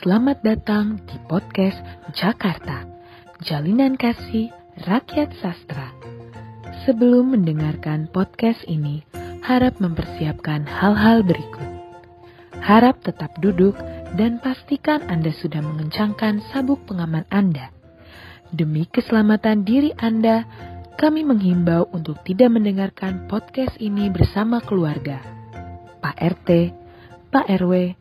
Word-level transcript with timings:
Selamat 0.00 0.40
datang 0.40 0.96
di 1.04 1.20
podcast 1.28 1.76
Jakarta, 2.16 2.88
Jalinan 3.44 4.00
Kasih 4.00 4.48
Rakyat 4.88 5.28
Sastra. 5.44 5.92
Sebelum 6.88 7.36
mendengarkan 7.36 8.08
podcast 8.08 8.64
ini, 8.64 9.04
harap 9.44 9.76
mempersiapkan 9.76 10.64
hal-hal 10.64 11.20
berikut. 11.20 11.68
Harap 12.64 13.04
tetap 13.04 13.36
duduk 13.44 13.76
dan 14.16 14.40
pastikan 14.40 15.04
Anda 15.04 15.36
sudah 15.36 15.60
mengencangkan 15.60 16.48
sabuk 16.48 16.80
pengaman 16.88 17.28
Anda. 17.28 17.68
Demi 18.56 18.88
keselamatan 18.88 19.68
diri 19.68 19.92
Anda, 20.00 20.48
kami 20.96 21.28
menghimbau 21.28 21.92
untuk 21.92 22.24
tidak 22.24 22.48
mendengarkan 22.56 23.28
podcast 23.28 23.76
ini 23.76 24.08
bersama 24.08 24.64
keluarga. 24.64 25.20
Pak 26.00 26.16
RT, 26.16 26.48
Pak 27.28 27.52
RW, 27.52 28.00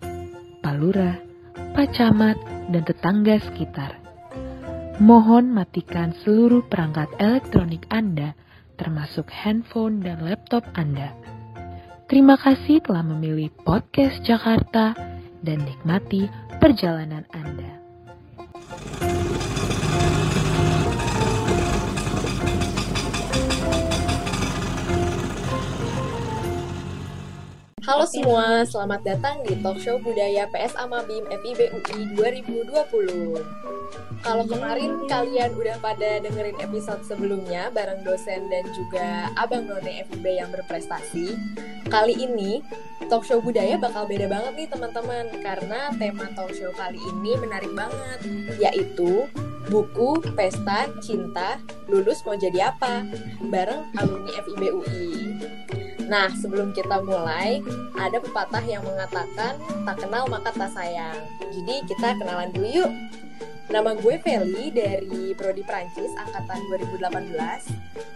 Pak 0.64 0.76
Lurah, 0.80 1.28
Pak 1.74 1.96
Camat, 1.96 2.38
dan 2.70 2.86
tetangga 2.86 3.42
sekitar. 3.42 3.98
Mohon 5.00 5.56
matikan 5.56 6.12
seluruh 6.22 6.68
perangkat 6.68 7.10
elektronik 7.18 7.88
Anda, 7.90 8.36
termasuk 8.76 9.32
handphone 9.32 10.04
dan 10.04 10.22
laptop 10.22 10.68
Anda. 10.76 11.16
Terima 12.10 12.36
kasih 12.36 12.82
telah 12.84 13.06
memilih 13.06 13.54
podcast 13.64 14.22
Jakarta 14.26 14.98
dan 15.40 15.64
nikmati 15.64 16.28
perjalanan 16.60 17.24
Anda. 17.32 17.72
Halo 27.90 28.06
semua, 28.06 28.62
selamat 28.70 29.02
datang 29.02 29.42
di 29.50 29.58
Talk 29.66 29.82
Show 29.82 29.98
Budaya 29.98 30.46
PSA 30.54 30.86
Mabim 30.86 31.26
FIB 31.26 31.74
UI 31.74 32.06
2020. 32.38 33.42
Kalau 34.22 34.46
kemarin 34.46 35.10
kalian 35.10 35.58
udah 35.58 35.74
pada 35.82 36.22
dengerin 36.22 36.54
episode 36.62 37.02
sebelumnya 37.02 37.74
bareng 37.74 38.06
dosen 38.06 38.46
dan 38.46 38.62
juga 38.78 39.34
abang 39.42 39.66
none 39.66 40.06
FIB 40.06 40.22
yang 40.22 40.54
berprestasi, 40.54 41.34
kali 41.90 42.14
ini 42.14 42.62
Talk 43.10 43.26
Show 43.26 43.42
Budaya 43.42 43.82
bakal 43.82 44.06
beda 44.06 44.30
banget 44.30 44.54
nih 44.54 44.70
teman-teman 44.70 45.26
karena 45.42 45.90
tema 45.98 46.30
Talk 46.38 46.54
Show 46.54 46.70
kali 46.78 47.02
ini 47.02 47.42
menarik 47.42 47.74
banget, 47.74 48.22
yaitu 48.62 49.26
buku, 49.66 50.22
pesta, 50.38 50.94
cinta, 51.02 51.58
lulus 51.90 52.22
mau 52.22 52.38
jadi 52.38 52.70
apa? 52.70 53.02
Bareng 53.50 53.90
alumni 53.98 54.38
FIB 54.46 54.78
UI. 54.78 55.10
Nah, 56.10 56.34
sebelum 56.34 56.74
kita 56.74 57.06
mulai, 57.06 57.62
ada 57.94 58.18
pepatah 58.18 58.66
yang 58.66 58.82
mengatakan 58.82 59.62
tak 59.86 59.98
kenal 60.02 60.26
maka 60.26 60.50
tak 60.50 60.74
sayang. 60.74 61.22
Jadi 61.54 61.86
kita 61.86 62.18
kenalan 62.18 62.50
dulu 62.50 62.68
yuk. 62.68 62.92
Nama 63.70 63.94
gue 63.94 64.18
Feli 64.26 64.74
dari 64.74 65.38
Prodi 65.38 65.62
Prancis 65.62 66.10
angkatan 66.18 66.58
2018 66.98 67.38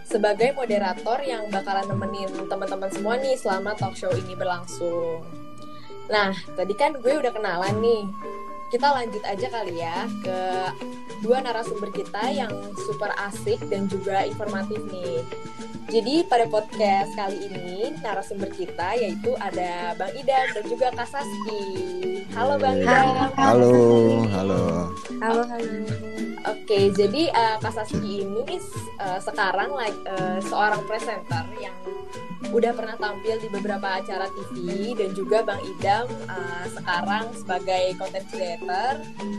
sebagai 0.02 0.50
moderator 0.50 1.22
yang 1.22 1.46
bakalan 1.46 1.86
nemenin 1.86 2.50
teman-teman 2.50 2.90
semua 2.90 3.14
nih 3.22 3.38
selama 3.38 3.78
talk 3.78 3.94
show 3.94 4.10
ini 4.10 4.34
berlangsung. 4.34 5.22
Nah, 6.10 6.34
tadi 6.58 6.74
kan 6.74 6.98
gue 6.98 7.14
udah 7.22 7.30
kenalan 7.30 7.78
nih. 7.78 8.02
Kita 8.74 8.90
lanjut 8.98 9.22
aja 9.22 9.46
kali 9.46 9.78
ya 9.78 10.10
ke 10.26 10.38
dua 11.24 11.40
narasumber 11.40 11.88
kita 11.88 12.36
yang 12.36 12.52
super 12.76 13.08
asik 13.24 13.56
dan 13.72 13.88
juga 13.88 14.28
informatif 14.28 14.76
nih. 14.92 15.24
Jadi 15.88 16.24
pada 16.28 16.44
podcast 16.48 17.12
kali 17.16 17.48
ini 17.48 17.96
narasumber 18.04 18.52
kita 18.52 19.00
yaitu 19.00 19.32
ada 19.40 19.96
Bang 19.96 20.12
Idam 20.12 20.46
dan 20.52 20.64
juga 20.68 20.92
Kak 20.92 21.08
Saski. 21.08 21.64
Halo 22.36 22.60
Bang 22.60 22.84
Idam. 22.84 23.32
Halo, 23.40 23.72
halo. 24.28 24.62
Halo, 25.24 25.42
halo. 25.48 25.76
Oke, 26.44 26.92
jadi 26.92 27.32
uh, 27.32 27.56
Kak 27.60 27.72
Saski 27.72 28.26
ini 28.26 28.60
uh, 29.00 29.16
sekarang 29.20 29.72
like, 29.72 29.96
uh, 30.04 30.40
seorang 30.44 30.84
presenter 30.84 31.44
yang 31.56 31.72
udah 32.54 32.74
pernah 32.74 32.98
tampil 32.98 33.38
di 33.38 33.48
beberapa 33.50 34.02
acara 34.02 34.26
TV 34.30 34.94
dan 34.98 35.14
juga 35.14 35.46
Bang 35.46 35.62
Idam 35.62 36.10
uh, 36.26 36.66
sekarang 36.74 37.30
sebagai 37.38 37.94
content 37.98 38.26
creator, 38.30 38.92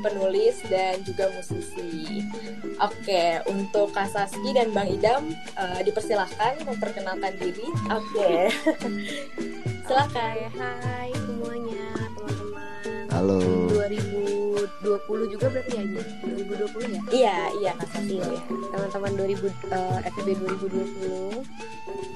penulis 0.04 0.56
dan 0.72 1.04
juga 1.04 1.32
musisi. 1.36 1.75
Oke, 2.76 3.40
untuk 3.52 3.92
Kak 3.92 4.08
Saski 4.12 4.52
dan 4.56 4.72
Bang 4.72 4.88
Idam 4.88 5.32
uh, 5.60 5.80
dipersilahkan 5.84 6.64
memperkenalkan 6.64 7.36
diri. 7.40 7.68
Oke. 7.92 8.52
Silakan. 9.88 10.52
Hai 10.56 11.12
semuanya, 11.14 11.88
teman-teman. 12.16 13.06
Halo. 13.12 13.40
2020 13.76 15.34
juga 15.36 15.46
berarti 15.52 15.72
ya, 15.76 15.84
Ji? 15.84 16.02
2020 16.48 16.96
ya? 16.96 17.02
Iya, 17.12 17.40
iya 17.60 17.72
Kak 17.76 17.90
Saski. 17.92 18.18
Iya, 18.24 18.42
teman-teman 18.72 19.12
2000 19.20 19.48
uh, 19.72 20.00
FIB 20.16 20.28
2020. 20.36 21.44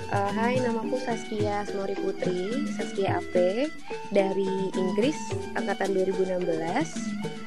Uh, 0.09 0.31
hai, 0.33 0.57
namaku 0.57 0.97
Saskia 1.05 1.61
Smori 1.69 1.93
Putri, 1.93 2.65
Saskia 2.73 3.21
AP 3.21 3.69
dari 4.09 4.73
Inggris 4.73 5.13
angkatan 5.53 5.93
2016. 5.93 7.38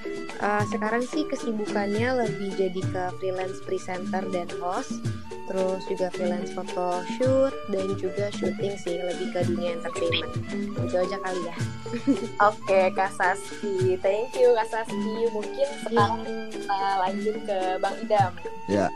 Uh, 0.42 0.66
sekarang 0.74 1.06
sih 1.06 1.22
kesibukannya 1.30 2.18
lebih 2.26 2.50
jadi 2.58 2.82
ke 2.82 3.04
freelance 3.22 3.62
presenter 3.62 4.26
dan 4.34 4.50
host 4.58 4.98
terus 5.46 5.86
juga 5.86 6.10
freelance 6.10 6.50
foto 6.50 6.98
shoot 7.14 7.54
dan 7.70 7.86
juga 7.94 8.26
syuting 8.34 8.74
sih 8.74 8.98
lebih 8.98 9.30
ke 9.30 9.46
dunia 9.46 9.78
entertainment. 9.78 10.34
Itu 10.82 10.96
aja 10.98 11.14
kali 11.22 11.40
ya. 11.46 11.56
Oke 12.50 12.80
kak 12.90 13.14
Saski. 13.14 13.94
Thank 14.02 14.34
you 14.34 14.50
kak 14.58 14.66
Saski. 14.66 15.30
Mungkin 15.30 15.68
sekarang 15.86 16.14
kita 16.50 16.78
lanjut 17.06 17.36
ke 17.46 17.58
bang 17.78 17.96
Idam. 18.02 18.32
Ya 18.66 18.86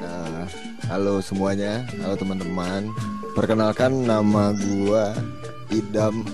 uh, 0.00 0.44
halo 0.88 1.20
semuanya. 1.20 1.84
Halo 2.00 2.16
teman-teman. 2.16 2.88
Perkenalkan 3.36 4.08
nama 4.08 4.56
gua 4.56 5.12
Idam 5.68 6.24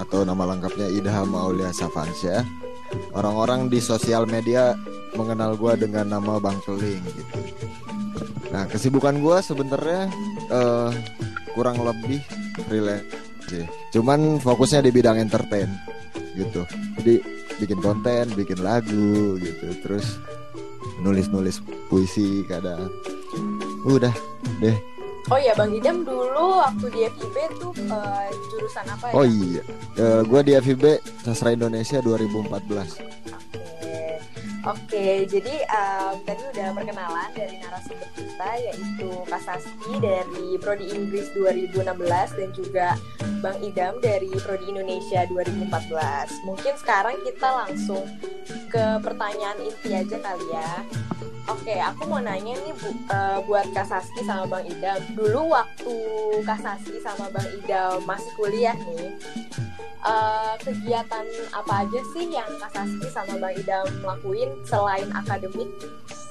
atau 0.00 0.24
nama 0.24 0.56
lengkapnya 0.56 0.88
Idham 0.88 1.36
Aulia 1.36 1.68
Safansyah 1.68 2.67
orang-orang 3.16 3.68
di 3.70 3.78
sosial 3.82 4.28
media 4.28 4.76
mengenal 5.16 5.56
gua 5.56 5.74
dengan 5.74 6.06
nama 6.08 6.38
Bang 6.38 6.60
Keling 6.62 7.02
gitu 7.02 7.38
Nah 8.48 8.64
kesibukan 8.64 9.20
gue 9.20 9.36
sebenarnya 9.44 10.08
uh, 10.48 10.90
kurang 11.52 11.84
lebih 11.84 12.20
freelance 12.68 13.04
sih. 13.48 13.64
Cuman 13.92 14.40
fokusnya 14.40 14.84
di 14.84 14.90
bidang 14.92 15.20
entertain 15.20 15.68
gitu. 16.36 16.64
Jadi 17.00 17.20
bikin 17.60 17.80
konten, 17.80 18.32
bikin 18.32 18.60
lagu 18.64 19.36
gitu. 19.40 19.66
Terus 19.84 20.16
nulis-nulis 21.04 21.60
puisi 21.92 22.44
kadang. 22.48 22.88
Udah 23.84 24.12
deh. 24.60 24.76
Oh 25.28 25.36
iya 25.36 25.52
Bang 25.52 25.76
Idam 25.76 26.08
dulu 26.08 26.56
waktu 26.64 26.88
di 26.88 27.00
FIB 27.04 27.36
tuh 27.60 27.76
uh, 27.92 28.28
jurusan 28.48 28.84
apa 28.88 29.12
ya? 29.12 29.12
Oh 29.12 29.28
iya, 29.28 29.60
uh, 30.00 30.24
gue 30.24 30.40
di 30.40 30.56
FIB 30.56 31.04
Sastra 31.20 31.52
Indonesia 31.52 32.00
2014. 32.00 33.77
Oke, 34.66 35.22
jadi 35.30 35.54
um, 35.70 36.18
tadi 36.26 36.42
udah 36.50 36.74
perkenalan 36.74 37.30
dari 37.30 37.62
narasumber 37.62 38.10
kita 38.18 38.50
yaitu 38.58 39.10
Kak 39.30 39.42
Saski 39.46 39.92
dari 40.02 40.58
Prodi 40.58 40.90
Inggris 40.90 41.30
2016 41.38 41.86
dan 42.34 42.50
juga 42.50 42.88
Bang 43.38 43.62
Idam 43.62 44.02
dari 44.02 44.26
Prodi 44.34 44.66
Indonesia 44.66 45.22
2014. 45.30 46.42
Mungkin 46.42 46.74
sekarang 46.74 47.14
kita 47.22 47.48
langsung 47.54 48.02
ke 48.66 48.84
pertanyaan 48.98 49.62
inti 49.62 49.94
aja 49.94 50.18
kali 50.18 50.46
ya. 50.50 50.70
Oke, 51.48 51.80
aku 51.80 52.04
mau 52.10 52.20
nanya 52.20 52.52
nih 52.60 52.74
bu, 52.76 52.92
uh, 53.08 53.40
buat 53.48 53.64
Kak 53.72 53.88
Saski 53.88 54.20
sama 54.26 54.44
Bang 54.50 54.68
Idam. 54.68 55.00
Dulu 55.16 55.54
waktu 55.54 55.94
Kak 56.44 56.60
Saski 56.60 56.98
sama 57.00 57.30
Bang 57.30 57.48
Idam 57.62 58.04
masih 58.04 58.28
kuliah 58.36 58.76
nih, 58.76 59.16
uh, 60.08 60.54
kegiatan 60.58 61.24
apa 61.52 61.72
aja 61.84 62.00
sih 62.10 62.24
yang 62.28 62.48
Kak 62.56 62.72
Saski 62.72 63.06
sama 63.08 63.36
Bang 63.36 63.54
Idam 63.54 63.86
lakuin 64.02 64.50
selain 64.64 65.08
akademik? 65.12 65.68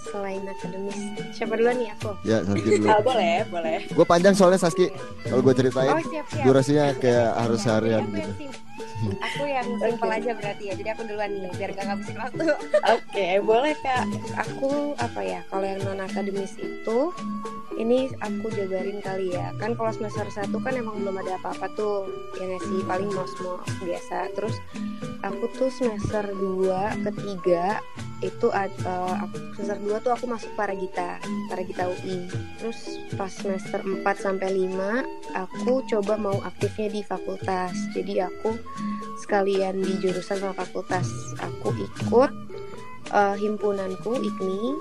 Selain 0.07 0.39
akademis, 0.41 0.95
siapa 1.35 1.53
duluan 1.53 1.75
nih 1.75 1.91
aku? 1.91 2.15
Ya, 2.23 2.39
Saski 2.41 2.79
dulu. 2.79 2.87
Uh, 2.87 3.01
boleh, 3.11 3.35
boleh. 3.51 3.77
Gue 3.91 4.05
panjang 4.07 4.31
soalnya 4.33 4.55
Saski. 4.57 4.87
Kalau 5.21 5.43
gue 5.43 5.53
ceritain, 5.53 5.91
Oh, 5.91 5.99
siap, 6.01 6.25
siap. 6.31 6.43
durasinya 6.47 6.85
kayak 6.95 7.27
Ya, 7.27 7.35
harus 7.35 7.61
ya, 7.61 7.69
harian 7.75 8.01
aku 8.01 8.09
gitu. 8.09 8.23
yang 8.23 8.33
sim- 8.39 8.66
Aku 8.97 9.43
yang 9.45 9.67
simpel 9.81 10.09
aja 10.09 10.31
berarti 10.33 10.63
ya. 10.69 10.73
Jadi 10.77 10.89
aku 10.93 11.01
duluan 11.05 11.29
nih 11.33 11.51
biar 11.55 11.71
gak 11.73 11.85
ngabisin 11.87 12.17
waktu. 12.17 12.45
Oke, 12.95 13.27
boleh 13.41 13.73
Kak. 13.81 14.05
Aku 14.47 14.93
apa 14.97 15.21
ya? 15.21 15.41
Kalau 15.49 15.65
yang 15.65 15.81
non 15.85 16.01
akademis 16.01 16.53
itu 16.57 16.99
ini 17.77 18.09
aku 18.17 18.49
jabarin 18.53 18.99
kali 19.01 19.33
ya. 19.33 19.53
Kan 19.61 19.77
kalau 19.77 19.93
semester 19.93 20.25
1 20.25 20.49
kan 20.49 20.73
emang 20.73 20.97
belum 21.01 21.17
ada 21.21 21.37
apa-apa 21.37 21.69
tuh. 21.77 22.09
Ya 22.41 22.49
nggak 22.49 22.63
sih 22.65 22.81
paling 22.85 23.09
mos-mos 23.13 23.69
biasa. 23.85 24.33
Terus 24.33 24.55
aku 25.21 25.45
tuh 25.57 25.69
semester 25.69 26.25
2 26.33 27.05
ketiga 27.05 27.81
itu 28.25 28.49
ad- 28.49 28.73
eh, 28.81 29.15
aku 29.21 29.35
semester 29.53 29.77
2 29.77 30.01
tuh 30.01 30.09
aku 30.09 30.25
masuk 30.25 30.49
Paragita, 30.57 31.21
Paragita 31.53 31.85
UI. 31.85 32.25
Terus 32.57 32.79
pas 33.13 33.29
semester 33.29 33.85
4 33.85 34.01
sampai 34.17 34.49
5 34.57 35.05
aku 35.37 35.85
coba 35.85 36.17
mau 36.17 36.41
aktifnya 36.41 36.89
di 36.89 37.01
fakultas. 37.05 37.77
Jadi 37.93 38.17
aku 38.25 38.57
sekalian 39.19 39.81
di 39.81 39.97
jurusan 39.99 40.37
sama 40.39 40.53
fakultas 40.53 41.33
aku 41.41 41.73
ikut 41.75 42.31
uh, 43.11 43.35
himpunanku 43.35 44.17
IKMI 44.17 44.71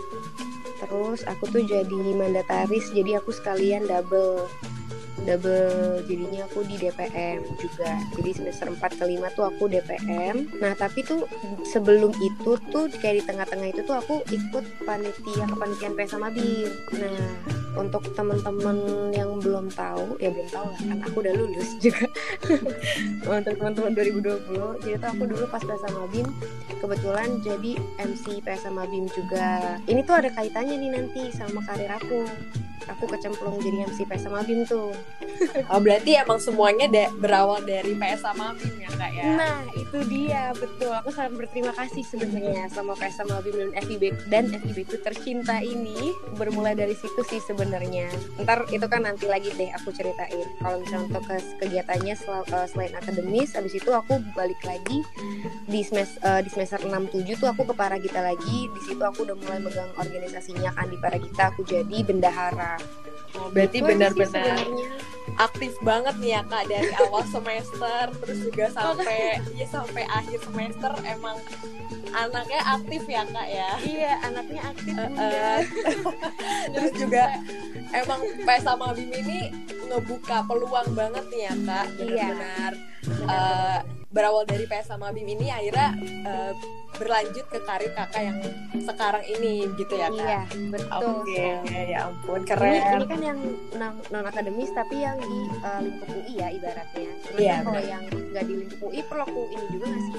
terus 0.77 1.25
aku 1.25 1.49
tuh 1.49 1.65
jadi 1.65 2.00
mandataris 2.15 2.93
jadi 2.93 3.19
aku 3.21 3.33
sekalian 3.33 3.88
double 3.88 4.44
double 5.25 6.05
jadinya 6.05 6.45
aku 6.45 6.67
di 6.69 6.77
DPM 6.77 7.41
juga. 7.57 7.91
Jadi 8.19 8.31
semester 8.37 8.69
4 8.69 9.01
ke 9.01 9.05
5 9.07 9.37
tuh 9.37 9.45
aku 9.47 9.65
DPM 9.71 10.37
nah 10.59 10.73
tapi 10.75 11.05
tuh 11.05 11.25
sebelum 11.69 12.13
itu 12.19 12.57
tuh 12.73 12.89
kayak 13.01 13.21
di 13.21 13.23
tengah-tengah 13.25 13.69
itu 13.71 13.83
tuh 13.85 13.97
aku 13.97 14.25
ikut 14.29 14.65
panitia 14.85 15.45
kepanitiaan 15.47 15.95
PS 15.95 16.11
sama 16.17 16.29
BIM 16.33 16.71
nah 16.99 17.21
untuk 17.77 18.09
teman-teman 18.17 19.13
yang 19.13 19.37
belum 19.37 19.69
tahu 19.69 20.17
ya 20.17 20.33
belum 20.33 20.49
tahu 20.49 20.65
lah 20.65 20.81
kan 20.81 20.99
aku 21.05 21.17
udah 21.21 21.35
lulus 21.37 21.77
juga. 21.77 22.09
Untuk 23.29 23.55
teman-teman 23.61 23.93
2020 23.93 24.81
jadi 24.81 24.97
tuh 24.97 25.11
aku 25.12 25.23
dulu 25.29 25.45
pas 25.53 25.61
PS 25.61 25.85
sama 25.85 26.09
BIM 26.09 26.25
kebetulan 26.81 27.29
jadi 27.45 27.73
MC 28.01 28.41
PS 28.41 28.65
sama 28.65 28.89
BIM 28.89 29.12
juga. 29.12 29.77
Ini 29.85 30.01
tuh 30.09 30.25
ada 30.25 30.33
kaitannya 30.33 30.77
nih 30.81 30.91
nanti 30.97 31.23
sama 31.37 31.61
karir 31.69 31.93
aku. 31.93 32.25
Aku 32.97 33.05
kecemplung 33.12 33.61
jadi 33.61 33.93
MC 33.93 34.09
PS 34.09 34.25
sama 34.25 34.41
BIM 34.41 34.65
tuh. 34.65 34.97
Oh 35.73 35.81
berarti 35.81 36.17
emang 36.17 36.38
semuanya 36.38 36.87
de 36.88 37.05
berawal 37.19 37.62
dari 37.64 37.97
PS 37.97 38.25
sama 38.25 38.53
BIM 38.56 38.76
ya 38.85 38.91
kak 38.94 39.11
ya? 39.12 39.25
Nah 39.37 39.58
itu 39.75 39.99
dia 40.08 40.43
betul. 40.56 40.93
Aku 40.93 41.11
sangat 41.12 41.32
berterima 41.37 41.73
kasih 41.75 42.03
sebenarnya 42.06 42.69
sama 42.70 42.93
PS 42.97 43.25
sama 43.25 43.41
BIM 43.43 43.56
dan 43.56 43.73
FIB 43.85 44.03
dan 44.29 44.44
FIB 44.53 44.79
itu 44.87 44.97
tercinta 45.00 45.58
ini 45.61 46.12
bermulai 46.37 46.76
dari 46.76 46.94
situ 46.94 47.20
sih 47.26 47.41
sebenarnya. 47.43 48.08
Ntar 48.43 48.69
itu 48.70 48.87
kan 48.87 49.05
nanti 49.05 49.26
lagi 49.26 49.50
deh 49.56 49.70
aku 49.75 49.91
ceritain. 49.93 50.47
Kalau 50.61 50.76
misalnya 50.81 51.05
untuk 51.11 51.25
ke 51.26 51.37
kegiatannya 51.64 52.14
sel 52.17 52.44
uh, 52.52 52.67
selain 52.69 52.93
akademis, 52.94 53.56
habis 53.56 53.75
itu 53.76 53.91
aku 53.91 54.20
balik 54.37 54.61
lagi 54.62 55.02
di 55.67 55.81
semester 55.82 56.20
uh, 56.23 56.41
di 56.41 56.50
semester 56.52 56.81
6 56.82 56.93
7 56.93 57.41
tuh 57.41 57.49
aku 57.50 57.62
ke 57.67 57.75
Paragita 57.75 58.20
lagi. 58.23 58.69
Di 58.70 58.81
situ 58.85 59.02
aku 59.02 59.26
udah 59.26 59.37
mulai 59.37 59.61
megang 59.62 59.91
organisasinya 59.97 60.70
kan 60.76 60.87
di 60.88 60.99
Paragita 61.00 61.50
aku 61.50 61.64
jadi 61.67 62.05
bendahara 62.05 63.06
berarti 63.52 63.78
benar-benar 63.82 64.58
aktif 65.37 65.75
banget 65.82 66.14
nih 66.23 66.38
ya 66.38 66.43
kak 66.46 66.64
dari 66.70 66.90
awal 67.02 67.25
semester 67.28 68.05
terus 68.23 68.38
juga 68.46 68.67
sampai 68.73 69.43
ya 69.58 69.67
sampai 69.69 70.05
akhir 70.08 70.38
semester 70.46 70.93
emang 71.05 71.37
anaknya 72.14 72.61
aktif 72.64 73.02
ya 73.05 73.23
kak 73.28 73.49
ya 73.50 73.70
iya 73.84 74.12
anaknya 74.25 74.62
aktif 74.70 74.94
uh, 74.96 75.11
uh, 75.19 75.58
terus 76.73 76.93
juga 76.96 77.25
emang 77.93 78.20
PS 78.46 78.62
sama 78.64 78.94
Bim 78.96 79.11
ini 79.12 79.52
ngebuka 79.87 80.46
peluang 80.49 80.88
banget 80.96 81.25
nih 81.28 81.40
ya 81.46 81.55
kak 81.67 81.87
iya. 82.00 82.26
benar-benar 82.32 82.73
uh, 83.28 83.78
berawal 84.14 84.49
dari 84.49 84.64
PS 84.64 84.96
sama 84.96 85.12
Bim 85.12 85.28
ini 85.28 85.52
akhirnya 85.52 85.93
uh, 86.25 86.52
berlanjut 86.96 87.44
ke 87.52 87.58
karir 87.69 87.93
kakak 87.93 88.23
yang 88.25 88.38
sekarang 88.81 89.25
ini 89.28 89.69
gitu 89.76 89.94
ya 90.00 90.08
kak? 90.08 90.17
Iya 90.17 90.40
betul. 90.73 91.20
Oke 91.20 91.37
okay. 91.69 91.84
ya 91.93 91.99
ampun 92.08 92.40
keren. 92.49 92.73
Ini, 92.73 92.81
ini 92.96 93.06
kan 93.06 93.20
yang 93.20 93.38
non 94.08 94.25
akademis 94.25 94.73
tapi 94.73 95.05
yang 95.05 95.16
di 95.21 95.39
uh, 95.65 95.81
lingkup 95.83 96.09
UI 96.13 96.35
ya 96.37 96.49
ibaratnya. 96.53 97.11
Cuman 97.25 97.41
iya, 97.41 97.57
kalau 97.65 97.83
yang 97.83 98.03
nggak 98.09 98.45
di 98.45 98.55
lingkup 98.65 98.81
UI 98.85 99.01
perlu 99.05 99.23
aku 99.25 99.41
ini 99.53 99.65
juga 99.73 99.85
nggak 99.89 100.05
sih? 100.05 100.15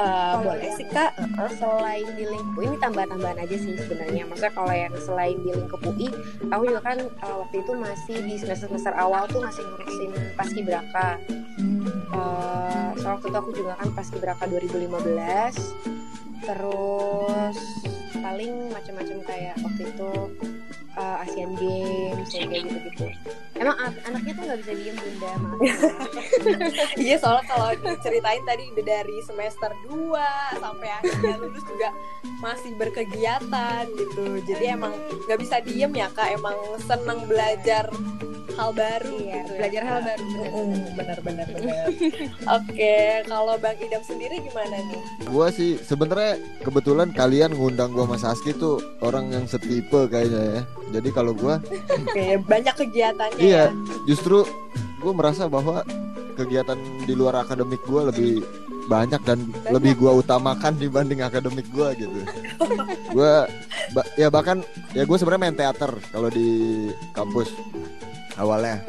Uh, 0.00 0.34
boleh 0.40 0.70
sih 0.80 0.86
kak. 0.88 1.12
Uh, 1.36 1.50
selain 1.60 2.08
di 2.16 2.24
lingkup 2.24 2.60
ini 2.64 2.76
tambah-tambahan 2.80 3.38
aja 3.44 3.56
sih 3.60 3.72
sebenarnya. 3.76 4.22
Maksudnya 4.24 4.52
kalau 4.56 4.72
yang 4.72 4.94
selain 4.96 5.36
di 5.44 5.50
lingkup 5.52 5.80
UI, 5.84 6.08
aku 6.48 6.62
juga 6.72 6.80
kan 6.80 6.98
uh, 7.20 7.36
waktu 7.44 7.56
itu 7.60 7.72
masih 7.76 8.16
di 8.24 8.34
semester 8.40 8.68
semester 8.72 8.96
awal 8.96 9.28
tuh 9.28 9.44
masih 9.44 9.60
ngurusin 9.60 10.10
paskibraka. 10.40 11.20
Uh, 12.10 12.96
so 12.96 13.12
waktu 13.12 13.28
itu 13.28 13.38
aku 13.38 13.50
juga 13.52 13.72
kan 13.76 13.88
paskibraka 13.92 14.44
2015 14.48 16.00
terus 16.40 17.58
paling 18.20 18.52
macam-macam 18.72 19.18
kayak 19.26 19.54
waktu 19.64 19.82
itu 19.88 20.10
uh, 20.96 21.22
Asian 21.24 21.52
Games 21.56 22.30
kayak 22.32 22.68
gitu-gitu. 22.68 23.06
Emang 23.60 23.76
an 23.76 23.92
anaknya 24.08 24.32
tuh 24.36 24.44
nggak 24.48 24.58
bisa 24.64 24.72
diem 24.72 24.96
bunda 24.96 25.32
iya 27.04 27.16
soalnya 27.20 27.44
kalau 27.44 27.68
diceritain 27.76 28.40
tadi 28.48 28.72
udah 28.72 28.84
dari 28.88 29.16
semester 29.28 29.70
2 29.92 30.64
sampai 30.64 30.88
akhirnya 30.96 31.34
lulus 31.44 31.64
juga 31.68 31.88
masih 32.40 32.72
berkegiatan 32.80 33.84
gitu. 33.96 34.24
Jadi 34.48 34.64
emang 34.72 34.96
nggak 35.28 35.40
bisa 35.40 35.60
diem 35.60 35.92
ya 35.92 36.08
kak. 36.12 36.32
Emang 36.32 36.56
seneng 36.80 37.28
belajar 37.28 37.92
hal 38.56 38.70
baru 38.74 39.14
iya, 39.20 39.40
gitu 39.40 39.50
ya. 39.52 39.58
belajar 39.58 39.82
ya, 39.82 39.88
hal 39.88 40.00
baru 40.04 40.24
benar-benar 40.96 41.46
benar 41.52 41.84
oke 42.58 42.96
kalau 43.28 43.54
bang 43.58 43.78
Idam 43.80 44.02
sendiri 44.04 44.36
gimana 44.42 44.76
nih 44.90 45.00
gua 45.30 45.46
sih 45.52 45.80
sebenarnya 45.80 46.40
kebetulan 46.64 47.08
kalian 47.14 47.54
ngundang 47.54 47.92
gua 47.92 48.06
Mas 48.08 48.26
Aski 48.26 48.52
tuh 48.56 48.82
orang 49.00 49.32
yang 49.32 49.44
setipe 49.48 50.08
kayaknya 50.10 50.60
ya 50.60 50.62
jadi 51.00 51.08
kalau 51.14 51.32
gua 51.32 51.62
oke 51.96 52.24
banyak 52.46 52.74
kegiatannya 52.74 53.40
iya 53.40 53.70
ya? 53.70 53.74
justru 54.08 54.44
gua 55.00 55.12
merasa 55.16 55.48
bahwa 55.48 55.86
kegiatan 56.36 56.78
di 57.04 57.14
luar 57.16 57.44
akademik 57.44 57.80
gua 57.84 58.08
lebih 58.08 58.44
banyak 58.88 59.22
dan 59.22 59.46
banyak. 59.46 59.72
lebih 59.76 59.92
gua 60.00 60.18
utamakan 60.18 60.74
dibanding 60.76 61.22
akademik 61.22 61.68
gua 61.70 61.94
gitu. 61.94 62.20
gua 63.14 63.46
ba 63.90 64.06
ya 64.14 64.30
bahkan 64.30 64.62
ya 64.94 65.02
gue 65.02 65.16
sebenarnya 65.18 65.42
main 65.42 65.56
teater 65.58 65.90
kalau 66.14 66.30
di 66.30 66.90
kampus 67.10 67.50
awalnya. 68.40 68.80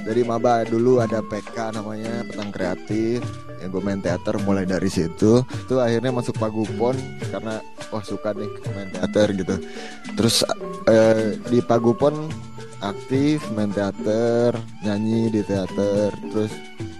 Dari 0.00 0.24
maba 0.24 0.64
dulu 0.64 1.04
ada 1.04 1.20
PK 1.20 1.76
namanya 1.76 2.24
petang 2.24 2.48
kreatif. 2.48 3.20
Yang 3.60 3.68
gue 3.76 3.82
main 3.84 4.00
teater 4.00 4.34
mulai 4.40 4.64
dari 4.64 4.88
situ. 4.88 5.44
Itu 5.44 5.76
akhirnya 5.76 6.08
masuk 6.08 6.40
pagupon 6.40 6.96
karena 7.28 7.60
wah 7.92 8.00
suka 8.00 8.32
nih 8.32 8.48
main 8.72 8.88
teater 8.88 9.28
gitu. 9.36 9.56
Terus 10.16 10.40
eh, 10.88 11.36
di 11.52 11.60
pagupon 11.60 12.32
aktif 12.80 13.44
main 13.52 13.68
teater 13.68 14.56
nyanyi 14.80 15.28
di 15.28 15.40
teater. 15.44 16.16
Terus 16.32 16.52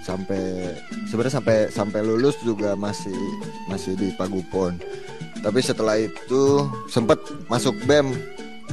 sampai 0.04 0.76
sebenarnya 1.08 1.34
sampai 1.40 1.58
sampai 1.72 2.00
lulus 2.04 2.36
juga 2.44 2.76
masih 2.76 3.16
masih 3.70 3.96
di 3.96 4.12
pagupon 4.16 4.76
tapi 5.40 5.60
setelah 5.64 5.96
itu 5.96 6.68
sempat 6.88 7.20
masuk 7.48 7.72
bem 7.88 8.12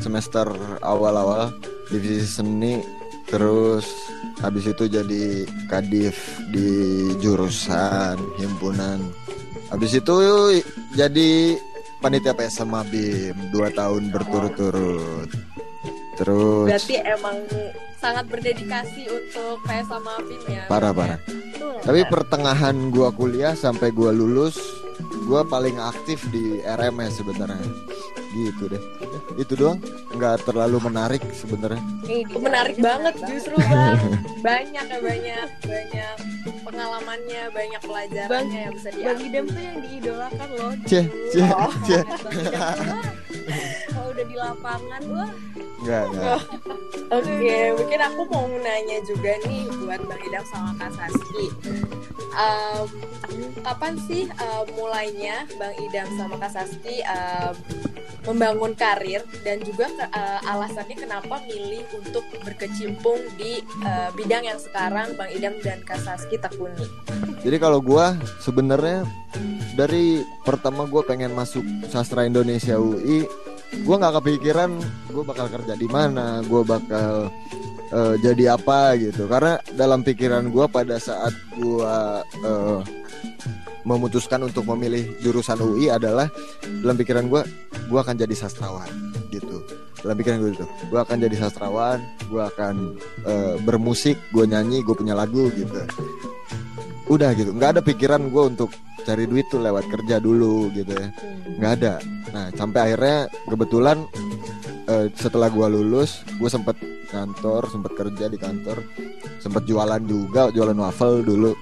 semester 0.03 0.47
awal-awal 0.83 1.51
divisi 1.87 2.27
seni 2.27 2.83
terus 3.27 3.85
habis 4.39 4.65
itu 4.67 4.87
jadi 4.87 5.43
kadif 5.67 6.39
di 6.51 6.69
jurusan 7.19 8.15
himpunan. 8.39 9.03
Habis 9.67 9.99
itu 9.99 10.15
jadi 10.95 11.59
panitia 11.99 12.31
PS 12.31 12.63
sama 12.63 12.87
BIM 12.87 13.51
dua 13.51 13.67
tahun 13.75 14.09
berturut-turut. 14.15 15.29
Terus 16.17 16.65
berarti 16.71 16.95
emang 17.03 17.37
sangat 17.99 18.25
berdedikasi 18.31 19.11
untuk 19.11 19.59
PS 19.67 19.87
sama 19.91 20.13
BIM 20.23 20.43
ya? 20.47 20.63
Parah 20.71 20.93
parah. 20.95 21.19
Tapi 21.83 22.01
pertengahan 22.07 22.89
gua 22.89 23.11
kuliah 23.11 23.53
sampai 23.53 23.91
gua 23.91 24.15
lulus 24.15 24.55
gua 25.27 25.41
paling 25.43 25.77
aktif 25.79 26.23
di 26.31 26.61
RMS 26.63 27.21
sebenarnya. 27.21 27.63
Gitu 28.35 28.69
deh. 28.69 28.83
Itu 29.39 29.53
doang. 29.55 29.79
Nggak 30.13 30.45
terlalu 30.45 30.77
menarik 30.83 31.23
sebenarnya. 31.33 31.81
Menarik 32.37 32.77
banget 32.77 33.15
justru 33.25 33.55
bang. 33.57 33.97
Banyak 34.43 34.85
ya 34.87 34.99
banyak 35.01 35.49
banyak 35.65 36.15
pengalamannya 36.67 37.43
banyak 37.55 37.81
pelajarannya 37.81 38.59
yang 38.67 38.73
bisa 38.75 38.89
diambil. 38.91 39.07
Bang 39.07 39.19
Idam 39.23 39.45
tuh 39.47 39.61
yang 39.63 39.77
diidolakan 39.81 40.49
loh. 40.53 40.71
Cie 40.85 41.03
cie 41.31 41.43
oh. 41.47 41.71
Udah 44.17 44.25
di 44.25 44.37
lapangan 44.41 45.01
wah 45.13 45.31
Enggak, 45.77 46.09
enggak. 46.09 46.41
Oke, 47.13 47.29
okay, 47.37 47.63
mungkin 47.77 47.99
aku 48.01 48.21
mau 48.33 48.49
nanya 48.49 48.97
juga 49.05 49.31
nih 49.45 49.69
buat 49.77 50.01
Bang 50.09 50.21
Idam 50.25 50.45
sama 50.49 50.71
Kak 50.73 50.91
Saski. 50.97 51.45
Um, 52.33 52.85
kapan 53.61 53.93
sih 54.09 54.25
uh, 54.41 54.65
mulainya 54.73 55.45
Bang 55.61 55.77
Idam 55.77 56.09
sama 56.17 56.35
Kak 56.41 56.51
Saski 56.57 57.05
um, 57.05 57.53
membangun 58.27 58.73
karir 58.75 59.23
dan 59.45 59.63
juga 59.63 59.87
uh, 60.11 60.39
alasannya 60.49 60.97
kenapa 60.97 61.39
milih 61.47 61.85
untuk 61.95 62.25
berkecimpung 62.43 63.21
di 63.39 63.63
uh, 63.85 64.09
bidang 64.17 64.49
yang 64.49 64.59
sekarang 64.59 65.13
Bang 65.15 65.29
Idam 65.31 65.55
dan 65.61 65.79
Kak 65.85 66.01
Saski 66.01 66.41
tekuni. 66.41 66.89
Jadi 67.45 67.57
kalau 67.61 67.79
gue 67.79 68.05
sebenarnya 68.41 69.07
dari 69.77 70.25
pertama 70.41 70.89
gue 70.89 71.05
pengen 71.05 71.31
masuk 71.37 71.63
sastra 71.87 72.25
Indonesia 72.25 72.75
UI, 72.75 73.23
gue 73.73 73.95
nggak 73.95 74.15
kepikiran 74.21 74.71
gue 75.11 75.23
bakal 75.23 75.47
kerja 75.51 75.73
di 75.75 75.87
mana, 75.89 76.39
gue 76.43 76.61
bakal 76.63 77.31
uh, 77.91 78.15
jadi 78.19 78.55
apa 78.55 78.95
gitu. 78.99 79.27
Karena 79.27 79.59
dalam 79.75 80.03
pikiran 80.03 80.47
gue 80.51 80.65
pada 80.71 80.99
saat 80.99 81.35
gue 81.55 81.93
uh, 82.43 82.79
memutuskan 83.87 84.43
untuk 84.43 84.67
memilih 84.75 85.15
jurusan 85.23 85.63
UI 85.63 85.87
adalah 85.87 86.27
dalam 86.83 86.99
pikiran 86.99 87.31
gue 87.31 87.41
gue 87.87 87.99
akan 88.03 88.19
jadi 88.19 88.35
sastrawan 88.35 88.91
gitu 89.31 89.63
dalam 90.03 90.15
pikiran 90.19 90.43
gue 90.43 90.51
itu 90.59 90.65
gue 90.91 90.99
akan 90.99 91.17
jadi 91.23 91.35
sastrawan 91.39 92.03
gue 92.27 92.43
akan 92.43 92.99
uh, 93.23 93.55
bermusik 93.63 94.19
gue 94.35 94.43
nyanyi 94.43 94.83
gue 94.83 94.91
punya 94.91 95.15
lagu 95.15 95.47
gitu 95.55 95.87
udah 97.07 97.31
gitu 97.31 97.55
nggak 97.55 97.79
ada 97.79 97.81
pikiran 97.81 98.27
gue 98.27 98.43
untuk 98.43 98.75
cari 99.07 99.23
duit 99.23 99.47
tuh 99.47 99.63
lewat 99.63 99.87
kerja 99.87 100.19
dulu 100.19 100.67
gitu 100.75 100.91
ya. 100.91 101.07
Nggak 101.55 101.71
ada. 101.79 101.93
Nah 102.35 102.51
sampai 102.51 102.79
akhirnya 102.91 103.31
kebetulan 103.47 104.03
eh, 104.91 105.07
setelah 105.15 105.47
gue 105.47 105.67
lulus 105.71 106.27
gue 106.35 106.49
sempet 106.51 106.75
kantor 107.07 107.71
sempet 107.71 107.95
kerja 107.95 108.27
di 108.27 108.35
kantor 108.35 108.83
sempet 109.39 109.63
jualan 109.63 110.03
juga 110.03 110.51
jualan 110.51 110.75
waffle 110.75 111.23
dulu 111.23 111.55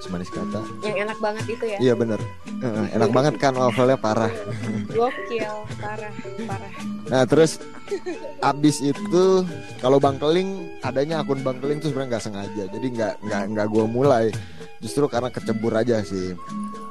semanis 0.00 0.32
kata 0.32 0.60
Yang 0.80 0.96
enak 1.06 1.18
banget 1.20 1.44
itu 1.46 1.64
ya. 1.64 1.78
iya 1.78 1.94
bener 1.94 2.20
enak 2.92 3.10
banget 3.12 3.34
kan 3.36 3.52
waffle-nya 3.56 3.96
parah 4.00 4.32
Gokil, 4.90 5.54
parah, 5.78 6.12
parah. 6.44 6.72
Nah 7.06 7.22
terus 7.24 7.62
abis 8.42 8.82
itu 8.82 9.24
kalau 9.78 10.02
bangkeling 10.02 10.66
adanya 10.82 11.22
akun 11.22 11.42
bangkeling 11.42 11.78
tuh 11.78 11.94
sebenarnya 11.94 12.18
nggak 12.18 12.24
sengaja 12.26 12.64
jadi 12.70 12.86
nggak 12.90 13.14
nggak 13.22 13.42
nggak 13.54 13.66
gue 13.70 13.84
mulai 13.86 14.24
justru 14.82 15.06
karena 15.06 15.30
kecebur 15.30 15.72
aja 15.76 16.02
sih. 16.02 16.34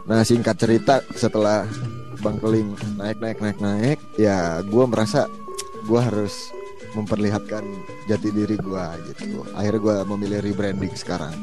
Nah 0.07 0.23
singkat 0.23 0.55
cerita 0.55 1.03
setelah 1.13 1.67
bangkeling 2.19 2.75
naik 2.99 3.19
naik 3.19 3.39
naik 3.39 3.57
naik 3.59 3.99
ya 4.15 4.59
gue 4.63 4.85
merasa 4.87 5.27
gue 5.87 5.99
harus 5.99 6.51
memperlihatkan 6.95 7.63
jati 8.09 8.29
diri 8.33 8.55
gue 8.57 8.85
gitu. 9.13 9.43
Akhirnya 9.53 9.79
gue 9.79 9.95
memilih 10.15 10.39
rebranding 10.41 10.93
sekarang. 10.95 11.35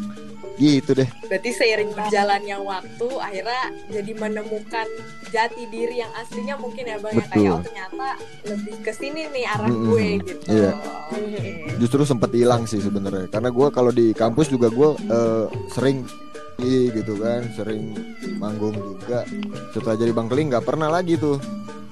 Gitu 0.56 0.90
deh. 0.96 1.08
Berarti 1.28 1.50
seiring 1.52 1.90
berjalannya 1.92 2.56
waktu 2.64 3.08
akhirnya 3.20 3.62
jadi 3.92 4.12
menemukan 4.16 4.88
jati 5.28 5.68
diri 5.68 6.00
yang 6.00 6.12
aslinya 6.16 6.56
mungkin 6.56 6.84
ya 6.88 6.96
Bang 6.96 7.12
ya 7.12 7.26
kayak 7.28 7.52
oh 7.52 7.60
ternyata 7.60 8.08
lebih 8.46 8.76
ke 8.80 8.92
sini 8.94 9.28
nih 9.30 9.44
arah 9.44 9.68
Mm-mm. 9.68 9.86
gue 9.92 10.06
gitu. 10.24 10.44
Iya. 10.48 10.72
Oke. 11.12 11.40
Justru 11.76 12.00
sempat 12.08 12.30
hilang 12.32 12.64
sih 12.64 12.80
sebenarnya 12.80 13.28
karena 13.28 13.50
gue 13.52 13.68
kalau 13.68 13.92
di 13.92 14.16
kampus 14.16 14.48
juga 14.48 14.72
gue 14.72 14.90
eh, 15.12 15.44
sering 15.72 16.08
gitu 16.58 17.14
kan 17.16 17.44
sering 17.52 17.92
manggung 18.36 18.74
juga. 18.74 19.28
Setelah 19.70 19.94
jadi 19.94 20.12
bangkeling 20.12 20.48
nggak 20.48 20.64
pernah 20.64 20.88
lagi 20.88 21.14
tuh 21.14 21.36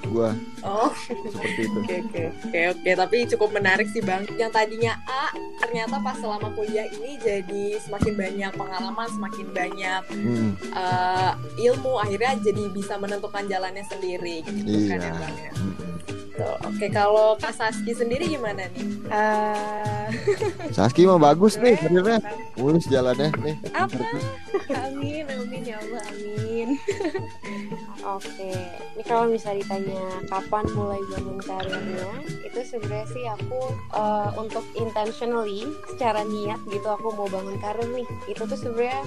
gue 0.04 0.30
Oh, 0.60 0.92
seperti 1.28 1.64
itu. 1.64 1.78
Oke 1.80 1.96
oke 2.00 2.22
oke 2.44 2.60
oke. 2.72 2.90
Tapi 2.94 3.16
cukup 3.26 3.48
menarik 3.52 3.88
sih 3.88 4.00
Bang. 4.00 4.24
Yang 4.30 4.52
tadinya 4.54 4.96
A 5.04 5.28
ternyata 5.58 5.96
pas 5.98 6.16
selama 6.16 6.48
kuliah 6.52 6.88
ini 6.90 7.16
jadi 7.18 7.76
semakin 7.80 8.12
banyak 8.14 8.52
pengalaman, 8.54 9.08
semakin 9.10 9.46
banyak 9.50 10.02
Mm, 10.10 10.50
eh, 10.56 11.32
ilmu. 11.62 11.98
Akhirnya 11.98 12.36
jadi 12.38 12.64
bisa 12.70 12.96
menentukan 12.96 13.44
jalannya 13.44 13.84
sendiri 13.84 14.40
gitu 14.40 14.60
kan 14.86 14.98
Iya. 14.98 15.04
ya 15.04 15.12
Bang 15.14 15.36
ya. 15.36 15.52
mm, 15.52 15.74
Tuh, 16.34 16.58
Oke, 16.66 16.90
kalau 16.90 17.38
Kak 17.38 17.54
Saski 17.54 17.94
sendiri 17.94 18.26
gimana 18.26 18.66
nih? 18.74 18.86
Eh, 19.06 20.06
Saski 20.74 21.06
mah 21.06 21.14
bagus 21.22 21.54
nih 21.62 21.78
karirnya 21.78 22.18
mulus 22.58 22.90
jalannya 22.90 23.30
nih 23.38 23.54
apa? 23.70 24.02
Amin, 24.82 25.22
amin 25.30 25.62
ya 25.62 25.78
Allah, 25.78 26.02
amin. 26.10 26.53
Oke, 28.16 28.52
ini 28.96 29.02
kalau 29.04 29.26
misalnya 29.32 29.64
ditanya 29.64 30.04
kapan 30.28 30.64
mulai 30.76 31.00
bangun 31.08 31.38
karirnya, 31.40 32.12
itu 32.44 32.58
sebenarnya 32.64 33.08
sih 33.12 33.24
aku 33.28 33.60
eh, 33.96 34.30
untuk 34.36 34.64
intentionally, 34.76 35.64
secara 35.94 36.20
niat 36.24 36.60
gitu 36.68 36.84
aku 36.84 37.12
mau 37.16 37.28
bangun 37.28 37.56
karir 37.60 37.88
nih. 37.92 38.06
Itu 38.28 38.44
tuh 38.44 38.58
sebenarnya 38.58 39.02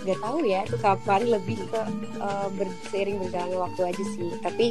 nggak 0.00 0.18
tahu 0.24 0.40
ya 0.48 0.64
itu 0.64 0.76
kapan 0.80 1.28
lebih 1.28 1.60
ke 1.68 1.80
eh, 2.20 2.48
ber- 2.56 2.78
seiring 2.88 3.18
berjalannya 3.20 3.58
waktu 3.58 3.80
aja 3.90 4.04
sih. 4.16 4.30
Tapi 4.40 4.66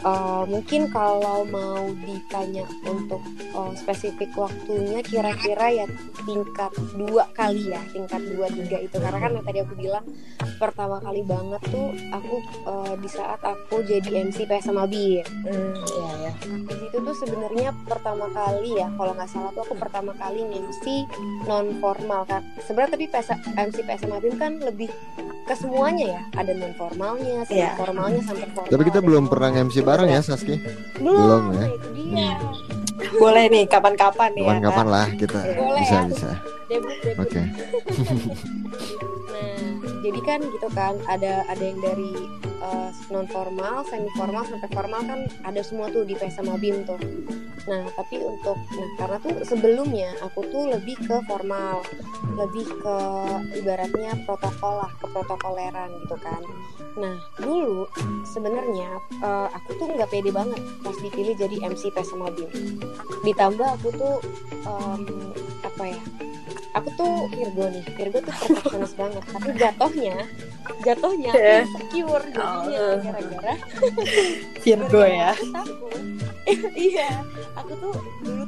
eh, 0.00 0.42
mungkin 0.46 0.88
kalau 0.88 1.42
mau 1.44 1.78
ditanya 2.00 2.62
untuk 2.84 3.22
eh, 3.36 3.72
spesifik 3.74 4.30
waktunya, 4.34 5.00
kira-kira 5.02 5.66
ya 5.74 5.86
tingkat 6.22 6.68
dua 6.94 7.24
kali 7.32 7.68
ya 7.68 7.80
tingkat 7.88 8.20
dua 8.26 8.46
tiga 8.48 8.78
itu. 8.78 8.96
Karena 8.96 9.18
kan 9.18 9.30
yang 9.32 9.44
tadi 9.44 9.58
aku 9.60 9.74
bilang 9.74 10.04
pertama 10.56 10.98
kali 10.98 11.22
banget 11.22 11.62
tuh 11.64 11.88
aku 12.10 12.34
eh, 12.64 12.94
di 12.96 13.08
saat 13.08 13.40
aku 13.40 13.82
jadi 13.82 14.24
MC 14.24 14.44
PS 14.44 14.66
sama 14.66 14.84
Bin 14.84 15.22
Hmm, 15.38 15.72
iya 15.78 16.10
ya. 16.20 16.32
di 16.44 16.74
situ 16.76 16.96
tuh 16.98 17.14
sebenarnya 17.16 17.70
pertama 17.84 18.28
kali 18.28 18.76
ya 18.76 18.90
kalau 18.92 19.12
nggak 19.12 19.26
salah 19.26 19.50
tuh 19.50 19.62
aku 19.62 19.74
pertama 19.76 20.12
kali 20.14 20.42
MC 20.44 21.06
non 21.44 21.78
formal 21.78 22.22
kan 22.22 22.42
sebenarnya 22.60 22.92
tapi 22.92 23.06
PS, 23.06 23.28
MC 23.54 23.76
PS 23.82 24.00
sama 24.02 24.18
Bim 24.18 24.34
kan 24.34 24.58
lebih 24.58 24.90
ke 25.42 25.54
semuanya 25.54 26.06
ya. 26.10 26.22
Ada 26.36 26.52
non 26.52 26.74
formalnya 26.74 27.40
semi 27.42 27.56
Iya. 27.58 27.72
formalnya 27.74 28.20
sampai 28.20 28.48
formal. 28.50 28.68
Tapi 28.68 28.82
kita 28.84 29.00
belum 29.00 29.24
pernah 29.26 29.50
MC 29.54 29.76
bareng 29.88 30.10
ya 30.10 30.20
Saski 30.20 30.54
belum, 30.98 31.16
belum 31.16 31.42
ya. 31.54 31.66
dia 31.96 32.32
Boleh 33.16 33.46
nih, 33.48 33.64
kapan-kapan 33.66 34.30
nih 34.36 34.44
kapan-kapan 34.44 34.84
ya. 34.84 34.92
lah 34.92 35.06
kita 35.16 35.40
Boleh 35.56 35.80
bisa 35.80 35.96
ya. 35.96 36.02
bisa 36.06 36.30
oke 37.16 37.42
Nah, 39.28 39.47
jadi 40.04 40.20
kan 40.22 40.40
gitu 40.44 40.68
kan 40.72 40.94
ada 41.06 41.44
ada 41.50 41.62
yang 41.62 41.80
dari 41.82 42.14
non 43.08 43.26
formal, 43.30 43.86
semi 43.88 44.10
formal 44.14 44.44
sampai 44.44 44.68
formal 44.74 45.00
kan 45.06 45.20
ada 45.46 45.60
semua 45.64 45.88
tuh 45.88 46.04
di 46.04 46.14
PS 46.18 46.42
sama 46.42 46.60
BIM 46.60 46.84
tuh. 46.84 46.98
Nah, 47.68 47.84
tapi 47.92 48.16
untuk 48.24 48.56
nah 48.72 48.88
karena 48.96 49.16
tuh 49.20 49.34
sebelumnya 49.44 50.10
aku 50.24 50.40
tuh 50.48 50.72
lebih 50.72 50.96
ke 51.04 51.16
formal, 51.28 51.84
lebih 52.36 52.64
ke 52.64 52.96
ibaratnya 53.60 54.16
protokol 54.24 54.84
lah, 54.84 54.92
ke 54.96 55.06
protokoleran 55.12 55.90
gitu 56.04 56.16
kan. 56.20 56.42
Nah, 56.98 57.16
dulu 57.38 57.88
sebenarnya 58.24 58.88
eh, 59.20 59.48
aku 59.52 59.76
tuh 59.76 59.86
nggak 59.92 60.10
pede 60.10 60.30
banget 60.32 60.60
pas 60.84 60.96
dipilih 60.98 61.36
jadi 61.36 61.56
MC 61.68 61.92
PS 61.92 62.12
sama 62.12 62.32
BIM. 62.32 62.50
Ditambah 63.24 63.68
aku 63.80 63.88
tuh 63.96 64.16
em, 64.64 65.02
apa 65.64 65.84
ya? 65.84 66.02
Aku 66.70 66.88
tuh 66.94 67.12
Virgo 67.28 67.64
nih 67.68 67.84
Virgo 67.90 68.18
tuh 68.20 68.32
perfeksionis 68.32 68.92
banget 69.00 69.22
tapi 69.24 69.48
jatuhnya 69.54 70.16
jatuhnya 70.80 71.30
Yeah. 71.32 71.62
insecure 71.64 72.24
jadinya 72.28 72.78
Oh. 72.78 72.96
gara-gara 73.00 73.54
Virgo 74.58 75.02
ya. 75.02 75.30
aku 75.34 75.46
takut 75.50 76.00
iya 76.88 77.08
aku 77.54 77.72
tuh 77.78 77.92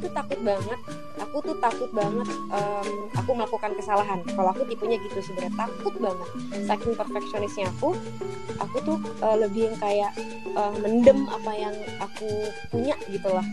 tuh 0.00 0.10
takut 0.10 0.40
banget. 0.40 0.80
Aku 1.20 1.36
tuh 1.44 1.56
takut 1.60 1.90
banget 1.92 2.28
em, 2.50 2.88
aku 3.14 3.30
melakukan 3.36 3.72
kesalahan. 3.76 4.18
Kalau 4.24 4.50
aku 4.50 4.64
tipenya 4.66 4.96
gitu 5.04 5.20
sebenarnya 5.20 5.54
takut 5.54 5.94
banget. 6.00 6.28
Saking 6.64 6.92
perfeksionisnya 6.96 7.68
aku 7.76 7.94
aku 8.58 8.76
tuh 8.82 8.98
eh, 9.20 9.36
lebih 9.36 9.70
yang 9.70 9.76
kayak 9.78 10.12
eh, 10.56 10.74
mendem 10.80 11.28
apa 11.28 11.52
yang 11.54 11.74
aku 12.00 12.28
punya 12.72 12.96
gitu 13.12 13.28
loh. 13.28 13.44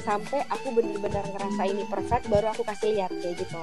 Sampai 0.00 0.44
aku 0.48 0.72
bener-bener 0.72 1.24
ngerasa 1.32 1.62
ini 1.64 1.84
perfect 1.88 2.28
baru 2.28 2.52
aku 2.52 2.64
kasih 2.64 2.96
lihat 2.96 3.12
kayak 3.20 3.36
gitu. 3.40 3.60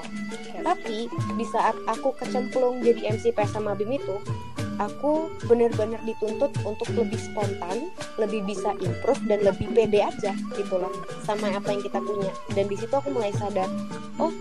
Tapi 0.62 1.10
di 1.10 1.46
saat 1.50 1.74
aku 1.90 2.13
kecemplung 2.18 2.86
jadi 2.86 3.18
MC 3.18 3.34
PS 3.34 3.58
sama 3.58 3.74
BIM 3.74 3.98
itu 3.98 4.16
aku 4.82 5.30
bener-bener 5.46 6.02
dituntut 6.02 6.50
untuk 6.66 6.90
lebih 6.98 7.22
spontan 7.22 7.94
lebih 8.18 8.42
bisa 8.50 8.74
improve 8.82 9.22
dan 9.30 9.46
lebih 9.46 9.70
pede 9.70 10.02
aja 10.02 10.34
gitu 10.58 10.76
loh 10.82 10.92
sama 11.22 11.54
apa 11.54 11.70
yang 11.70 11.82
kita 11.86 12.02
punya. 12.02 12.34
Dan 12.58 12.66
di 12.66 12.76
situ 12.76 12.92
aku 12.92 13.14
mulai 13.14 13.30
sadar 13.38 13.70
oh 14.18 14.34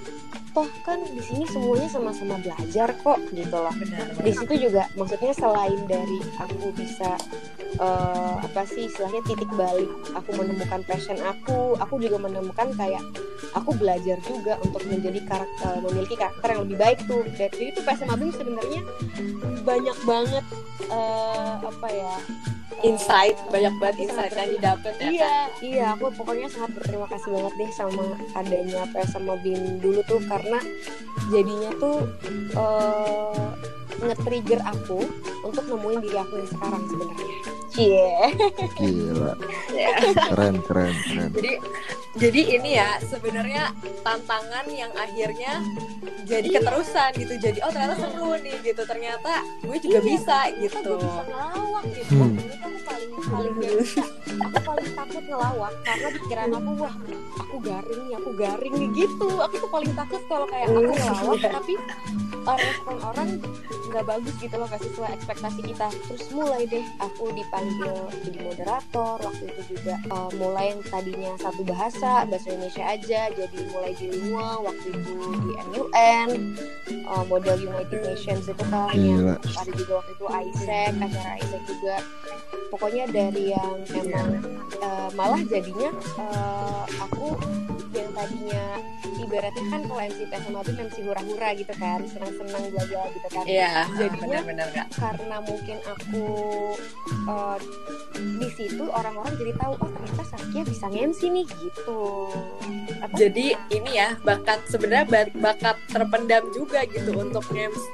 toh 0.50 0.66
kan 0.82 0.99
di 1.06 1.23
sini 1.23 1.47
semuanya 1.47 1.87
sama-sama 1.87 2.35
belajar 2.42 2.90
kok 3.06 3.20
gitu 3.30 3.54
loh. 3.54 3.70
Benar. 3.70 4.18
di 4.18 4.32
situ 4.35 4.54
juga 4.66 4.90
maksudnya 4.99 5.30
selain 5.30 5.78
dari 5.87 6.18
aku 6.42 6.75
bisa 6.75 7.14
eh, 7.78 8.35
apa 8.42 8.66
sih 8.66 8.90
istilahnya 8.90 9.23
titik 9.30 9.50
balik 9.54 9.87
aku 10.11 10.35
menemukan 10.35 10.82
passion 10.90 11.18
aku 11.23 11.78
aku 11.78 12.02
juga 12.02 12.18
menemukan 12.18 12.66
kayak 12.75 13.02
aku 13.54 13.75
belajar 13.78 14.18
juga 14.26 14.59
untuk 14.62 14.82
menjadi 14.87 15.20
karakter 15.26 15.73
memiliki 15.82 16.14
karakter 16.18 16.49
yang 16.54 16.62
lebih 16.66 16.78
baik 16.78 16.99
tuh. 17.06 17.23
Jadi 17.35 17.75
tuh 17.75 17.82
passion 17.87 18.11
Abim 18.11 18.30
sebenarnya 18.35 18.82
banyak 19.62 19.99
banget 20.06 20.29
eh, 20.38 21.54
apa 21.58 21.88
ya 21.90 22.14
Insight, 22.80 23.37
banyak 23.52 23.75
banget 23.76 24.08
insight 24.08 24.32
yang 24.32 24.50
didapat 24.56 24.94
ya. 24.96 25.04
Iya, 25.04 25.34
iya, 25.60 25.87
aku 25.92 26.08
pokoknya 26.16 26.49
sangat 26.49 26.80
berterima 26.80 27.04
kasih 27.12 27.28
banget 27.37 27.52
deh 27.60 27.70
sama 27.76 28.04
adanya 28.32 28.88
PS 28.96 29.20
sama 29.20 29.37
BIM 29.44 29.84
dulu 29.84 30.00
tuh 30.08 30.20
karena 30.25 30.58
jadinya 31.28 31.70
tuh 31.76 32.08
eh 32.56 33.44
nge-trigger 34.00 34.60
aku 34.64 35.04
untuk 35.44 35.64
nemuin 35.68 36.00
diri 36.00 36.18
aku 36.25 36.40
yang 36.40 36.49
sekarang 36.49 36.82
sebenarnya. 36.88 37.50
Cie. 37.70 38.10
gila 38.74 39.32
Ya. 39.70 39.94
keren 40.28 40.58
keren 40.60 40.92
keren 41.00 41.30
Jadi 41.32 41.52
jadi 42.12 42.40
ini 42.58 42.70
ya 42.74 42.98
sebenarnya 43.00 43.70
tantangan 44.00 44.66
yang 44.66 44.90
akhirnya 44.92 45.62
jadi 46.26 46.46
Iya. 46.48 46.58
keterusan 46.58 47.10
gitu. 47.16 47.34
Jadi 47.40 47.58
oh 47.60 47.70
ternyata 47.70 47.96
seru 47.96 48.34
nih 48.36 48.56
gitu. 48.60 48.82
Ternyata 48.82 49.32
gue 49.60 49.78
juga 49.78 49.98
Iya, 49.98 50.06
bisa 50.08 50.38
gitu. 50.56 50.78
gue 50.90 50.98
bisa 51.00 51.22
ngelawak 51.24 51.84
gitu. 51.88 52.12
Hmm. 52.12 52.34
Aku 52.36 52.78
paling 52.84 53.10
paling 53.24 53.54
gak 53.56 53.72
bisa. 53.78 54.02
Aku 54.40 54.58
paling 54.60 54.90
takut 54.92 55.24
ngelawak 55.24 55.72
karena 55.80 56.08
pikiran 56.12 56.48
aku 56.52 56.70
wah 56.76 56.94
aku 57.36 57.56
garing 57.60 58.00
nih, 58.04 58.14
aku 58.16 58.30
garing 58.32 58.74
nih 58.76 58.90
gitu. 58.96 59.28
Aku 59.40 59.54
tuh 59.56 59.70
paling 59.70 59.92
takut 59.92 60.22
kalau 60.26 60.46
kayak 60.46 60.66
aku 60.68 60.78
Hmm, 60.80 60.90
ngelawak 60.92 61.36
iya. 61.36 61.50
tapi 61.52 61.74
respon 62.47 62.97
orang 63.04 63.28
nggak 63.90 64.06
bagus 64.06 64.35
gitu 64.38 64.54
loh 64.54 64.70
gak 64.70 64.82
sesuai 64.82 65.11
ekspektasi 65.18 65.61
kita. 65.66 65.88
Terus 66.06 66.26
mulai 66.30 66.62
deh 66.70 66.85
aku 67.02 67.35
dipanggil 67.35 67.94
jadi 68.23 68.38
moderator 68.47 69.16
waktu 69.18 69.44
itu 69.50 69.62
juga 69.76 69.94
uh, 70.14 70.30
mulai 70.38 70.73
yang 70.73 70.80
tadinya 70.87 71.32
satu 71.42 71.62
bahasa 71.66 72.25
bahasa 72.30 72.47
Indonesia 72.54 72.85
aja 72.87 73.20
jadi 73.35 73.59
mulai 73.75 73.92
bilingual 73.99 74.56
waktu 74.62 74.88
itu 74.94 75.14
di 75.42 75.52
MUN 75.75 76.28
uh, 77.11 77.25
model 77.26 77.56
United 77.59 78.00
Nations 78.06 78.47
itu 78.47 78.64
kan. 78.70 78.94
Yang 78.94 79.42
ada 79.59 79.73
juga 79.75 79.92
waktu 80.00 80.12
itu 80.14 80.25
ISEC 80.30 80.92
acara 81.02 81.32
ISEC 81.42 81.62
juga. 81.66 81.97
Pokoknya 82.70 83.04
dari 83.11 83.50
yang 83.50 83.76
emang 83.90 84.30
uh, 84.78 85.11
malah 85.18 85.42
jadinya 85.50 85.90
uh, 86.14 86.87
aku 87.02 87.35
yang 87.90 88.11
tadinya 88.14 88.64
ibaratnya 89.18 89.64
kan 89.70 89.80
kalau 89.87 90.02
MC 90.02 90.20
PSMA 90.30 90.61
itu 90.62 90.73
MC 90.78 90.97
hura-hura 91.06 91.49
gitu 91.59 91.75
kan 91.76 91.99
senang-senang 92.40 92.73
belajar 92.73 93.04
gitu 93.11 93.28
kan 93.28 93.44
Iya, 93.44 93.70
jadinya 93.92 94.40
benar-benar 94.40 94.68
Kak. 94.73 94.87
karena 94.97 95.37
mungkin 95.40 95.76
aku 95.85 96.23
uh, 97.26 97.56
di 98.16 98.49
situ 98.50 98.85
orang-orang 98.87 99.32
jadi 99.37 99.52
tahu 99.54 99.73
oh 99.76 99.88
ternyata 99.90 100.23
Saskia 100.26 100.62
bisa 100.64 100.87
MC 100.88 101.20
nih 101.30 101.44
gitu 101.47 102.02
apa 102.99 103.14
Jadi 103.14 103.47
ini 103.70 103.90
ya 103.92 104.16
bakat 104.20 104.61
sebenarnya 104.66 105.06
ba- 105.06 105.35
bakat 105.35 105.76
terpendam 105.87 106.44
juga 106.50 106.85
gitu 106.87 107.11
untuk 107.14 107.44
MC 107.50 107.92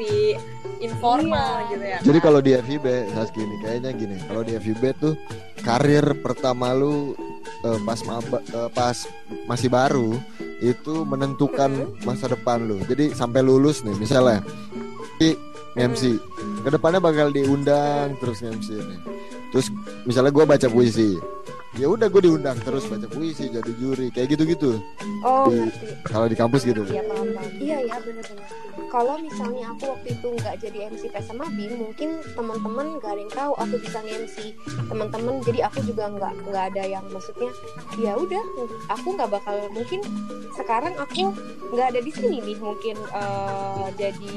informal 0.78 1.50
Iya. 1.58 1.68
gitu 1.68 1.84
ya. 1.86 1.98
Jadi 2.04 2.18
kalau 2.20 2.40
di 2.40 2.52
FIB 2.54 2.86
Saski 3.10 3.40
ini 3.40 3.56
kayaknya 3.58 3.90
gini, 3.92 4.16
kalau 4.22 4.42
di 4.42 4.52
FIB 4.54 4.82
tuh 4.94 5.14
karir 5.58 6.04
pertama 6.16 6.70
lu 6.70 7.16
eh, 7.64 7.80
pas 7.82 7.98
maba, 8.04 8.38
eh, 8.40 8.70
pas 8.70 8.96
masih 9.46 9.68
baru 9.68 10.14
itu 10.60 11.04
menentukan 11.04 11.92
masa 12.04 12.32
depan 12.32 12.64
lu. 12.64 12.80
Jadi 12.88 13.12
sampai 13.12 13.44
lulus 13.44 13.84
nih 13.84 13.96
misalnya 13.96 14.40
di 15.20 15.36
MC, 15.76 16.16
ke 16.64 16.68
depannya 16.72 17.00
bakal 17.00 17.28
diundang 17.28 18.16
terus 18.16 18.40
MC 18.40 18.80
nih. 18.80 19.00
Terus 19.52 19.68
misalnya 20.08 20.32
gua 20.32 20.48
baca 20.48 20.66
puisi, 20.72 21.20
ya 21.76 21.86
udah 21.86 22.06
gue 22.06 22.22
diundang 22.22 22.56
terus 22.58 22.84
baca 22.84 23.04
puisi 23.06 23.46
jadi 23.46 23.72
juri 23.74 24.08
kayak 24.08 24.32
gitu-gitu. 24.32 24.80
oh 25.22 25.46
di- 25.46 25.60
ngerti 25.62 25.86
Kalau 26.02 26.26
di 26.26 26.34
kampus 26.34 26.62
gitu. 26.62 26.82
Iya 26.84 27.02
paham 27.04 27.28
paham. 27.30 27.52
Iya 27.58 27.78
ya 27.84 27.96
benar-benar. 27.98 28.48
Kalau 28.86 29.14
misalnya 29.18 29.64
aku 29.68 29.84
waktu 29.88 30.08
itu 30.10 30.26
nggak 30.32 30.54
jadi 30.58 30.78
MC 30.88 31.02
PSMA 31.10 31.46
BIM, 31.50 31.72
mungkin 31.76 32.08
teman-teman 32.30 32.86
nggak 32.96 33.10
ada 33.10 33.20
yang 33.20 33.32
tahu 33.34 33.52
aku 33.54 33.74
bisa 33.78 33.98
nge-MC. 34.00 34.36
Teman-teman 34.86 35.34
jadi 35.42 35.60
aku 35.64 35.78
juga 35.82 36.04
nggak 36.08 36.32
nggak 36.46 36.64
ada 36.70 36.82
yang 36.86 37.04
maksudnya 37.06 37.50
ya 37.96 38.12
udah 38.14 38.42
aku 38.88 39.06
nggak 39.12 39.30
bakal 39.30 39.54
mungkin 39.70 40.00
sekarang 40.52 40.94
aku 40.94 41.28
nggak 41.68 41.88
ada 41.90 42.00
di 42.00 42.10
sini 42.10 42.38
nih 42.42 42.56
mungkin 42.56 42.96
eh, 42.96 43.86
jadi 43.94 44.34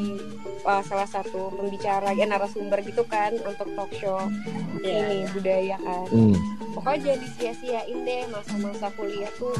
eh, 0.59 0.81
salah 0.83 1.07
satu 1.07 1.53
pembicara 1.53 2.11
ya 2.11 2.25
narasumber 2.25 2.81
gitu 2.81 3.05
kan 3.05 3.31
untuk 3.39 3.69
talk 3.73 3.91
show 3.93 4.19
Iya. 4.79 4.95
ini 5.05 5.27
budaya 5.29 5.75
kan 5.77 6.07
Hmm. 6.09 6.35
pokoknya 6.71 6.97
jangan 7.05 7.19
disia-siain 7.29 7.99
deh 8.01 8.25
masa-masa 8.27 8.89
kuliah 8.93 9.29
tuh 9.37 9.53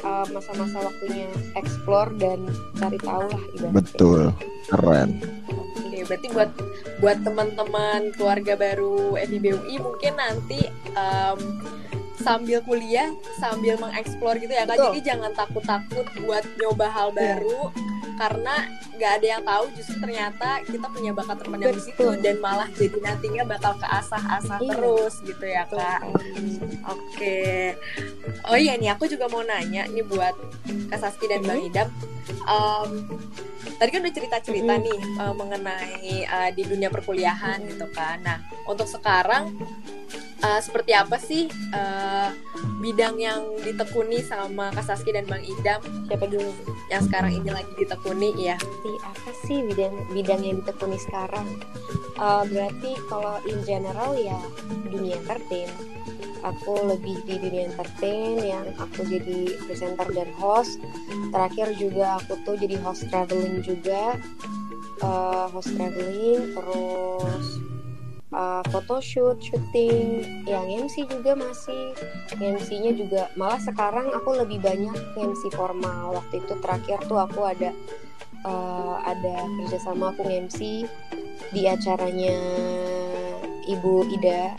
uh, 0.00 0.26
masa-masa 0.28 0.76
waktunya 0.78 1.24
explore 1.54 2.12
dan 2.14 2.44
cari 2.76 2.98
tahu 2.98 3.24
lah 3.24 3.42
ibaratnya. 3.50 3.72
Betul, 3.72 4.20
keren. 4.68 5.10
Oke, 5.48 5.98
berarti 6.04 6.28
buat 6.30 6.50
buat 7.00 7.18
teman-teman 7.22 8.00
keluarga 8.12 8.54
baru 8.54 9.16
FIBUI 9.16 9.74
mungkin 9.78 10.12
nanti 10.14 10.60
em, 10.92 11.38
sambil 12.16 12.60
kuliah 12.62 13.08
sambil 13.36 13.76
mengeksplor 13.76 14.36
gitu 14.36 14.52
ya 14.52 14.64
kak. 14.64 14.76
Betul. 14.76 14.86
Jadi 14.90 15.00
jangan 15.02 15.32
takut-takut 15.32 16.06
buat 16.22 16.44
nyoba 16.56 16.86
hal 16.88 17.08
Iya. 17.10 17.16
baru 17.16 17.60
karena 18.14 18.54
nggak 18.92 19.12
ada 19.12 19.26
yang 19.28 19.42
tahu 19.42 19.64
justru 19.72 19.96
ternyata 19.98 20.48
kita 20.62 20.86
punya 20.86 21.10
bakat 21.10 21.36
terpendam 21.36 21.70
di 21.70 21.82
situ 21.82 22.06
dan 22.18 22.36
malah 22.38 22.68
jadi 22.70 22.94
nantinya 22.96 23.42
bakal 23.44 23.74
keasah-asah 23.76 24.58
Iya. 24.58 24.70
terus 24.70 25.14
gitu 25.20 25.44
ya 25.44 25.62
Betul 25.64 25.78
kak. 25.80 26.00
Oke. 26.84 27.42
Oh 28.44 28.56
iya 28.56 28.74
nih 28.74 28.90
aku 28.90 29.04
juga 29.06 29.26
mau 29.26 29.42
nanya 29.42 29.86
nih 29.86 30.04
buat 30.04 30.34
Kak 30.88 30.98
Saski 30.98 31.26
dan 31.26 31.42
Bang 31.42 31.60
Idam. 31.60 31.88
Em, 32.44 32.90
tadi 33.74 33.90
kan 33.90 34.00
udah 34.00 34.14
cerita-cerita 34.14 34.72
Mhm. 34.72 34.82
nih 34.82 34.98
eh, 35.16 35.34
mengenai 35.34 35.92
eh, 36.22 36.50
di 36.52 36.62
dunia 36.62 36.88
perkuliahan 36.88 37.64
gitu 37.64 37.88
kan. 37.90 38.20
Nah, 38.20 38.38
untuk 38.64 38.86
sekarang 38.86 39.56
eh, 40.38 40.60
seperti 40.60 40.92
apa 40.92 41.16
sih 41.16 41.44
eh, 41.50 42.28
bidang 42.84 43.16
yang 43.16 43.40
ditekuni 43.64 44.20
sama 44.20 44.68
Kak 44.76 44.84
Saski 44.84 45.16
dan 45.16 45.24
Bang 45.24 45.40
Idam 45.40 45.80
Siapa 46.04 46.28
dulu? 46.28 46.52
yang 46.92 47.00
sekarang 47.08 47.32
ini 47.40 47.48
lagi 47.48 47.72
ditekuni 47.80 48.30
ya? 48.36 48.60
Berarti 48.60 48.92
apa 49.00 49.30
sih 49.48 49.58
bidang 49.64 49.94
bidang 50.12 50.40
yang 50.44 50.56
ditekuni 50.60 51.00
sekarang? 51.00 51.48
Uh, 52.20 52.44
berarti 52.44 52.92
kalau 53.08 53.40
in 53.48 53.58
general 53.64 54.12
ya 54.14 54.36
dunia 54.92 55.16
entertain. 55.16 55.72
Aku 56.44 56.76
lebih 56.84 57.24
di 57.24 57.40
dunia 57.40 57.72
entertain 57.72 58.36
yang 58.36 58.68
aku 58.76 59.00
jadi 59.08 59.56
presenter 59.64 60.12
dan 60.12 60.28
host. 60.36 60.76
Terakhir 61.32 61.72
juga 61.80 62.20
aku 62.20 62.36
tuh 62.44 62.60
jadi 62.60 62.76
host 62.84 63.08
traveling 63.08 63.64
juga. 63.64 64.20
Uh, 65.00 65.48
host 65.56 65.72
traveling 65.72 66.52
terus 66.52 67.64
uh, 68.34 68.62
photoshoot, 68.68 69.38
syuting, 69.38 70.26
yang 70.44 70.66
MC 70.66 71.06
juga 71.06 71.38
masih. 71.38 71.94
MC-nya 72.34 72.92
juga 72.98 73.30
malah 73.38 73.62
sekarang 73.62 74.10
aku 74.10 74.34
lebih 74.34 74.58
banyak 74.60 74.98
MC 75.14 75.54
formal. 75.54 76.18
Waktu 76.18 76.42
itu 76.42 76.54
terakhir 76.58 76.98
tuh 77.06 77.22
aku 77.22 77.46
ada 77.46 77.70
eh, 78.44 78.96
ada 79.06 79.34
kerjasama 79.62 80.12
aku 80.12 80.26
MC 80.26 80.84
di 81.54 81.62
acaranya 81.64 82.34
Ibu 83.70 84.10
Ida 84.12 84.52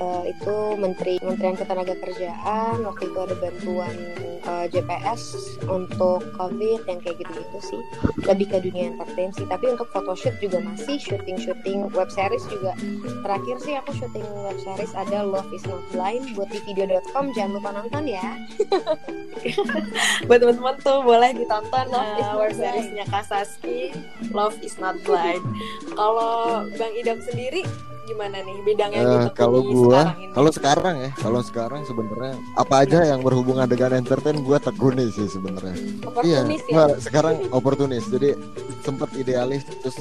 eh, 0.00 0.22
itu 0.32 0.56
Menteri 0.80 1.20
Kementerian 1.20 1.56
Ketenagakerjaan 1.60 2.82
waktu 2.82 3.04
itu 3.12 3.18
ada 3.20 3.36
bantuan 3.36 3.94
eh, 4.40 4.66
JPS 4.72 5.22
untuk 5.68 6.24
COVID 6.40 6.80
yang 6.88 6.98
kayak 7.04 7.20
gitu-gitu 7.20 7.58
sih. 7.60 7.82
Lebih 8.24 8.46
ke 8.48 8.58
dunia 8.64 8.96
entertain 8.96 9.30
sih 9.36 9.44
tapi 9.44 9.68
untuk 9.68 9.86
photoshoot 9.92 10.34
juga 10.40 10.64
masih 10.64 10.96
syuting-syuting 10.96 11.92
web 11.92 12.08
series 12.08 12.44
juga. 12.48 12.72
Terakhir 13.20 13.56
sih 13.60 13.74
aku 13.76 13.92
syuting 13.92 14.24
web 14.48 14.58
series 14.64 14.92
ada 14.96 15.20
Love 15.22 15.52
is 15.52 15.64
Not 15.68 15.84
Blind 15.92 16.32
buat 16.34 16.48
di 16.48 16.58
video.com 16.64 17.36
jangan 17.36 17.60
lupa 17.60 17.70
nonton 17.76 18.08
ya. 18.08 18.24
Buat 20.28 20.38
teman-teman 20.42 20.74
tuh 20.80 20.98
boleh 21.04 21.30
ditonton 21.36 21.86
Love 21.92 22.10
is 22.16 22.24
eh, 22.24 22.24
Not 22.24 22.38
web 22.40 22.52
seriesnya 22.56 23.04
Kak 23.08 23.24
Saski, 23.28 23.92
Love 24.32 24.56
is 24.64 24.80
Not 24.80 24.96
Blind. 25.04 25.44
Kalau 25.92 26.64
Bang 26.76 26.94
Idam 26.96 27.20
sendiri 27.20 27.66
gimana 28.02 28.36
nih 28.38 28.56
bidang 28.62 28.90
yang 28.90 29.02
Eh, 29.02 29.10
ditekuni 29.22 29.34
kalau 29.34 29.60
gua 29.62 29.78
sekarang 30.02 30.16
ini? 30.16 30.32
kalau 30.32 30.50
sekarang 30.50 30.94
ya 30.96 31.10
kalau 31.14 31.40
sekarang 31.40 31.80
sebenarnya 31.84 32.34
apa 32.54 32.74
aja 32.80 32.98
yang 33.06 33.20
berhubungan 33.20 33.66
dengan 33.66 33.90
entertain 33.96 34.38
gua 34.40 34.58
tekuni 34.58 35.06
sih 35.10 35.26
sebenarnya. 35.26 35.76
Iya 36.20 36.40
ya? 36.42 36.58
gua 36.66 36.84
sekarang 36.98 37.34
oportunis. 37.50 38.04
Jadi 38.06 38.34
sempat 38.80 39.12
idealis 39.14 39.62
terus 39.78 40.00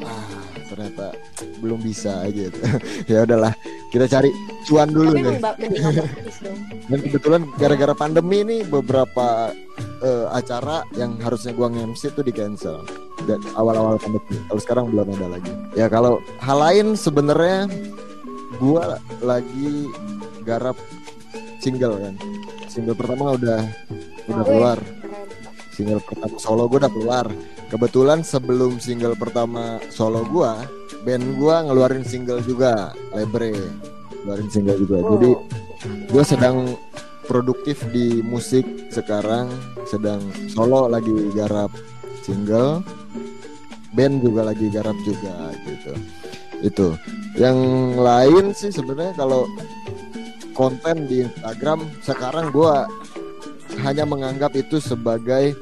ah 0.00 0.28
ternyata 0.66 1.16
belum 1.58 1.80
bisa 1.80 2.22
gitu. 2.28 2.58
Ya 3.10 3.24
udahlah 3.24 3.56
kita 3.88 4.04
cari 4.06 4.30
cuan 4.64 4.88
dulu 4.88 5.16
tapi 5.16 5.24
dong. 5.24 5.36
Dan 6.88 6.98
kebetulan 7.02 7.42
gara-gara 7.56 7.92
pandemi 7.92 8.44
nih 8.44 8.60
beberapa 8.64 9.50
eh, 9.98 10.26
acara 10.30 10.84
yang 10.94 11.16
harusnya 11.18 11.52
gua 11.52 11.68
nge-MC 11.68 12.12
tuh 12.12 12.22
di 12.22 12.30
cancel 12.30 12.84
dan 13.26 13.40
awal-awal 13.58 13.98
pandemi 13.98 14.38
kalau 14.46 14.60
sekarang 14.60 14.84
belum 14.92 15.10
ada 15.18 15.26
lagi. 15.38 15.52
Ya 15.74 15.86
kalau 15.90 16.22
hal 16.38 16.58
lain 16.58 16.86
sebenarnya 16.94 17.66
gua 18.60 19.02
lagi 19.24 19.90
garap 20.46 20.78
single 21.58 21.98
kan. 21.98 22.14
Single 22.70 22.94
pertama 22.94 23.34
udah 23.34 23.60
udah 24.28 24.44
Wih. 24.44 24.46
keluar. 24.46 24.78
Single 25.74 26.02
pertama 26.02 26.34
solo 26.42 26.66
gue 26.66 26.78
udah 26.82 26.92
keluar. 26.92 27.26
Kebetulan 27.68 28.24
sebelum 28.24 28.80
single 28.82 29.14
pertama 29.14 29.78
solo 29.90 30.26
gua 30.26 30.58
band 31.06 31.38
gua 31.38 31.62
ngeluarin 31.66 32.04
single 32.06 32.42
juga 32.42 32.94
Lebre. 33.14 33.54
Ngeluarin 34.22 34.48
single 34.50 34.78
juga. 34.78 34.98
Jadi 35.02 35.30
gue 36.10 36.24
sedang 36.26 36.74
produktif 37.28 37.84
di 37.94 38.24
musik 38.24 38.64
sekarang 38.90 39.52
sedang 39.84 40.18
solo 40.48 40.88
lagi 40.88 41.12
garap 41.36 41.70
single 42.24 42.80
band 43.96 44.20
juga 44.20 44.48
lagi 44.52 44.68
garap 44.68 44.96
juga 45.06 45.52
gitu. 45.64 45.92
Itu. 46.60 46.88
Yang 47.38 47.58
lain 48.02 48.44
sih 48.52 48.70
sebenarnya 48.74 49.14
kalau 49.14 49.46
konten 50.52 51.06
di 51.06 51.22
Instagram 51.22 51.86
sekarang 52.02 52.50
gua 52.50 52.90
hanya 53.86 54.02
menganggap 54.02 54.58
itu 54.58 54.82
sebagai 54.82 55.54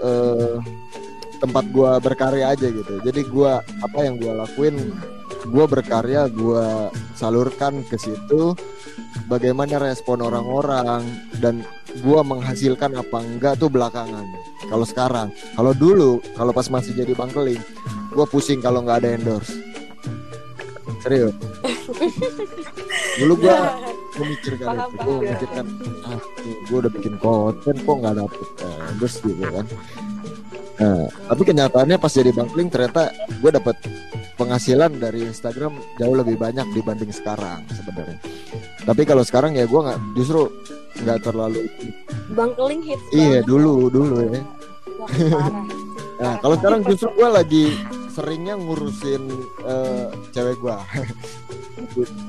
eh, 0.00 0.56
tempat 1.42 1.64
gua 1.74 1.98
berkarya 1.98 2.54
aja 2.54 2.70
gitu. 2.70 3.02
Jadi 3.02 3.20
gua 3.26 3.60
apa 3.82 3.98
yang 4.06 4.16
gua 4.20 4.46
lakuin 4.46 4.94
gue 5.46 5.64
berkarya 5.64 6.28
gue 6.28 6.66
salurkan 7.16 7.80
ke 7.88 7.96
situ 7.96 8.52
bagaimana 9.26 9.80
respon 9.80 10.20
orang-orang 10.20 11.04
dan 11.40 11.64
gue 11.90 12.20
menghasilkan 12.22 12.94
apa 12.94 13.18
enggak 13.24 13.56
tuh 13.58 13.72
belakangan. 13.72 14.26
Kalau 14.68 14.86
sekarang 14.86 15.28
kalau 15.56 15.72
dulu 15.72 16.20
kalau 16.36 16.52
pas 16.52 16.68
masih 16.68 16.92
jadi 16.94 17.16
bangkeling 17.16 17.60
gue 18.10 18.26
pusing 18.28 18.60
kalau 18.60 18.84
nggak 18.84 19.06
ada 19.06 19.10
endorse. 19.16 19.54
Serius? 21.00 21.32
Dulu 23.20 23.34
gue 23.40 23.56
memikirkan 24.20 24.66
Paham, 24.76 24.90
itu 24.90 25.00
gue 25.00 25.16
memikirkan 25.24 25.64
ah 26.06 26.20
gue 26.44 26.76
udah 26.76 26.92
bikin 26.92 27.14
konten 27.18 27.74
kok 27.80 27.96
nggak 28.00 28.14
dapet 28.18 28.48
endorse 28.92 29.18
gitu 29.24 29.44
kan. 29.48 29.66
Nah, 30.80 31.04
tapi 31.28 31.42
kenyataannya 31.44 31.96
pas 32.00 32.12
jadi 32.12 32.32
bangkeling 32.32 32.68
ternyata 32.72 33.12
gue 33.28 33.50
dapet 33.52 33.76
penghasilan 34.40 34.96
dari 34.96 35.20
Instagram 35.22 35.76
jauh 35.94 36.16
lebih 36.16 36.34
banyak 36.34 36.64
dibanding 36.72 37.12
sekarang 37.12 37.60
sebenarnya 37.68 38.16
tapi 38.82 39.04
kalau 39.04 39.20
sekarang 39.20 39.52
ya 39.52 39.68
gue 39.68 39.76
nggak 39.76 40.00
justru 40.16 40.48
nggak 40.98 41.20
terlalu 41.20 41.68
Bang 42.32 42.56
Keling 42.56 42.80
hits 42.80 43.04
iya 43.12 43.44
dulu 43.44 43.86
dulu 43.86 44.16
ya. 44.24 44.40
Nah, 46.20 46.36
kalau 46.36 46.52
sekarang 46.52 46.84
justru 46.84 47.08
gue 47.16 47.28
lagi 47.32 47.64
seringnya 48.12 48.52
ngurusin 48.52 49.24
eh, 49.64 50.04
cewek 50.30 50.60
gue. 50.60 50.76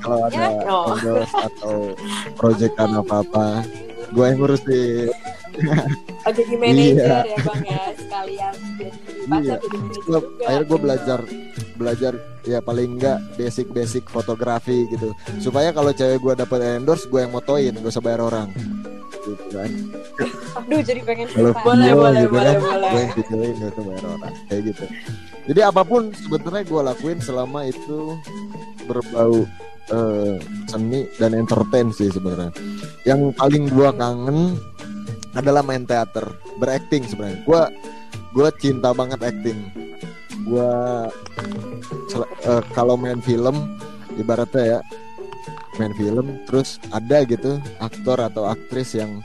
kalau 0.00 0.16
ada 0.24 0.32
Ya, 0.32 0.48
endorse 0.64 1.36
atau 1.36 1.92
proyekan 2.40 2.90
apa-apa, 2.96 3.60
gue 4.08 4.24
yang 4.24 4.40
ngurusin. 4.40 5.12
Oh 6.24 6.32
jadi 6.32 6.54
manajer 6.56 6.96
Iya. 6.96 7.20
ya 7.28 7.38
bang 7.44 7.62
ya 7.68 7.82
sekalian 7.92 8.54
Iya. 9.28 9.56
Gua- 10.02 10.26
akhirnya 10.46 10.66
gue 10.66 10.78
gitu. 10.78 10.84
belajar 10.84 11.20
belajar 11.78 12.12
ya 12.42 12.58
paling 12.58 12.98
enggak 12.98 13.18
basic-basic 13.38 14.06
fotografi 14.10 14.86
gitu. 14.90 15.14
Supaya 15.38 15.70
kalau 15.70 15.94
cewek 15.94 16.18
gue 16.18 16.34
dapet 16.34 16.58
endorse, 16.62 17.06
gue 17.06 17.20
yang 17.22 17.32
motoin, 17.32 17.74
gak 17.74 17.92
usah 17.92 18.02
bayar 18.02 18.22
orang. 18.26 18.48
Gitu 19.22 19.44
kan. 19.54 19.70
Aduh 20.58 20.80
jadi 20.82 21.00
pengen 21.06 21.26
Kalau 21.30 21.54
coba. 21.54 21.72
video 21.78 21.94
boleh 21.94 22.22
gitu 22.26 22.32
boleh 22.34 22.52
kan, 22.52 22.60
boleh. 22.60 22.90
gue 22.90 23.00
yang 23.00 23.12
videoin 23.14 23.56
bayar 23.86 24.04
orang. 24.18 24.32
Kayak 24.50 24.62
gitu. 24.74 24.84
Jadi 25.42 25.60
apa 25.62 25.82
pun 25.82 26.02
sebenarnya 26.14 26.64
gue 26.66 26.80
lakuin 26.82 27.18
selama 27.22 27.60
itu 27.66 28.00
berbau 28.86 29.46
eh, 29.90 30.36
seni 30.70 31.06
dan 31.18 31.34
entertain 31.34 31.90
sih 31.90 32.08
sebenarnya. 32.10 32.54
Yang 33.02 33.34
paling 33.34 33.66
gua 33.70 33.90
kangen 33.90 34.56
adalah 35.34 35.64
main 35.64 35.82
teater, 35.82 36.22
berakting 36.56 37.02
sebenarnya. 37.04 37.42
Gua 37.42 37.66
gua 38.32 38.48
cinta 38.52 38.90
banget 38.90 39.20
acting. 39.20 39.58
Gua 40.42 41.06
sel- 42.08 42.28
eh, 42.42 42.62
kalau 42.72 42.96
main 42.96 43.20
film 43.20 43.78
ibaratnya 44.14 44.64
ya 44.66 44.80
main 45.76 45.92
film 45.96 46.36
terus 46.44 46.76
ada 46.92 47.24
gitu 47.24 47.56
aktor 47.78 48.20
atau 48.20 48.44
aktris 48.44 48.92
yang 48.92 49.24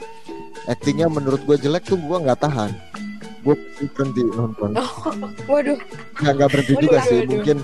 actingnya 0.66 1.08
menurut 1.08 1.44
gue 1.44 1.60
jelek 1.60 1.84
tuh 1.84 2.00
gua 2.00 2.24
nggak 2.24 2.40
tahan. 2.40 2.72
Gue 3.44 3.56
berhenti 3.96 4.24
nonton. 4.28 4.76
Waduh, 5.48 5.78
nggak 6.20 6.34
nggak 6.36 6.50
berhenti 6.52 6.74
Waduh, 6.76 6.84
juga 6.84 6.98
waduh, 7.00 7.08
sih. 7.08 7.20
waduh. 7.20 7.32
mungkin 7.32 7.58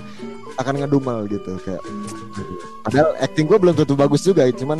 akan 0.54 0.74
ngedumel 0.78 1.18
gitu 1.26 1.52
kayak 1.66 1.82
padahal 2.86 3.10
acting 3.18 3.50
gue 3.50 3.58
belum 3.58 3.74
tentu 3.74 3.98
bagus 3.98 4.22
juga 4.22 4.46
cuman 4.54 4.78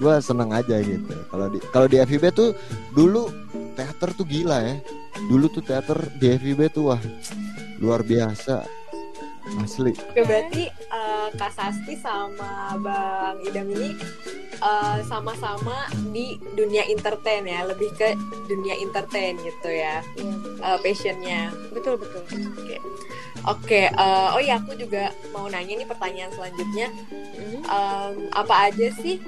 gue 0.00 0.14
seneng 0.18 0.50
aja 0.50 0.76
gitu. 0.82 1.14
Kalau 1.30 1.46
di 1.46 1.58
kalau 1.70 1.86
di 1.86 1.96
FIB 2.00 2.24
tuh 2.34 2.50
dulu 2.90 3.30
teater 3.78 4.10
tuh 4.12 4.26
gila 4.26 4.58
ya 4.60 4.74
dulu 5.28 5.46
tuh 5.50 5.62
teater 5.64 5.98
di 6.18 6.26
FIB 6.34 6.60
tuh 6.72 6.92
wah 6.94 7.02
luar 7.82 8.02
biasa 8.02 8.62
asli 9.60 9.92
Oke 9.92 10.22
berarti 10.24 10.64
eh, 10.70 11.28
Kak 11.36 11.52
Sasti 11.52 11.98
sama 11.98 12.72
Bang 12.80 13.42
Idam 13.44 13.68
ini 13.68 13.92
eh, 14.62 14.98
sama-sama 15.04 15.90
di 16.14 16.38
dunia 16.54 16.86
entertain 16.88 17.44
ya, 17.44 17.66
lebih 17.66 17.90
ke 17.98 18.14
dunia 18.46 18.78
entertain 18.78 19.36
gitu 19.42 19.68
ya, 19.68 20.00
iya, 20.16 20.34
eh, 20.62 20.78
passionnya. 20.80 21.40
betul 21.74 21.98
betul. 21.98 22.22
Oke, 22.54 22.76
oke. 23.44 23.80
eh, 23.92 24.28
oh 24.32 24.40
ya 24.40 24.56
aku 24.62 24.72
juga 24.78 25.10
mau 25.34 25.50
nanya 25.50 25.82
nih 25.82 25.88
pertanyaan 25.90 26.30
selanjutnya. 26.32 26.88
Em, 27.62 28.14
apa 28.32 28.70
aja 28.70 28.88
sih 29.02 29.18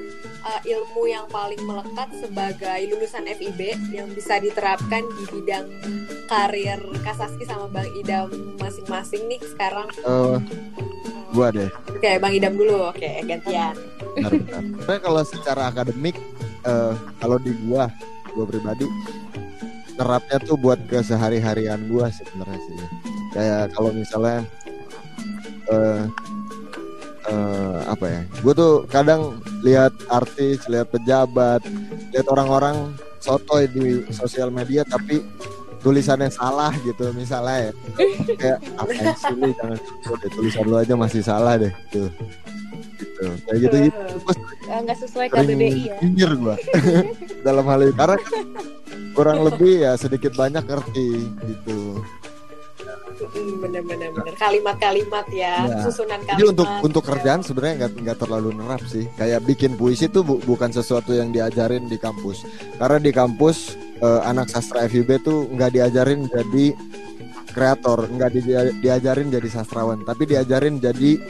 eh, 0.44 0.60
ilmu 0.76 1.02
yang 1.08 1.26
paling 1.32 1.60
melekat 1.64 2.08
sebagai 2.20 2.80
lulusan 2.92 3.24
FIB 3.28 3.60
yang 3.92 4.08
bisa 4.12 4.38
diterapkan 4.38 5.04
di 5.16 5.24
bidang 5.32 5.66
karir 6.28 6.80
Kak 7.04 7.16
Saski 7.16 7.44
sama 7.48 7.68
Bang 7.72 7.88
Idam 7.96 8.28
masing-masing 8.60 9.24
nih 9.28 9.40
sekarang? 9.44 9.88
Eh 10.04 10.36
gue 11.34 11.48
deh 11.50 11.70
Oke, 11.90 12.10
Bang 12.20 12.36
Idam 12.36 12.54
dulu. 12.54 12.92
Oke, 12.92 13.24
gantian. 13.24 13.74
benar-benar 14.14 14.62
Sebenarnya 14.62 15.00
kalau 15.02 15.22
secara 15.26 15.62
akademik 15.72 16.16
eh, 16.64 16.92
kalau 17.20 17.36
di 17.40 17.52
gua 17.66 17.90
gua 18.34 18.44
pribadi 18.46 18.86
nerapnya 19.94 20.38
tuh 20.42 20.58
buat 20.58 20.80
kesehari-harian 20.90 21.86
gua 21.86 22.10
sih 22.10 22.26
sebenarnya 22.26 22.58
sih 22.58 22.76
kayak 23.34 23.62
kalau 23.74 23.90
misalnya 23.94 24.42
eh 25.70 26.02
eh, 27.28 27.78
apa 27.88 28.06
ya 28.08 28.20
gue 28.40 28.52
tuh 28.56 28.74
kadang 28.88 29.40
lihat 29.64 29.92
artis 30.12 30.64
lihat 30.68 30.88
pejabat 30.92 31.64
lihat 32.12 32.26
orang-orang 32.28 32.92
sotoy 33.24 33.64
di 33.72 34.04
sosial 34.12 34.52
media 34.52 34.84
tapi 34.84 35.24
tulisannya 35.84 36.32
salah 36.32 36.72
gitu 36.80 37.12
misalnya 37.12 37.68
ya. 37.68 37.72
Kayak 38.40 38.58
apa 38.80 38.90
sih 39.20 39.36
lu 39.36 39.52
jangan 39.52 39.78
deh 40.24 40.30
tulisan 40.32 40.64
lu 40.64 40.76
aja 40.80 40.94
masih 40.96 41.20
salah 41.20 41.60
deh 41.60 41.72
gitu. 41.92 42.08
Gitu 42.96 43.24
kayak 43.44 43.58
gitu 43.68 43.76
gitu 43.88 44.00
nggak 44.64 44.96
sesuai 44.96 45.26
KBBI 45.28 45.92
ya. 45.92 45.96
nyinyir 46.00 46.32
gua. 46.40 46.56
Dalam 47.46 47.64
hal 47.68 47.80
ini 47.84 47.92
karena 47.92 48.16
kan 48.16 48.46
kurang 49.12 49.38
lebih 49.44 49.84
ya 49.84 49.92
sedikit 50.00 50.32
banyak 50.34 50.64
ngerti 50.64 51.28
gitu 51.44 52.00
Bener-bener 53.56 54.10
bener. 54.10 54.34
Kalimat-kalimat 54.34 55.26
ya, 55.28 55.64
Ya. 55.64 55.78
susunan 55.80 56.18
kalimat. 56.18 56.34
jadi 56.34 56.48
untuk 56.48 56.68
untuk 56.82 57.02
kerjaan 57.04 57.40
sebenarnya 57.40 57.74
nggak 57.80 57.92
nggak 58.00 58.18
terlalu 58.18 58.50
nerap 58.52 58.82
sih 58.84 59.06
kayak 59.14 59.40
bikin 59.42 59.74
puisi 59.74 60.06
tuh 60.06 60.22
bu- 60.22 60.40
bukan 60.40 60.68
sesuatu 60.68 61.10
yang 61.10 61.30
diajarin 61.30 61.84
di 61.84 61.96
kampus 61.96 62.42
karena 62.74 62.98
di 62.98 63.10
kampus 63.10 63.56
eh, 63.96 64.20
anak 64.22 64.48
sastra 64.48 64.84
FIB 64.84 65.20
tuh 65.20 65.46
nggak 65.48 65.70
diajarin 65.72 66.26
jadi 66.26 66.66
kreator 67.48 68.08
nggak 68.08 68.30
di- 68.32 68.44
diajarin 68.80 69.28
jadi 69.28 69.48
sastrawan 69.48 70.02
tapi 70.02 70.26
diajarin 70.26 70.76
jadi 70.76 71.22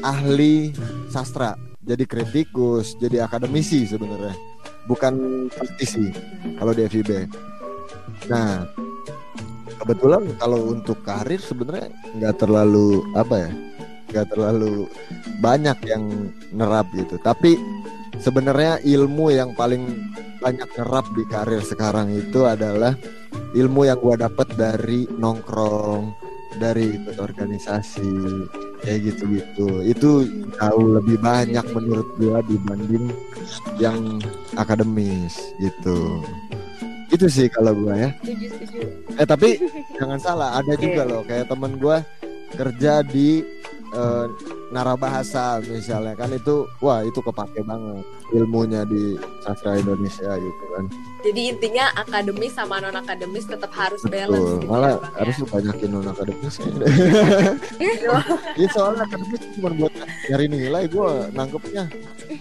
ahli 0.00 0.70
sastra 1.08 1.56
jadi 1.80 2.04
kritikus 2.04 2.94
jadi 2.94 3.24
akademisi 3.24 3.84
sebenarnya 3.84 4.36
bukan 4.84 5.14
praktisi 5.48 6.12
kalau 6.54 6.70
di 6.70 6.84
FIB 6.84 7.10
nah 8.26 8.68
kebetulan 9.80 10.28
kalau 10.36 10.76
untuk 10.76 11.00
karir 11.02 11.40
sebenarnya 11.40 11.88
nggak 12.20 12.36
terlalu 12.36 13.00
apa 13.16 13.48
ya 13.48 13.50
nggak 14.10 14.26
terlalu 14.34 14.90
banyak 15.38 15.78
yang 15.86 16.28
nerap 16.52 16.86
gitu. 16.92 17.16
Tapi 17.22 17.56
sebenarnya 18.18 18.82
ilmu 18.82 19.32
yang 19.32 19.54
paling 19.54 19.86
banyak 20.42 20.68
nerap 20.76 21.06
di 21.14 21.24
karir 21.30 21.62
sekarang 21.62 22.10
itu 22.12 22.44
adalah 22.44 22.92
ilmu 23.54 23.86
yang 23.86 23.98
gua 24.02 24.18
dapat 24.18 24.50
dari 24.58 25.06
nongkrong 25.06 26.12
dari 26.58 26.98
ikut 27.00 27.16
organisasi 27.22 28.12
kayak 28.82 28.98
gitu-gitu. 29.06 29.86
Itu 29.86 30.26
jauh 30.58 30.88
lebih 30.98 31.22
banyak 31.22 31.64
menurut 31.70 32.08
gua 32.18 32.42
dibanding 32.44 33.14
yang 33.78 34.18
akademis 34.58 35.38
gitu 35.62 36.20
itu 37.10 37.26
sih 37.26 37.46
kalau 37.50 37.74
gua 37.74 37.94
ya. 37.98 38.10
Setuju 38.22 38.46
setuju. 38.54 38.80
Eh 39.18 39.26
tapi 39.26 39.48
jangan 39.98 40.18
salah, 40.22 40.48
ada 40.58 40.72
juga 40.78 41.02
loh 41.06 41.22
kayak 41.26 41.50
temen 41.50 41.76
gua 41.76 42.02
kerja 42.54 43.02
di 43.06 43.42
eh, 43.94 44.26
narabahasa 44.70 45.62
misalnya 45.66 46.14
kan 46.14 46.30
itu 46.34 46.66
wah 46.82 47.02
itu 47.02 47.18
kepake 47.22 47.62
banget 47.62 48.06
ilmunya 48.30 48.82
di 48.84 49.14
sastra 49.40 49.76
Indonesia 49.76 50.36
gitu 50.36 50.64
kan. 50.72 50.84
Jadi 51.20 51.40
intinya 51.52 51.92
akademis 51.94 52.54
sama 52.54 52.80
non 52.80 52.94
akademis 52.94 53.44
tetap 53.44 53.68
harus 53.74 54.00
balance. 54.06 54.40
Betul. 54.40 54.60
gitu 54.60 54.70
Malah 54.70 54.88
ya, 54.88 54.96
Bang, 54.96 55.10
ya. 55.12 55.18
harus 55.20 55.34
lu 55.36 55.46
banyakin 55.46 55.88
non 55.90 56.06
akademis 56.08 56.54
ya. 56.56 56.70
Iya 58.56 58.68
soalnya 58.72 59.02
akademis 59.04 59.40
cuma 59.56 59.70
buat 59.74 59.92
nyari 60.28 60.46
nilai 60.46 60.84
gua 60.88 61.28
nangkepnya. 61.30 61.84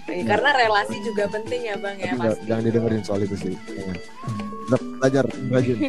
Iya, 0.06 0.24
Karena 0.26 0.50
relasi 0.56 0.96
juga 1.02 1.24
penting 1.28 1.62
ya 1.66 1.76
bang 1.76 1.96
ya 1.98 2.12
Tapi 2.14 2.22
pasti. 2.22 2.44
jangan 2.46 2.64
didengerin 2.64 3.04
soal 3.04 3.20
itu 3.24 3.36
sih. 3.36 3.54
Jangan. 3.68 3.98
Tetap 4.70 4.82
belajar 5.02 5.24
rajin 5.50 5.78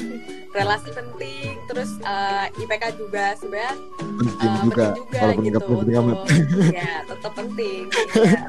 Relasi 0.50 0.90
penting, 0.90 1.54
terus 1.70 1.94
eh, 2.02 2.46
IPK 2.58 2.98
juga 2.98 3.38
sebenarnya 3.38 3.70
penting 4.18 4.50
eh, 4.50 4.58
juga 4.66 4.86
penting 4.90 5.06
juga 5.06 5.18
walaupun 5.22 5.38
gitu. 5.46 5.50
nggak 5.54 5.62
penting 5.62 5.94
amat. 5.94 6.18
ya 6.82 6.92
tetap 7.06 7.32
penting. 7.38 7.82
ya. 7.86 8.40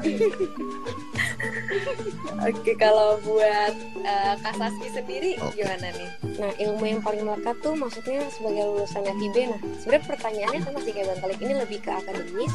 Oke, 2.42 2.74
kalau 2.76 3.16
buat 3.22 3.74
uh, 4.04 4.34
Kak 4.40 4.54
Saski 4.58 4.88
sendiri 4.92 5.38
Oke. 5.40 5.62
gimana 5.62 5.88
nih? 5.94 6.10
Nah, 6.42 6.50
ilmu 6.58 6.84
yang 6.84 7.00
paling 7.00 7.22
melekat 7.24 7.56
tuh 7.62 7.74
maksudnya 7.78 8.26
sebagai 8.34 8.62
lulusan 8.66 9.06
FIB. 9.06 9.36
Nah, 9.48 9.60
sebenarnya 9.80 10.04
pertanyaannya 10.10 10.60
sama 10.64 10.78
sih 10.82 10.92
kayak 10.92 11.06
Bang 11.14 11.20
Kalik 11.24 11.40
ini 11.40 11.54
lebih 11.56 11.78
ke 11.80 11.90
akademis 11.92 12.54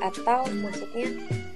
atau 0.00 0.46
maksudnya 0.62 1.06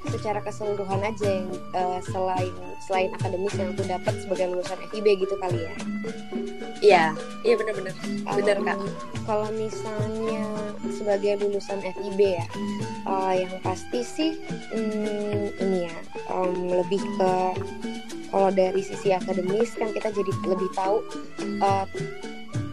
secara 0.08 0.40
keseluruhan 0.40 1.04
aja 1.04 1.28
yang 1.28 1.48
eh, 1.76 2.00
selain 2.08 2.54
selain 2.88 3.10
akademis 3.12 3.54
yang 3.60 3.68
aku 3.76 3.84
dapat 3.84 4.14
sebagai 4.24 4.46
lulusan 4.56 4.78
FIB 4.90 5.06
gitu 5.20 5.34
kali 5.36 5.68
ya. 5.68 5.74
Iya, 6.78 7.04
iya 7.42 7.54
benar-benar. 7.58 7.94
Bener, 8.38 8.58
Kak. 8.62 8.78
Kalau 9.26 9.50
misalnya 9.52 10.46
sebagai 10.94 11.42
lulusan 11.42 11.82
FIB 11.82 12.20
ya, 12.38 12.46
eh, 13.04 13.34
yang 13.44 13.52
pasti 13.60 14.00
sih 14.00 14.30
hmm, 14.72 15.58
ini 15.58 15.90
ya 15.90 15.96
em, 16.32 16.54
lebih 16.70 16.97
ke 17.00 17.32
kalau 18.28 18.50
dari 18.52 18.80
sisi 18.84 19.12
akademis 19.16 19.72
kan 19.76 19.88
kita 19.92 20.12
jadi 20.12 20.32
lebih 20.44 20.68
tahu. 20.76 21.00
eh, 21.40 21.84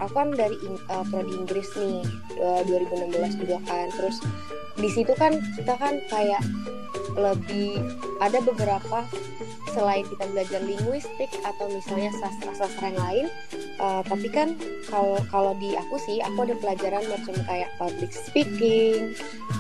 aku 0.04 0.12
kan 0.12 0.36
dari 0.36 0.58
eh, 0.68 1.04
prodi 1.08 1.34
Inggris 1.34 1.70
nih 1.80 2.04
eh, 2.36 2.62
2016 2.68 3.42
juga 3.42 3.58
kan, 3.64 3.88
terus 3.96 4.20
di 4.76 4.90
situ 4.92 5.12
kan 5.16 5.40
kita 5.56 5.74
kan 5.80 6.00
kayak 6.12 6.44
lebih 7.16 7.80
ada 8.20 8.44
beberapa 8.44 9.08
selain 9.72 10.04
kita 10.08 10.28
belajar 10.32 10.62
linguistik 10.64 11.32
atau 11.44 11.68
misalnya 11.72 12.12
sastra-sastra 12.20 12.92
yang 12.92 13.00
lain 13.00 13.28
Uh, 13.76 14.00
tapi 14.08 14.32
kan 14.32 14.56
kalau 14.88 15.20
kalau 15.28 15.52
di 15.60 15.76
aku 15.76 16.00
sih 16.00 16.24
aku 16.24 16.48
ada 16.48 16.56
pelajaran 16.64 17.04
macam 17.12 17.36
kayak 17.44 17.68
public 17.76 18.08
speaking 18.16 19.12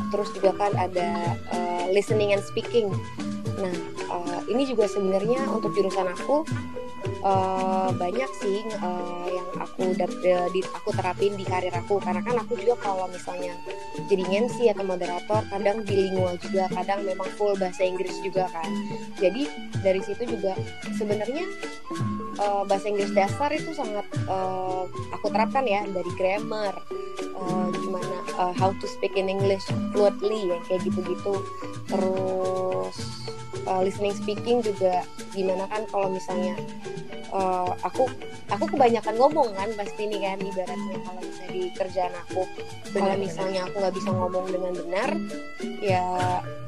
terus 0.07 0.31
juga 0.31 0.55
kan 0.55 0.71
ada 0.79 1.35
uh, 1.51 1.85
listening 1.91 2.31
and 2.31 2.39
speaking. 2.47 2.87
Nah 3.59 3.75
uh, 4.07 4.39
ini 4.47 4.63
juga 4.71 4.87
sebenarnya 4.87 5.43
untuk 5.51 5.75
jurusan 5.75 6.07
aku 6.15 6.47
uh, 7.27 7.91
banyak 7.91 8.31
sih 8.39 8.63
uh, 8.79 9.27
yang 9.27 9.49
aku 9.59 9.91
dap- 9.99 10.23
di, 10.55 10.63
aku 10.63 10.95
terapin 10.95 11.35
di 11.35 11.43
karir 11.43 11.75
aku. 11.75 11.99
Karena 11.99 12.23
kan 12.23 12.39
aku 12.39 12.55
juga 12.55 12.79
kalau 12.79 13.11
misalnya 13.11 13.51
jadi 14.07 14.47
MC 14.47 14.71
atau 14.71 14.87
moderator 14.87 15.04
kadang 15.51 15.81
bilingual 15.85 16.35
juga 16.41 16.69
kadang 16.73 17.05
memang 17.05 17.29
full 17.37 17.53
bahasa 17.57 17.85
Inggris 17.85 18.15
juga 18.21 18.49
kan. 18.51 18.69
Jadi 19.21 19.47
dari 19.81 20.01
situ 20.01 20.25
juga 20.25 20.57
sebenarnya 20.97 21.45
uh, 22.41 22.63
bahasa 22.65 22.89
Inggris 22.89 23.11
dasar 23.13 23.49
itu 23.53 23.71
sangat 23.75 24.05
uh, 24.27 24.89
aku 25.13 25.27
terapkan 25.31 25.65
ya 25.65 25.85
dari 25.89 26.11
grammar 26.17 26.73
uh, 27.37 27.67
gimana 27.71 28.17
uh, 28.37 28.53
how 28.55 28.73
to 28.81 28.85
speak 28.89 29.13
in 29.15 29.29
English 29.31 29.63
fluently 29.93 30.49
yang 30.49 30.61
kayak 30.67 30.83
gitu-gitu. 30.85 31.33
Terus 31.87 32.97
uh, 33.67 33.81
listening 33.81 34.15
speaking 34.15 34.61
juga 34.61 35.03
gimana 35.33 35.67
kan 35.67 35.83
kalau 35.91 36.09
misalnya 36.09 36.55
uh, 37.33 37.73
aku 37.83 38.07
aku 38.53 38.65
kebanyakan 38.69 39.15
ngomong 39.17 39.49
kan 39.57 39.69
pasti 39.75 40.05
nih 40.07 40.21
kan 40.21 40.37
ibaratnya 40.39 40.97
kalau 41.01 41.21
misalnya 41.21 41.51
di 41.51 41.63
kerjaan 41.73 42.13
aku. 42.27 42.41
Kalau 42.95 43.15
misalnya 43.17 43.59
aku 43.67 43.75
nggak 43.81 43.95
bisa 43.95 44.09
ngomong 44.13 44.45
dengan 44.47 44.73
benar 44.77 45.09
ya 45.81 46.05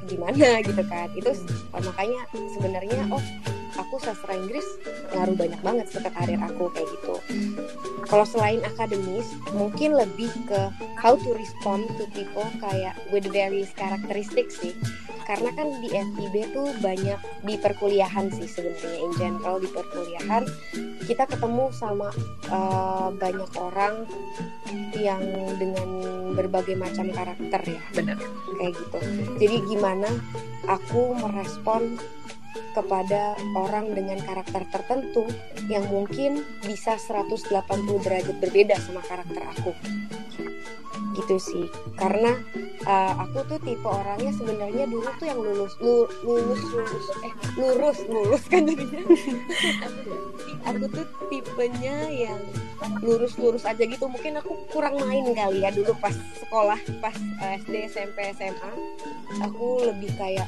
gimana 0.10 0.48
gitu 0.68 0.84
kan. 0.90 1.08
Itu 1.14 1.32
makanya 1.72 2.26
sebenarnya 2.58 3.00
oh 3.14 3.24
aku 3.76 4.00
sastra 4.00 4.38
Inggris 4.38 4.66
ngaruh 5.12 5.36
banyak 5.36 5.62
banget 5.62 5.86
ke 5.92 6.00
karir 6.08 6.40
aku 6.40 6.72
kayak 6.72 6.88
gitu. 7.00 7.16
Kalau 8.08 8.24
selain 8.24 8.64
akademis, 8.64 9.28
mungkin 9.52 10.00
lebih 10.00 10.32
ke 10.48 10.72
how 10.96 11.20
to 11.20 11.30
respond 11.36 11.84
to 12.00 12.08
people 12.16 12.48
kayak 12.64 12.96
with 13.12 13.28
various 13.28 13.72
characteristics 13.76 14.64
sih. 14.64 14.72
Karena 15.28 15.52
kan 15.60 15.68
di 15.84 15.92
FIB 15.92 16.56
tuh 16.56 16.72
banyak 16.80 17.20
di 17.44 17.60
perkuliahan 17.60 18.32
sih 18.32 18.48
sebenarnya 18.48 19.00
in 19.04 19.12
general 19.20 19.60
di 19.60 19.68
perkuliahan 19.68 20.48
kita 21.04 21.28
ketemu 21.28 21.68
sama 21.76 22.16
uh, 22.48 23.12
banyak 23.12 23.52
orang 23.60 24.08
yang 24.96 25.20
dengan 25.60 25.88
berbagai 26.32 26.80
macam 26.80 27.12
karakter 27.12 27.62
ya 27.64 27.82
Benar. 27.92 28.18
kayak 28.56 28.72
gitu. 28.72 29.00
Jadi 29.36 29.58
gimana 29.68 30.10
aku 30.68 31.16
merespon 31.20 32.00
kepada 32.76 33.38
orang 33.56 33.94
dengan 33.94 34.22
karakter 34.22 34.64
tertentu 34.70 35.26
yang 35.68 35.86
mungkin 35.90 36.46
bisa 36.64 36.96
180 37.00 37.50
derajat 38.04 38.36
berbeda 38.38 38.76
sama 38.80 39.02
karakter 39.04 39.44
aku. 39.58 39.72
Gitu 41.18 41.36
sih. 41.42 41.66
Karena 41.98 42.38
uh, 42.86 43.14
aku 43.26 43.42
tuh 43.50 43.60
tipe 43.66 43.88
orangnya 43.90 44.32
sebenarnya 44.38 44.86
dulu 44.86 45.10
tuh 45.18 45.26
yang 45.26 45.40
lulus 45.42 45.74
lu- 45.82 46.10
lulus 46.22 46.62
lulus 46.70 47.06
eh 47.26 47.34
lurus 47.58 48.00
lulus 48.06 48.44
kan 48.46 48.70
jadinya. 48.70 49.02
aku 50.70 50.86
tuh 50.94 51.06
tipenya 51.34 51.96
yang 52.12 52.40
lurus-lurus 53.02 53.66
aja 53.66 53.84
gitu. 53.84 54.06
Mungkin 54.06 54.38
aku 54.38 54.54
kurang 54.70 55.02
main 55.02 55.26
kali 55.34 55.66
ya 55.66 55.74
dulu 55.74 55.98
pas 55.98 56.14
sekolah, 56.38 56.80
pas 57.02 57.16
uh, 57.42 57.58
SD, 57.66 57.90
SMP, 57.90 58.32
SMA. 58.38 58.72
Aku 59.42 59.82
lebih 59.82 60.14
kayak 60.16 60.48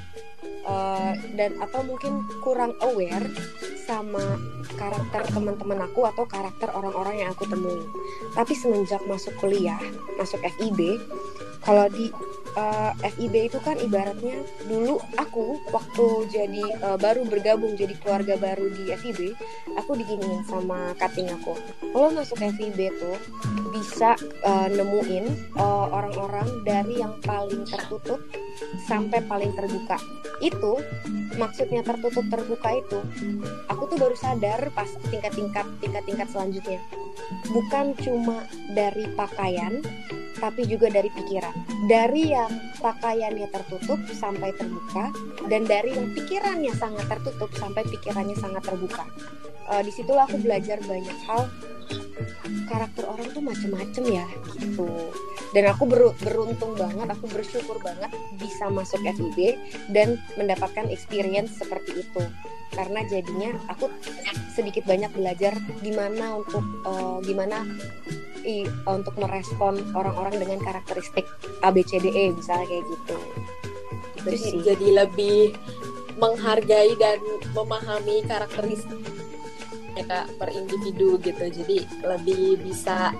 uh, 0.63 1.17
dan 1.33 1.57
atau 1.59 1.81
mungkin 1.83 2.23
kurang 2.45 2.77
aware 2.85 3.25
sama 3.89 4.21
karakter 4.77 5.25
teman-teman 5.33 5.81
aku 5.89 6.05
atau 6.05 6.29
karakter 6.29 6.69
orang-orang 6.69 7.25
yang 7.25 7.29
aku 7.33 7.49
temui. 7.49 7.81
Tapi 8.37 8.53
semenjak 8.53 9.01
masuk 9.09 9.33
kuliah, 9.41 9.81
masuk 10.21 10.37
FIB, 10.45 11.01
kalau 11.65 11.89
di 11.89 12.13
uh, 12.53 12.93
FIB 13.01 13.51
itu 13.51 13.59
kan 13.65 13.75
ibaratnya 13.81 14.45
dulu 14.69 15.01
aku 15.17 15.57
waktu 15.73 16.05
jadi 16.29 16.63
uh, 16.85 16.97
baru 17.01 17.25
bergabung 17.25 17.73
jadi 17.73 17.97
keluarga 17.99 18.37
baru 18.37 18.69
di 18.69 18.93
FIB, 18.93 19.33
aku 19.73 19.97
diginiin 19.97 20.45
sama 20.45 20.93
cutting 21.01 21.33
aku. 21.33 21.57
Kalau 21.89 22.09
masuk 22.13 22.37
FIB 22.39 22.93
tuh 22.93 23.17
bisa 23.73 24.13
uh, 24.45 24.67
nemuin 24.69 25.57
uh, 25.57 25.87
orang-orang 25.89 26.47
dari 26.61 27.01
yang 27.01 27.17
paling 27.25 27.65
tertutup 27.65 28.21
sampai 28.85 29.23
paling 29.25 29.51
terbuka. 29.55 29.97
Itu 30.39 30.79
maksudnya 31.35 31.83
tertutup 31.83 32.27
terbuka 32.27 32.69
itu 32.75 32.99
aku 33.71 33.95
tuh 33.95 33.97
baru 33.99 34.15
sadar 34.17 34.71
pas 34.75 34.89
tingkat-tingkat 35.07 35.65
tingkat-tingkat 35.79 36.27
selanjutnya. 36.31 36.79
Bukan 37.51 37.95
cuma 38.03 38.43
dari 38.75 39.07
pakaian 39.15 39.83
tapi 40.39 40.63
juga 40.65 40.87
dari 40.87 41.11
pikiran. 41.11 41.51
Dari 41.91 42.31
yang 42.31 42.51
pakaiannya 42.79 43.47
tertutup 43.51 43.99
sampai 44.15 44.55
terbuka 44.55 45.11
dan 45.51 45.67
dari 45.67 45.93
yang 45.93 46.15
pikirannya 46.15 46.71
sangat 46.79 47.05
tertutup 47.11 47.51
sampai 47.59 47.83
pikirannya 47.87 48.35
sangat 48.39 48.63
terbuka. 48.63 49.03
Uh, 49.69 49.83
di 49.85 49.91
situlah 49.93 50.25
aku 50.25 50.41
belajar 50.41 50.81
banyak 50.81 51.17
hal 51.29 51.45
karakter 52.69 53.03
orang 53.09 53.27
tuh 53.33 53.43
macem-macem 53.43 54.03
ya 54.09 54.27
gitu. 54.57 54.87
Dan 55.49 55.65
aku 55.73 55.89
ber- 55.89 56.17
beruntung 56.21 56.77
banget 56.77 57.09
aku 57.09 57.25
bersyukur 57.33 57.81
banget 57.81 58.13
bisa 58.37 58.69
masuk 58.69 59.01
FIB 59.01 59.57
dan 59.89 60.21
mendapatkan 60.37 60.85
experience 60.93 61.57
seperti 61.57 62.05
itu. 62.05 62.23
Karena 62.69 63.01
jadinya 63.09 63.57
aku 63.67 63.89
sedikit 64.53 64.85
banyak 64.85 65.09
belajar 65.17 65.57
gimana 65.81 66.37
untuk 66.37 66.61
uh, 66.85 67.17
gimana 67.25 67.65
i, 68.45 68.69
untuk 68.85 69.17
merespon 69.17 69.81
orang-orang 69.97 70.37
dengan 70.37 70.61
karakteristik 70.61 71.25
ABCDE 71.65 72.37
misalnya 72.37 72.69
kayak 72.69 72.85
gitu. 72.85 73.17
Itu 74.19 74.27
Jadi, 74.29 74.37
sih. 74.37 74.59
jadi 74.61 74.87
lebih 75.05 75.39
menghargai 76.19 76.93
dan 76.99 77.17
memahami 77.55 78.27
karakteristik 78.27 79.18
mereka 79.99 80.23
per 80.39 80.47
individu 80.55 81.19
gitu. 81.19 81.43
Jadi 81.43 81.83
lebih 82.07 82.55
bisa 82.63 83.11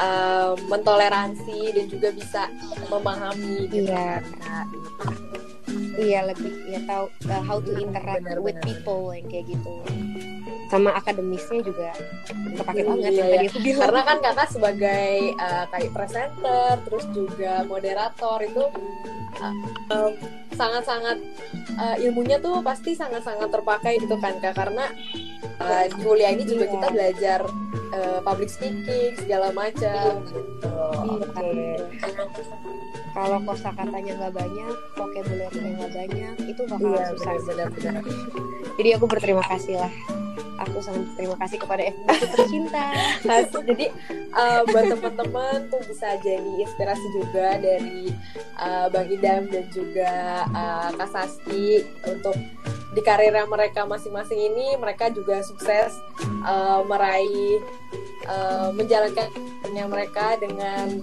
uh, 0.00 0.56
mentoleransi 0.72 1.76
dan 1.76 1.84
juga 1.92 2.08
bisa 2.16 2.48
memahami 2.88 3.68
gitu. 3.68 3.92
Iya. 3.92 4.24
iya 6.00 6.20
lebih 6.24 6.48
ya 6.72 6.80
tahu 6.88 7.12
uh, 7.28 7.42
how 7.44 7.60
to 7.60 7.76
interact 7.76 8.24
Benar, 8.24 8.40
with 8.40 8.56
benar, 8.56 8.72
people 8.72 9.12
yang 9.12 9.28
kayak 9.28 9.52
gitu 9.52 9.72
sama 10.68 10.92
akademisnya 10.94 11.64
juga 11.64 11.90
kepake 12.60 12.84
banget 12.84 13.08
Iya, 13.08 13.16
yang 13.16 13.28
tadi 13.32 13.46
aku 13.48 13.58
bilang 13.64 13.80
Karena 13.88 14.00
kan 14.04 14.16
kakak 14.20 14.48
sebagai 14.52 15.12
uh, 15.40 15.64
kayak 15.72 15.90
presenter, 15.96 16.72
terus 16.84 17.04
juga 17.16 17.52
moderator 17.64 18.38
itu 18.44 18.64
uh, 19.40 19.54
um, 19.96 20.12
sangat-sangat 20.52 21.16
uh, 21.78 21.96
ilmunya 22.04 22.36
tuh 22.36 22.60
pasti 22.60 22.92
sangat-sangat 22.92 23.48
terpakai 23.48 23.96
gitu 23.96 24.20
kan 24.20 24.36
kak. 24.44 24.52
Karena 24.52 24.92
uh, 25.56 25.84
di 25.88 25.96
kuliah 26.04 26.36
ini 26.36 26.44
juga 26.44 26.68
Iya. 26.68 26.72
kita 26.76 26.86
belajar 26.92 27.40
uh, 27.96 28.20
public 28.20 28.50
speaking 28.52 29.16
segala 29.16 29.48
macam. 29.56 30.20
Gitu. 30.20 30.68
Iya, 31.40 31.80
kalau 33.16 33.40
kosakatanya 33.42 34.12
nggak 34.20 34.34
banyak 34.36 34.74
vocabulary-nya 34.94 35.70
nggak 35.80 35.92
banyak 35.96 36.34
itu 36.44 36.62
bakal 36.68 36.92
Iya 36.92 37.04
susah 37.16 37.34
sih. 37.34 37.44
benar-benar. 37.50 38.02
jadi 38.78 38.88
aku 38.94 39.04
berterima 39.10 39.42
kasih 39.48 39.74
lah 39.80 39.92
aku 40.58 40.82
sangat 40.82 41.06
berterima 41.14 41.36
kasih 41.40 41.58
kepada 41.62 41.82
FB 41.88 42.08
tercinta. 42.34 42.86
Jadi 43.68 43.86
uh, 44.34 44.60
buat 44.68 44.84
teman-teman 44.90 45.70
tuh 45.70 45.82
bisa 45.86 46.18
jadi 46.20 46.52
inspirasi 46.66 47.06
juga 47.14 47.58
dari 47.62 48.10
uh, 48.58 48.86
Bang 48.90 49.08
Idam 49.08 49.46
dan 49.48 49.64
juga 49.70 50.44
uh, 50.50 50.88
Kak 50.94 51.08
Sasti 51.10 51.82
untuk 52.06 52.34
di 52.96 53.00
karirnya 53.04 53.44
mereka 53.46 53.84
masing-masing 53.84 54.40
ini 54.52 54.74
mereka 54.80 55.12
juga 55.12 55.44
sukses 55.44 55.92
uh, 56.42 56.80
meraih 56.88 57.60
uh, 58.26 58.72
menjalankan 58.72 59.28
mereka 59.86 60.34
dengan 60.40 60.98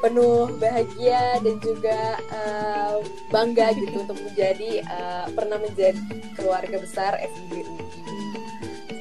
penuh 0.00 0.48
bahagia 0.56 1.38
dan 1.44 1.56
juga 1.60 2.16
uh, 2.32 3.04
bangga 3.28 3.76
gitu 3.76 4.00
untuk 4.00 4.18
menjadi 4.18 4.80
uh, 4.88 5.28
pernah 5.36 5.60
menjadi 5.60 6.00
keluarga 6.34 6.80
besar 6.80 7.20
FIB 7.20 7.68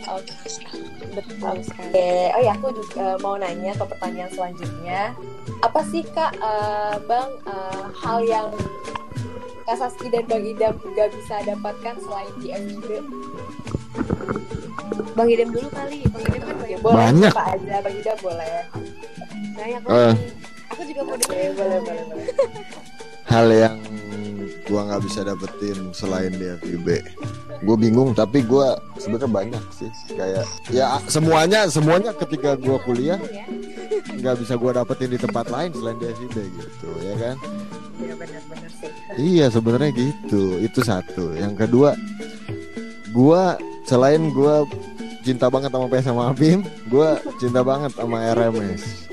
Oke, 0.09 0.33
betul 1.13 1.57
sekali. 1.61 2.33
Oh 2.33 2.41
ya, 2.41 2.57
aku 2.57 2.73
juga 2.73 3.19
mau 3.21 3.37
nanya 3.37 3.77
ke 3.77 3.85
pertanyaan 3.85 4.31
selanjutnya. 4.33 5.13
Apa 5.61 5.85
sih 5.85 6.01
kak, 6.01 6.33
uh, 6.41 6.97
bang, 7.05 7.29
uh, 7.45 7.93
hal 7.93 8.25
yang 8.25 8.47
Kak 9.69 9.77
Saski 9.77 10.09
dan 10.09 10.25
Bang 10.25 10.41
Idam 10.41 10.73
gak 10.97 11.13
bisa 11.13 11.45
dapatkan 11.45 11.95
selain 12.01 12.33
di 12.41 12.49
FIB? 12.49 12.89
Bang 15.13 15.29
Idam 15.29 15.53
dulu 15.53 15.69
kali, 15.69 16.09
Bang 16.09 16.23
Idam 16.25 16.41
kan 16.41 16.55
banyak. 16.57 16.79
Boleh, 16.81 16.97
banyak. 16.97 17.33
Apa 17.37 17.45
aja, 17.53 17.75
Bang 17.85 17.95
Idam 18.01 18.17
boleh. 18.17 18.55
Banyak 19.53 19.81
uh. 19.85 20.13
Aku 20.73 20.81
juga 20.89 21.01
mau 21.05 21.15
dengerin. 21.21 21.51
Boleh, 21.53 21.79
boleh, 21.85 22.03
boleh. 22.09 22.27
Hal 23.31 23.45
yang 23.53 23.77
gua 24.65 24.89
nggak 24.89 25.01
bisa 25.05 25.21
dapetin 25.21 25.93
selain 25.93 26.33
di 26.33 26.49
FIB 26.65 26.87
gue 27.59 27.75
bingung 27.75 28.15
tapi 28.15 28.39
gue 28.43 28.67
sebenarnya 29.09 29.29
banyak 29.33 29.63
sih. 29.73 29.91
Kayak 30.13 30.45
ya 30.69 31.01
semuanya 31.09 31.65
semuanya 31.65 32.11
ketika 32.13 32.53
gue 32.53 32.77
kuliah 32.85 33.17
nggak 34.21 34.35
bisa 34.45 34.53
gue 34.53 34.71
dapetin 34.71 35.09
di 35.09 35.19
tempat 35.19 35.49
lain 35.49 35.73
selain 35.73 35.97
di 35.97 36.05
FIB 36.13 36.35
gitu 36.37 36.89
ya 37.01 37.15
kan? 37.17 37.35
Iya 37.99 38.13
sih. 38.69 38.91
Iya 39.17 39.45
sebenarnya 39.49 39.91
gitu. 39.97 40.61
Itu 40.61 40.79
satu. 40.85 41.33
Yang 41.33 41.65
kedua 41.65 41.97
gue 43.09 43.43
selain 43.89 44.29
gue 44.29 44.55
cinta 45.25 45.49
banget 45.49 45.73
sama 45.73 45.89
PS 45.89 46.05
sama 46.05 46.23
Abim 46.29 46.61
gue 46.87 47.09
cinta 47.41 47.65
banget 47.65 47.91
sama 47.97 48.17
RMS 48.37 49.09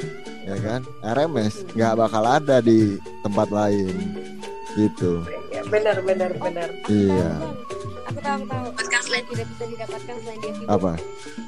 ya 0.46 0.56
kan? 0.60 0.80
RMS 1.02 1.64
nggak 1.72 1.96
bakal 1.96 2.22
ada 2.22 2.60
di 2.60 3.00
tempat 3.24 3.48
lain 3.48 3.96
gitu. 4.76 5.24
Benar 5.66 5.98
benar 6.04 6.30
benar. 6.36 6.68
Iya. 6.86 7.32
Aku 8.06 8.20
tahu 8.22 8.38
aku 8.46 8.86
tahu 8.86 8.95
selain 9.06 9.24
tidak 9.30 9.46
bisa 9.54 9.64
didapatkan 9.70 10.14
selain 10.20 10.38
dia 10.42 10.52
apa? 10.66 10.92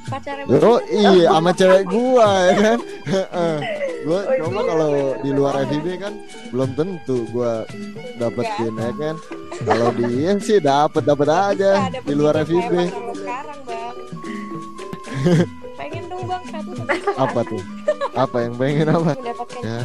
Pacarnya 0.08 0.44
oh 0.62 0.80
iya 0.88 1.26
sama 1.34 1.50
cewek 1.52 1.82
gua 1.90 2.28
ya 2.46 2.54
kan? 2.56 2.78
Gua 3.98 4.22
oh, 4.24 4.46
coba 4.46 4.60
kalau 4.62 4.92
di 5.26 5.30
luar 5.34 5.54
FIB 5.66 5.86
kan 5.98 6.14
belum 6.54 6.70
tentu 6.78 7.26
gua 7.34 7.66
dapetin 8.16 8.74
ya 8.78 8.90
kan? 8.94 9.14
Kalau 9.66 9.88
dia 9.98 10.32
sih 10.46 10.58
dapet 10.62 11.02
dapet 11.02 11.28
aja 11.28 11.90
di 11.90 12.14
luar 12.14 12.38
FIB 12.46 12.72
sekarang 13.18 13.58
bang. 13.66 13.96
Pengen 15.74 16.04
dong 16.06 16.24
bang 16.30 16.42
satu 16.46 16.70
apa 17.26 17.40
tuh? 17.42 17.62
Apa 18.14 18.36
yang 18.46 18.54
pengen 18.54 18.88
apa? 18.94 19.12
Ya, 19.66 19.78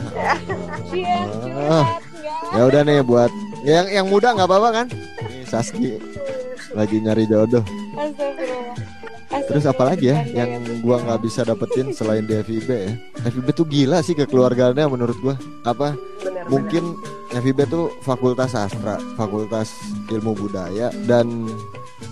ya. 0.93 1.79
ya 2.53 2.61
udah 2.69 2.81
nih 2.85 3.01
buat 3.01 3.31
yang 3.65 3.89
yang 3.89 4.05
muda 4.05 4.37
nggak 4.37 4.45
apa-apa 4.47 4.69
kan? 4.71 4.87
Saski 5.49 5.97
lagi 6.75 6.97
nyari 7.01 7.25
jodoh 7.29 7.63
Terus 9.43 9.65
apa 9.67 9.91
lagi 9.91 10.07
ya 10.07 10.23
yang 10.31 10.61
gua 10.79 11.03
nggak 11.03 11.21
bisa 11.25 11.43
dapetin 11.43 11.91
selain 11.91 12.23
di 12.23 12.37
FIB 12.39 12.69
ya? 12.69 12.93
FIB 13.27 13.47
tuh 13.51 13.67
gila 13.67 13.99
sih 13.99 14.15
kekeluargaannya 14.15 14.87
menurut 14.87 15.17
gua. 15.19 15.35
Apa? 15.67 15.97
Bener, 16.23 16.47
Mungkin 16.47 16.83
bener. 16.95 17.41
FIB 17.43 17.59
tuh 17.67 17.91
fakultas 18.05 18.53
sastra, 18.53 19.01
fakultas 19.17 19.73
ilmu 20.07 20.37
budaya 20.37 20.93
dan 21.09 21.49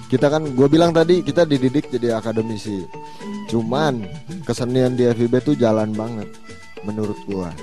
kita 0.10 0.28
kan 0.28 0.44
gue 0.44 0.68
bilang 0.68 0.92
tadi 0.92 1.24
kita 1.24 1.48
dididik 1.48 1.88
jadi 1.88 2.20
akademisi. 2.20 2.84
Cuman 3.48 4.04
kesenian 4.44 5.00
di 5.00 5.08
FIB 5.08 5.40
tuh 5.40 5.56
jalan 5.56 5.94
banget 5.96 6.28
menurut 6.84 7.16
gua. 7.30 7.54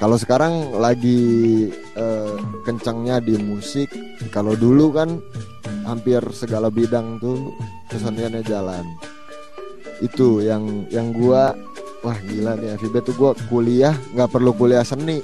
Kalau 0.00 0.18
sekarang 0.18 0.74
lagi 0.82 1.70
uh, 1.94 2.34
kencangnya 2.66 3.22
di 3.22 3.38
musik, 3.38 3.86
kalau 4.34 4.58
dulu 4.58 4.90
kan 4.90 5.22
hampir 5.84 6.22
segala 6.34 6.70
bidang 6.70 7.18
tuh 7.18 7.54
keseniannya 7.90 8.42
jalan. 8.46 8.84
Itu 10.02 10.42
yang 10.42 10.86
yang 10.90 11.14
gua 11.14 11.54
wah 12.02 12.18
gila 12.26 12.58
nih 12.58 12.74
FIB 12.78 12.94
tuh 13.06 13.14
gua 13.14 13.30
kuliah 13.46 13.94
nggak 14.14 14.30
perlu 14.30 14.50
kuliah 14.54 14.82
seni 14.82 15.22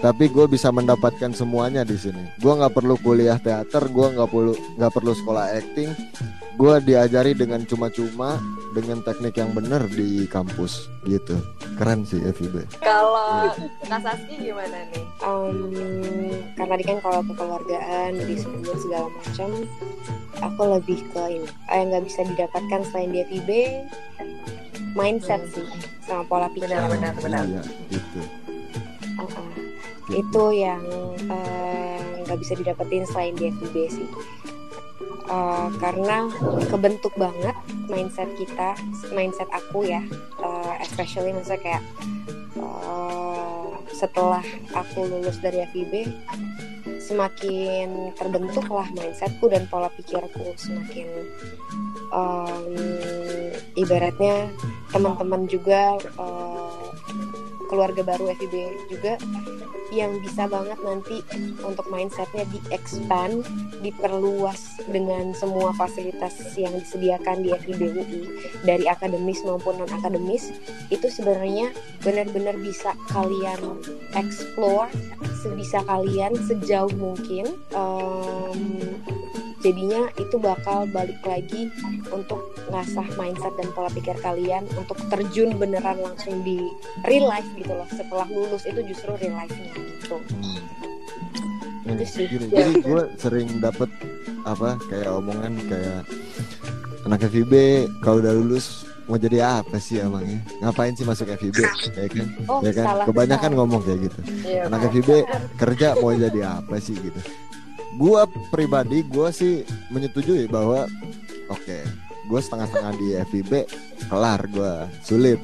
tapi 0.00 0.32
gue 0.32 0.48
bisa 0.48 0.72
mendapatkan 0.72 1.36
semuanya 1.36 1.84
di 1.84 1.96
sini. 1.96 2.24
Gue 2.40 2.56
nggak 2.56 2.72
perlu 2.72 2.96
kuliah 3.04 3.36
teater 3.36 3.84
gue 3.92 4.06
nggak 4.16 4.28
perlu 4.32 4.56
nggak 4.80 4.92
perlu 4.96 5.12
sekolah 5.12 5.52
acting. 5.52 5.92
Gue 6.56 6.76
diajari 6.84 7.32
dengan 7.32 7.64
cuma-cuma 7.64 8.36
dengan 8.76 9.00
teknik 9.00 9.36
yang 9.36 9.52
benar 9.52 9.84
di 9.92 10.24
kampus 10.28 10.88
gitu. 11.04 11.36
Keren 11.76 12.04
sih 12.04 12.20
FIB 12.20 12.64
kalau 12.80 13.52
Kak 13.88 14.00
Saski 14.04 14.34
gimana 14.40 14.88
nih? 14.92 15.04
Um, 15.24 15.72
karena 16.56 16.76
tadi 16.76 16.84
kan 16.84 16.98
kalau 17.00 17.20
kekeluargaan 17.24 18.12
disebut 18.24 18.76
segala 18.80 19.08
macam 19.08 19.48
aku 20.40 20.62
lebih 20.80 20.98
ke 21.12 21.22
ini. 21.28 21.48
Yang 21.68 21.84
nggak 21.92 22.04
bisa 22.08 22.20
didapatkan 22.24 22.80
selain 22.88 23.10
di 23.12 23.20
FIB 23.28 23.50
mindset 24.96 25.44
sih 25.52 25.68
sama 26.08 26.24
pola 26.24 26.48
pikir. 26.52 26.72
Benar 26.72 27.16
benar 27.20 27.44
iya, 27.44 27.62
gitu. 27.92 28.20
uh 29.20 29.28
-uh 29.28 29.69
itu 30.10 30.44
yang 30.54 30.82
eh, 31.30 32.22
nggak 32.26 32.38
uh, 32.38 32.40
bisa 32.40 32.52
didapetin 32.58 33.06
selain 33.06 33.34
di 33.38 33.50
FIB 33.50 33.76
sih. 33.90 34.08
Uh, 35.30 35.70
karena 35.78 36.26
kebentuk 36.66 37.14
banget 37.14 37.54
mindset 37.86 38.26
kita 38.34 38.74
mindset 39.14 39.46
aku 39.54 39.86
ya 39.86 40.02
uh, 40.42 40.74
especially 40.82 41.30
misalnya 41.30 41.62
kayak 41.62 41.84
uh, 42.58 43.78
setelah 43.94 44.42
aku 44.74 45.06
lulus 45.06 45.38
dari 45.38 45.62
FIB 45.70 46.10
semakin 46.98 48.14
terbentuk 48.14 48.66
lah 48.70 48.86
mindsetku 48.94 49.50
dan 49.50 49.66
pola 49.66 49.90
pikirku. 49.94 50.54
Semakin 50.54 51.08
um, 52.14 52.70
ibaratnya 53.74 54.46
teman-teman 54.94 55.50
juga 55.50 55.98
uh, 56.18 56.94
keluarga 57.70 58.02
baru 58.02 58.34
FIB 58.34 58.54
juga 58.90 59.14
yang 59.94 60.18
bisa 60.22 60.46
banget 60.46 60.78
nanti 60.86 61.22
untuk 61.66 61.86
mindsetnya 61.90 62.46
di 62.50 62.58
expand, 62.70 63.42
diperluas 63.82 64.86
dengan 64.86 65.34
semua 65.34 65.74
fasilitas 65.74 66.34
yang 66.54 66.74
disediakan 66.78 67.42
di 67.42 67.50
FIB 67.54 67.80
UI 67.94 68.22
dari 68.62 68.86
akademis 68.86 69.42
maupun 69.42 69.82
non 69.82 69.90
akademis 69.90 70.54
itu 70.94 71.06
sebenarnya 71.10 71.74
benar-benar 72.06 72.54
bisa 72.58 72.94
kalian 73.10 73.82
explore 74.14 74.90
sebisa 75.42 75.82
kalian 75.86 76.38
sejauh 76.46 76.92
mungkin. 76.94 77.50
Um, 77.74 78.94
jadinya 79.60 80.08
itu 80.16 80.40
bakal 80.40 80.88
balik 80.88 81.20
lagi 81.24 81.68
untuk 82.08 82.49
ngasah 82.70 83.06
mindset 83.18 83.54
dan 83.58 83.68
pola 83.74 83.90
pikir 83.90 84.16
kalian 84.22 84.64
untuk 84.78 84.96
terjun 85.10 85.58
beneran 85.58 85.98
langsung 86.00 86.40
di 86.46 86.62
real 87.04 87.26
life 87.26 87.46
gitu 87.58 87.70
loh. 87.74 87.88
Setelah 87.90 88.26
lulus 88.30 88.62
itu 88.64 88.80
justru 88.86 89.10
real 89.18 89.34
life-nya 89.34 89.72
gitu. 89.74 90.16
Hmm. 90.16 90.58
itu 91.90 92.06
sih. 92.06 92.26
Gini, 92.30 92.46
jadi 92.48 92.72
gue 92.80 93.02
sering 93.18 93.48
dapet 93.58 93.90
apa 94.46 94.78
kayak 94.88 95.10
omongan 95.10 95.58
kayak 95.68 96.02
anak 97.04 97.26
FIB 97.28 97.52
kalau 98.00 98.22
udah 98.22 98.32
lulus 98.32 98.86
mau 99.10 99.18
jadi 99.18 99.42
apa 99.42 99.74
sih 99.82 99.98
emangnya 99.98 100.38
ngapain 100.62 100.94
sih 100.94 101.02
masuk 101.02 101.34
FIB 101.34 101.58
ya 101.98 102.06
kan? 102.06 102.26
Oh, 102.46 102.62
ya 102.62 102.70
kan? 102.70 102.86
kebanyakan 103.10 103.50
besar. 103.50 103.58
ngomong 103.58 103.80
kayak 103.82 104.00
gitu. 104.06 104.20
Iya, 104.46 104.70
anak 104.70 104.80
FIB 104.94 105.10
kerja 105.58 105.88
mau 105.98 106.14
jadi 106.14 106.40
apa 106.62 106.78
sih? 106.78 106.94
Gitu. 106.94 107.20
Gue 107.98 108.22
pribadi 108.54 109.02
gue 109.02 109.28
sih 109.34 109.66
menyetujui 109.90 110.46
bahwa 110.46 110.86
oke 111.50 111.58
okay, 111.58 111.82
gue 112.30 112.40
setengah-setengah 112.40 112.94
di 112.94 113.08
FIB 113.26 113.52
kelar 114.06 114.40
gue 114.46 114.72
sulit 115.02 115.42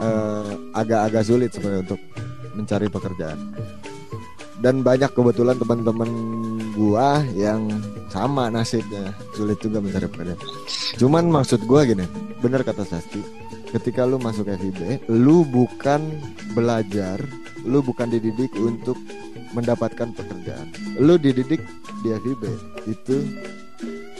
eh, 0.00 0.50
agak-agak 0.72 1.22
sulit 1.28 1.52
sebenarnya 1.52 1.84
untuk 1.92 2.00
mencari 2.56 2.88
pekerjaan 2.88 3.38
dan 4.64 4.80
banyak 4.80 5.12
kebetulan 5.12 5.56
teman-teman 5.60 6.10
gua 6.72 7.20
yang 7.36 7.68
sama 8.08 8.48
nasibnya 8.48 9.12
sulit 9.36 9.60
juga 9.60 9.84
mencari 9.84 10.08
pekerjaan. 10.08 10.40
Cuman 10.96 11.28
maksud 11.28 11.68
gua 11.68 11.84
gini, 11.84 12.08
bener 12.40 12.64
kata 12.64 12.88
Sasti, 12.88 13.20
ketika 13.68 14.08
lu 14.08 14.16
masuk 14.16 14.48
FIB, 14.48 15.04
lu 15.12 15.44
bukan 15.44 16.08
belajar, 16.56 17.20
lu 17.68 17.84
bukan 17.84 18.08
dididik 18.08 18.52
untuk 18.56 18.96
mendapatkan 19.52 20.12
pekerjaan. 20.16 20.72
Lu 20.96 21.20
dididik 21.20 21.60
di 22.00 22.08
FIB 22.16 22.42
itu 22.88 23.16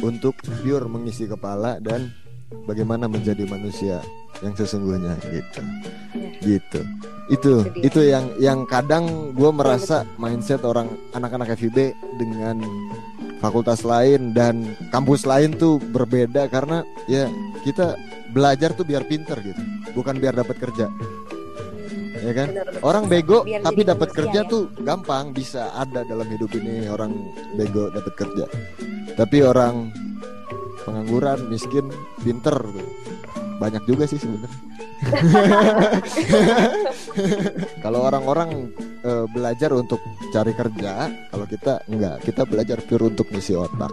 untuk 0.05 0.37
pure 0.63 0.87
mengisi 0.89 1.25
kepala 1.25 1.81
dan 1.81 2.13
bagaimana 2.69 3.11
menjadi 3.11 3.47
manusia 3.49 4.03
yang 4.45 4.55
sesungguhnya 4.55 5.17
gitu. 5.33 5.61
Gitu. 6.45 6.81
Itu 7.27 7.55
itu 7.81 8.01
yang 8.07 8.31
yang 8.39 8.69
kadang 8.69 9.35
gue 9.35 9.51
merasa 9.51 10.07
mindset 10.21 10.63
orang 10.63 10.87
anak-anak 11.17 11.59
FIB 11.59 11.97
dengan 12.21 12.63
fakultas 13.43 13.83
lain 13.83 14.33
dan 14.33 14.77
kampus 14.95 15.27
lain 15.27 15.57
tuh 15.59 15.81
berbeda 15.81 16.47
karena 16.49 16.87
ya 17.11 17.27
kita 17.67 17.99
belajar 18.31 18.77
tuh 18.77 18.87
biar 18.87 19.03
pinter 19.09 19.41
gitu. 19.43 19.63
Bukan 19.97 20.21
biar 20.21 20.37
dapat 20.37 20.61
kerja 20.61 20.87
ya 22.23 22.33
kan 22.33 22.49
orang 22.81 23.05
bego 23.11 23.45
Biar 23.45 23.61
tapi 23.65 23.81
dapat 23.85 24.09
kerja 24.13 24.41
ya. 24.45 24.49
tuh 24.49 24.69
gampang 24.81 25.33
bisa 25.37 25.73
ada 25.77 26.03
dalam 26.07 26.27
hidup 26.29 26.51
ini 26.57 26.89
orang 26.89 27.13
bego 27.55 27.93
dapat 27.93 28.13
kerja 28.17 28.45
tapi 29.17 29.43
orang 29.45 29.91
pengangguran 30.85 31.51
miskin 31.51 31.91
pinter 32.23 32.55
tuh 32.55 32.89
banyak 33.57 33.83
juga 33.89 34.05
sih 34.05 34.21
sebenarnya 34.21 34.61
kalau 37.85 38.09
orang-orang 38.09 38.73
eh, 39.05 39.25
belajar 39.29 39.77
untuk 39.77 40.01
cari 40.33 40.53
kerja 40.57 41.13
kalau 41.29 41.47
kita 41.49 41.85
enggak 41.89 42.17
kita 42.25 42.43
belajar 42.49 42.79
pure 42.85 43.13
untuk 43.13 43.29
ngisi 43.29 43.57
otak 43.57 43.93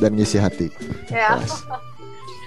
dan 0.00 0.12
ngisi 0.16 0.36
hati 0.40 0.68
Ya. 1.08 1.38
Yes. 1.38 1.64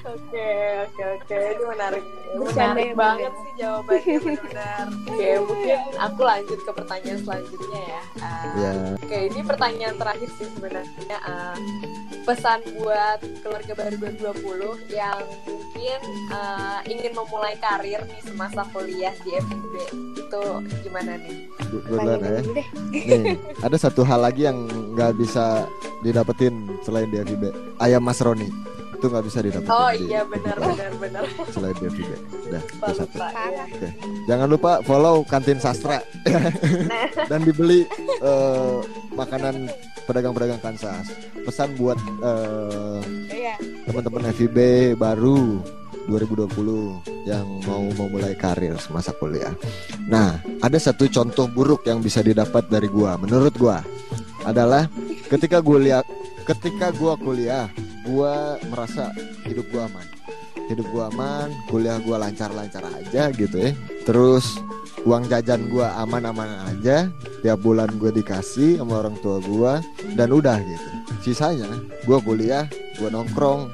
Oke, 0.07 0.49
oke, 0.87 1.03
oke. 1.19 1.35
Ini 1.35 1.63
menarik. 1.67 2.05
Menarik 2.37 2.91
banget 2.95 3.33
sih 3.35 3.51
jawabannya 3.59 4.15
benar-benar. 4.23 4.85
Oke, 4.87 5.29
mungkin 5.43 5.79
aku 5.99 6.21
lanjut 6.23 6.59
ke 6.63 6.71
pertanyaan 6.71 7.19
selanjutnya 7.23 7.81
ya. 7.83 8.01
Ah, 8.23 8.43
ya 8.55 8.71
Oke, 9.03 9.17
ini 9.27 9.39
pertanyaan 9.43 9.95
terakhir 9.99 10.29
sih 10.39 10.47
sebenarnya. 10.55 11.17
Ah, 11.27 11.57
pesan 12.23 12.59
buat 12.79 13.19
keluarga 13.43 13.73
baru 13.75 13.95
2020 14.15 14.95
yang 14.95 15.19
mungkin 15.47 15.99
ah, 16.31 16.79
ingin 16.87 17.11
memulai 17.11 17.59
karir 17.59 17.99
nih 18.07 18.21
semasa 18.23 18.63
kuliah 18.71 19.15
di 19.27 19.35
FIB 19.35 19.73
itu 20.15 20.43
gimana 20.87 21.19
nih? 21.19 21.35
Tanya 21.67 22.15
ya 22.15 22.39
deh. 22.39 22.67
nih 22.95 23.35
ada 23.59 23.75
satu 23.75 24.07
hal 24.07 24.23
lagi 24.23 24.47
yang 24.47 24.71
nggak 24.95 25.19
bisa 25.19 25.67
didapetin 25.99 26.67
selain 26.79 27.11
di 27.11 27.19
FIB 27.19 27.51
ayam 27.83 27.99
Mas 28.03 28.23
Roni 28.23 28.76
itu 28.97 29.05
nggak 29.05 29.25
bisa 29.25 29.39
didapetin 29.39 29.69
Oh 29.69 29.91
di 29.91 30.09
iya 30.09 30.21
benar 30.25 30.57
benar 30.57 30.91
benar. 30.97 31.23
selain 31.47 31.75
di 31.75 31.85
FIB 31.87 32.09
udah 32.47 32.61
itu 32.61 32.91
satu. 32.95 33.17
Oke. 33.21 33.89
Jangan 34.25 34.47
lupa 34.49 34.71
follow 34.81 35.21
kantin 35.23 35.61
sastra 35.61 36.01
dan 37.29 37.39
dibeli 37.41 37.85
eh, 38.19 38.77
makanan 39.13 39.69
pedagang-pedagang 40.03 40.59
kansas. 40.59 41.05
Pesan 41.43 41.77
buat 41.77 41.99
Iya. 43.27 43.55
teman-teman 43.85 44.33
FIB 44.33 44.57
baru 44.95 45.61
2020 46.07 47.27
yang 47.27 47.43
mau 47.67 47.83
memulai 47.83 48.31
karir 48.33 48.79
semasa 48.79 49.11
kuliah. 49.13 49.51
Nah, 50.07 50.35
ada 50.59 50.79
satu 50.79 51.03
contoh 51.05 51.45
buruk 51.45 51.83
yang 51.83 51.99
bisa 51.99 52.23
didapat 52.23 52.63
dari 52.67 52.87
gua. 52.87 53.19
Menurut 53.19 53.51
gua 53.53 53.83
adalah 54.41 54.87
ketika 55.27 55.59
gua 55.59 55.77
lihat 55.77 56.05
ketika 56.47 56.95
gua 56.95 57.19
kuliah, 57.19 57.67
gua 58.07 58.55
merasa 58.71 59.11
hidup 59.43 59.67
gua 59.69 59.91
aman. 59.91 60.07
Hidup 60.67 60.87
gua 60.91 61.11
aman, 61.11 61.51
kuliah 61.67 61.99
gua 62.03 62.23
lancar-lancar 62.27 62.83
aja 62.87 63.31
gitu 63.35 63.55
ya. 63.55 63.71
Terus 64.07 64.59
uang 65.03 65.27
jajan 65.31 65.71
gua 65.71 65.95
aman-aman 65.99 66.67
aja, 66.71 67.07
tiap 67.43 67.59
bulan 67.63 67.91
gua 67.99 68.11
dikasih 68.11 68.79
sama 68.79 69.03
orang 69.03 69.15
tua 69.19 69.39
gua 69.43 69.79
dan 70.15 70.31
udah 70.31 70.59
gitu. 70.59 70.89
Sisanya 71.23 71.67
gua 72.07 72.19
kuliah, 72.23 72.67
gua 72.99 73.11
nongkrong, 73.11 73.71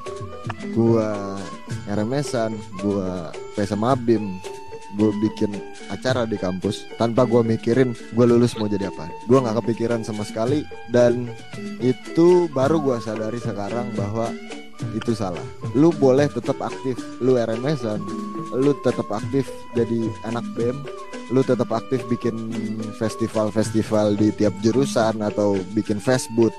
gua 0.74 1.38
RMS-an, 1.90 2.54
gua 2.82 3.34
PSMA 3.58 3.94
BIM, 3.98 4.38
gue 4.94 5.12
bikin 5.24 5.52
acara 5.90 6.30
di 6.30 6.38
kampus 6.38 6.86
tanpa 7.02 7.26
gua 7.26 7.42
mikirin 7.42 7.98
gue 8.14 8.26
lulus 8.26 8.54
mau 8.58 8.70
jadi 8.70 8.90
apa. 8.94 9.10
Gua 9.26 9.42
nggak 9.42 9.64
kepikiran 9.64 10.06
sama 10.06 10.22
sekali 10.26 10.62
dan 10.94 11.30
itu 11.82 12.48
baru 12.54 12.80
gua 12.82 12.98
sadari 13.02 13.42
sekarang 13.42 13.90
bahwa 13.98 14.30
itu 14.94 15.16
salah. 15.16 15.44
Lu 15.74 15.96
boleh 15.96 16.28
tetap 16.28 16.60
aktif, 16.60 17.00
lu 17.24 17.40
RMS-an, 17.40 18.04
lu 18.54 18.76
tetap 18.84 19.08
aktif 19.10 19.48
jadi 19.74 20.12
anak 20.28 20.44
BEM, 20.54 20.78
lu 21.32 21.46
tetap 21.46 21.72
aktif 21.72 22.04
bikin 22.12 22.52
festival-festival 23.00 24.18
di 24.18 24.34
tiap 24.36 24.52
jurusan 24.66 25.24
atau 25.24 25.56
bikin 25.72 26.02
Facebook 26.02 26.52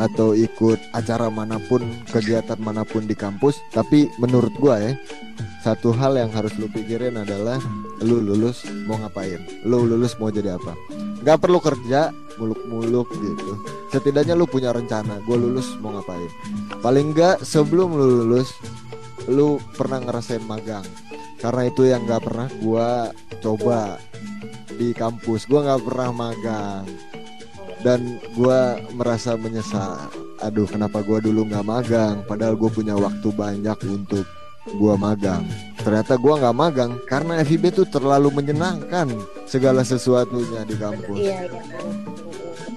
atau 0.00 0.32
ikut 0.36 0.80
acara 0.92 1.28
mana 1.28 1.60
pun, 1.68 1.84
kegiatan 2.08 2.60
mana 2.60 2.86
pun 2.86 3.04
di 3.04 3.16
kampus. 3.16 3.60
Tapi 3.72 4.08
menurut 4.20 4.52
gua 4.56 4.80
ya, 4.80 4.92
satu 5.66 5.90
hal 5.90 6.14
yang 6.16 6.30
harus 6.30 6.54
lu 6.56 6.70
pikirin 6.70 7.18
adalah 7.18 7.58
lu 8.00 8.22
lulus 8.22 8.62
mau 8.86 8.96
ngapain, 9.00 9.42
lu 9.66 9.82
lulus 9.82 10.14
mau 10.22 10.30
jadi 10.30 10.56
apa. 10.56 10.72
Gak 11.26 11.42
perlu 11.42 11.58
kerja 11.58 12.14
muluk-muluk 12.38 13.08
gitu. 13.18 13.52
Setidaknya 13.90 14.36
lu 14.36 14.46
punya 14.46 14.70
rencana, 14.70 15.18
gue 15.24 15.36
lulus 15.36 15.74
mau 15.80 15.96
ngapain. 15.96 16.28
Paling 16.84 17.16
enggak 17.16 17.42
sebelum 17.42 17.96
lu 17.96 18.22
lulus, 18.22 18.52
lu 19.30 19.58
pernah 19.74 20.02
ngerasain 20.02 20.42
magang. 20.42 20.84
Karena 21.36 21.68
itu 21.68 21.84
yang 21.84 22.08
gak 22.08 22.24
pernah 22.26 22.48
gua 22.64 23.12
coba 23.44 24.00
di 24.76 24.92
kampus. 24.92 25.44
Gua 25.48 25.64
nggak 25.64 25.84
pernah 25.84 26.10
magang 26.12 26.84
dan 27.84 28.18
gua 28.34 28.80
merasa 28.96 29.36
menyesal. 29.36 30.10
Aduh, 30.44 30.68
kenapa 30.68 31.00
gua 31.00 31.20
dulu 31.20 31.48
nggak 31.48 31.66
magang? 31.66 32.16
Padahal 32.28 32.58
gue 32.60 32.68
punya 32.68 32.92
waktu 32.92 33.28
banyak 33.32 33.78
untuk 33.88 34.26
gua 34.76 34.98
magang. 34.98 35.46
Ternyata 35.80 36.18
gua 36.18 36.42
nggak 36.42 36.56
magang 36.56 36.92
karena 37.06 37.40
FIB 37.46 37.70
itu 37.70 37.84
terlalu 37.86 38.34
menyenangkan 38.34 39.06
segala 39.46 39.86
sesuatunya 39.86 40.66
di 40.66 40.74
kampus. 40.74 41.20
Iya, 41.22 41.46
iya. 41.46 41.78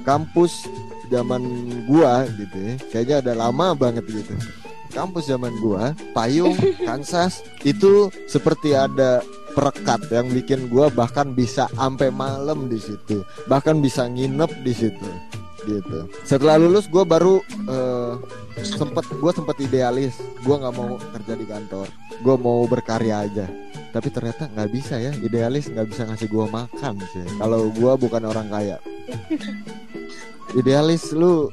Kampus 0.06 0.70
zaman 1.10 1.42
gua 1.90 2.30
gitu 2.38 2.58
ya, 2.58 2.74
kayaknya 2.94 3.16
ada 3.26 3.34
lama 3.34 3.74
banget 3.74 4.06
gitu. 4.06 4.38
Kampus 5.00 5.32
zaman 5.32 5.56
gua, 5.64 5.96
payung, 6.12 6.60
kansas 6.88 7.40
itu 7.64 8.12
seperti 8.28 8.76
ada 8.76 9.24
perekat 9.56 10.12
yang 10.12 10.28
bikin 10.28 10.68
gua 10.68 10.92
bahkan 10.92 11.32
bisa 11.32 11.72
sampai 11.72 12.12
malam 12.12 12.68
di 12.68 12.76
situ, 12.76 13.24
bahkan 13.48 13.80
bisa 13.80 14.12
nginep 14.12 14.52
di 14.60 14.74
situ 14.76 15.08
gitu. 15.64 16.08
Setelah 16.28 16.60
lulus 16.60 16.92
gua 16.92 17.08
baru 17.08 17.40
eh, 17.48 18.14
sempet 18.60 19.08
gua 19.24 19.32
sempet 19.32 19.56
idealis, 19.64 20.20
gua 20.44 20.68
nggak 20.68 20.76
mau 20.76 21.00
kerja 21.16 21.34
di 21.40 21.46
kantor, 21.48 21.88
gua 22.20 22.36
mau 22.36 22.60
berkarya 22.68 23.24
aja. 23.24 23.48
Tapi 23.96 24.08
ternyata 24.12 24.52
nggak 24.52 24.70
bisa 24.70 25.00
ya, 25.00 25.16
idealis 25.16 25.72
nggak 25.72 25.88
bisa 25.96 26.12
ngasih 26.12 26.28
gua 26.28 26.46
makan 26.52 27.00
sih. 27.16 27.24
Kalau 27.40 27.72
gua 27.72 27.96
bukan 27.96 28.28
orang 28.28 28.52
kaya, 28.52 28.78
idealis 30.60 31.16
lu 31.16 31.48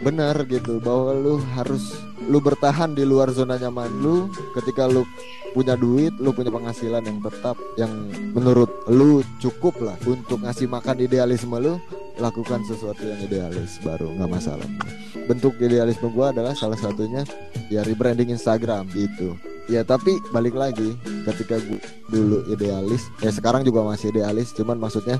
bener 0.00 0.32
gitu 0.48 0.80
bahwa 0.80 1.12
lu 1.12 1.34
harus 1.52 2.00
lu 2.24 2.40
bertahan 2.40 2.96
di 2.96 3.04
luar 3.04 3.28
zona 3.32 3.60
nyaman 3.60 3.90
lu 4.00 4.32
ketika 4.56 4.88
lu 4.88 5.04
punya 5.50 5.74
duit, 5.74 6.14
lu 6.22 6.30
punya 6.30 6.48
penghasilan 6.48 7.02
yang 7.02 7.18
tetap 7.20 7.58
yang 7.74 7.90
menurut 8.32 8.70
lu 8.86 9.20
cukup 9.42 9.74
lah 9.82 9.98
untuk 10.06 10.40
ngasih 10.46 10.70
makan 10.70 11.02
idealisme 11.02 11.58
lu, 11.58 11.74
lakukan 12.22 12.62
sesuatu 12.64 13.02
yang 13.02 13.18
idealis 13.18 13.82
baru 13.82 14.14
nggak 14.14 14.30
masalah. 14.30 14.68
Bentuk 15.26 15.58
idealisme 15.58 16.06
gua 16.14 16.30
adalah 16.30 16.54
salah 16.54 16.78
satunya 16.78 17.26
ya 17.66 17.82
rebranding 17.82 18.30
Instagram 18.30 18.86
gitu. 18.94 19.34
Ya 19.66 19.82
tapi 19.82 20.18
balik 20.30 20.54
lagi 20.54 20.94
ketika 21.26 21.58
gua 21.66 21.82
dulu 22.10 22.38
idealis, 22.50 23.10
ya 23.18 23.34
sekarang 23.34 23.66
juga 23.66 23.82
masih 23.82 24.14
idealis, 24.14 24.54
cuman 24.54 24.78
maksudnya 24.78 25.18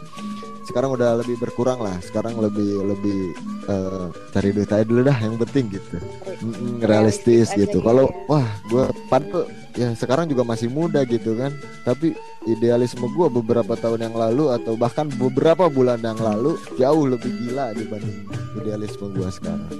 sekarang 0.64 0.92
udah 0.94 1.20
lebih 1.24 1.36
berkurang 1.40 1.80
lah. 1.80 1.96
Sekarang 2.04 2.36
lebih 2.36 2.84
lebih 2.84 3.32
eh, 3.68 4.06
cari 4.32 4.50
duit 4.52 4.70
aja 4.70 4.84
dulu 4.84 5.00
dah 5.04 5.18
yang 5.18 5.36
penting 5.40 5.72
gitu. 5.72 5.96
Mm-mm, 6.44 6.84
realistis 6.84 7.50
Realistis 7.52 7.68
gitu. 7.68 7.78
aja 7.80 7.86
kalau 7.90 8.06
wah 8.28 8.46
gue 8.68 8.84
pan 9.08 9.22
tuh 9.28 9.44
ya 9.76 9.92
sekarang 9.96 10.28
juga 10.28 10.44
masih 10.44 10.68
muda 10.68 11.02
gitu 11.08 11.34
kan. 11.36 11.52
Tapi 11.84 12.12
idealisme 12.48 13.04
gue 13.08 13.26
beberapa 13.32 13.76
tahun 13.76 14.10
yang 14.10 14.16
lalu 14.16 14.52
atau 14.52 14.76
bahkan 14.76 15.08
beberapa 15.08 15.68
bulan 15.68 16.00
yang 16.00 16.18
lalu 16.20 16.56
jauh 16.76 17.04
lebih 17.08 17.30
gila 17.44 17.72
dibanding 17.72 18.28
idealisme 18.60 19.10
gue 19.16 19.28
sekarang. 19.32 19.72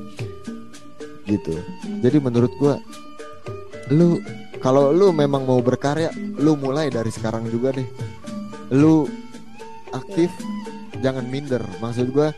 Gitu. 1.28 1.54
Jadi 2.02 2.18
menurut 2.18 2.52
gue 2.58 2.74
lu 3.90 4.18
kalau 4.60 4.92
lu 4.92 5.10
memang 5.10 5.48
mau 5.48 5.58
berkarya 5.64 6.12
lu 6.40 6.56
mulai 6.56 6.92
dari 6.92 7.08
sekarang 7.08 7.48
juga 7.48 7.72
deh. 7.76 7.88
Lu 8.70 9.08
aktif 9.90 10.30
jangan 11.00 11.26
minder. 11.26 11.60
Maksud 11.80 12.12
gua 12.12 12.30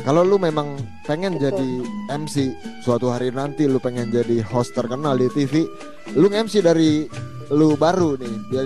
kalau 0.00 0.24
lu 0.24 0.40
memang 0.40 0.80
pengen 1.04 1.36
Betul. 1.36 1.52
jadi 1.52 1.70
MC 2.16 2.36
suatu 2.80 3.12
hari 3.12 3.28
nanti 3.28 3.68
lu 3.68 3.76
pengen 3.76 4.08
jadi 4.08 4.40
host 4.48 4.72
terkenal 4.72 5.20
di 5.20 5.28
TV 5.28 5.68
lu 6.16 6.32
MC 6.32 6.64
dari 6.64 7.04
lu 7.52 7.76
baru 7.76 8.16
nih. 8.16 8.34
Dia 8.48 8.62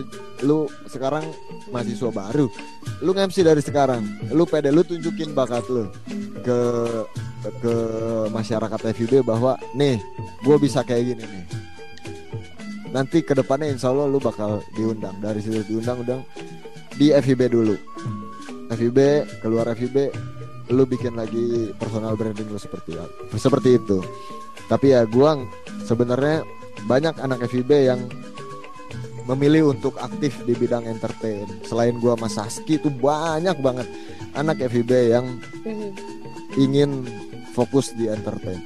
lu 0.46 0.70
sekarang 0.86 1.24
mahasiswa 1.74 2.10
baru. 2.12 2.46
Lu 3.02 3.10
MC 3.16 3.42
dari 3.42 3.62
sekarang 3.64 4.30
lu 4.30 4.46
pede 4.46 4.70
lu 4.70 4.86
tunjukin 4.86 5.34
bakat 5.34 5.66
lu 5.66 5.90
ke 6.44 6.58
ke 7.60 7.74
masyarakat 8.32 8.80
FIB 8.94 9.26
bahwa 9.26 9.58
nih 9.76 9.98
gue 10.44 10.56
bisa 10.60 10.86
kayak 10.86 11.14
gini 11.14 11.24
nih. 11.24 11.44
Nanti 12.94 13.26
ke 13.26 13.34
depannya 13.34 13.74
insya 13.74 13.90
Allah 13.90 14.06
lu 14.06 14.22
bakal 14.22 14.62
diundang. 14.78 15.18
Dari 15.18 15.42
situ 15.42 15.66
diundang 15.66 16.06
undang 16.06 16.22
di 16.94 17.10
FIB 17.10 17.50
dulu 17.50 17.74
FIB 18.72 18.98
keluar 19.44 19.68
FIB 19.76 20.12
lu 20.72 20.88
bikin 20.88 21.12
lagi 21.16 21.72
personal 21.76 22.16
branding 22.16 22.48
lu 22.48 22.56
seperti 22.56 22.96
seperti 23.36 23.76
itu. 23.76 24.00
Tapi 24.70 24.96
ya 24.96 25.04
gua 25.04 25.36
sebenarnya 25.84 26.40
banyak 26.88 27.20
anak 27.20 27.44
FIB 27.48 27.70
yang 27.84 28.00
memilih 29.28 29.72
untuk 29.76 29.96
aktif 30.00 30.36
di 30.44 30.56
bidang 30.56 30.88
entertain. 30.88 31.48
Selain 31.64 31.96
gua 32.00 32.16
Mas 32.16 32.36
Saski 32.36 32.80
itu 32.80 32.88
banyak 32.88 33.56
banget 33.60 33.88
anak 34.36 34.60
FIB 34.64 34.90
yang 35.12 35.26
Mhm. 35.64 35.90
ingin 36.56 36.90
fokus 37.54 37.94
di 37.94 38.10
entertain 38.10 38.58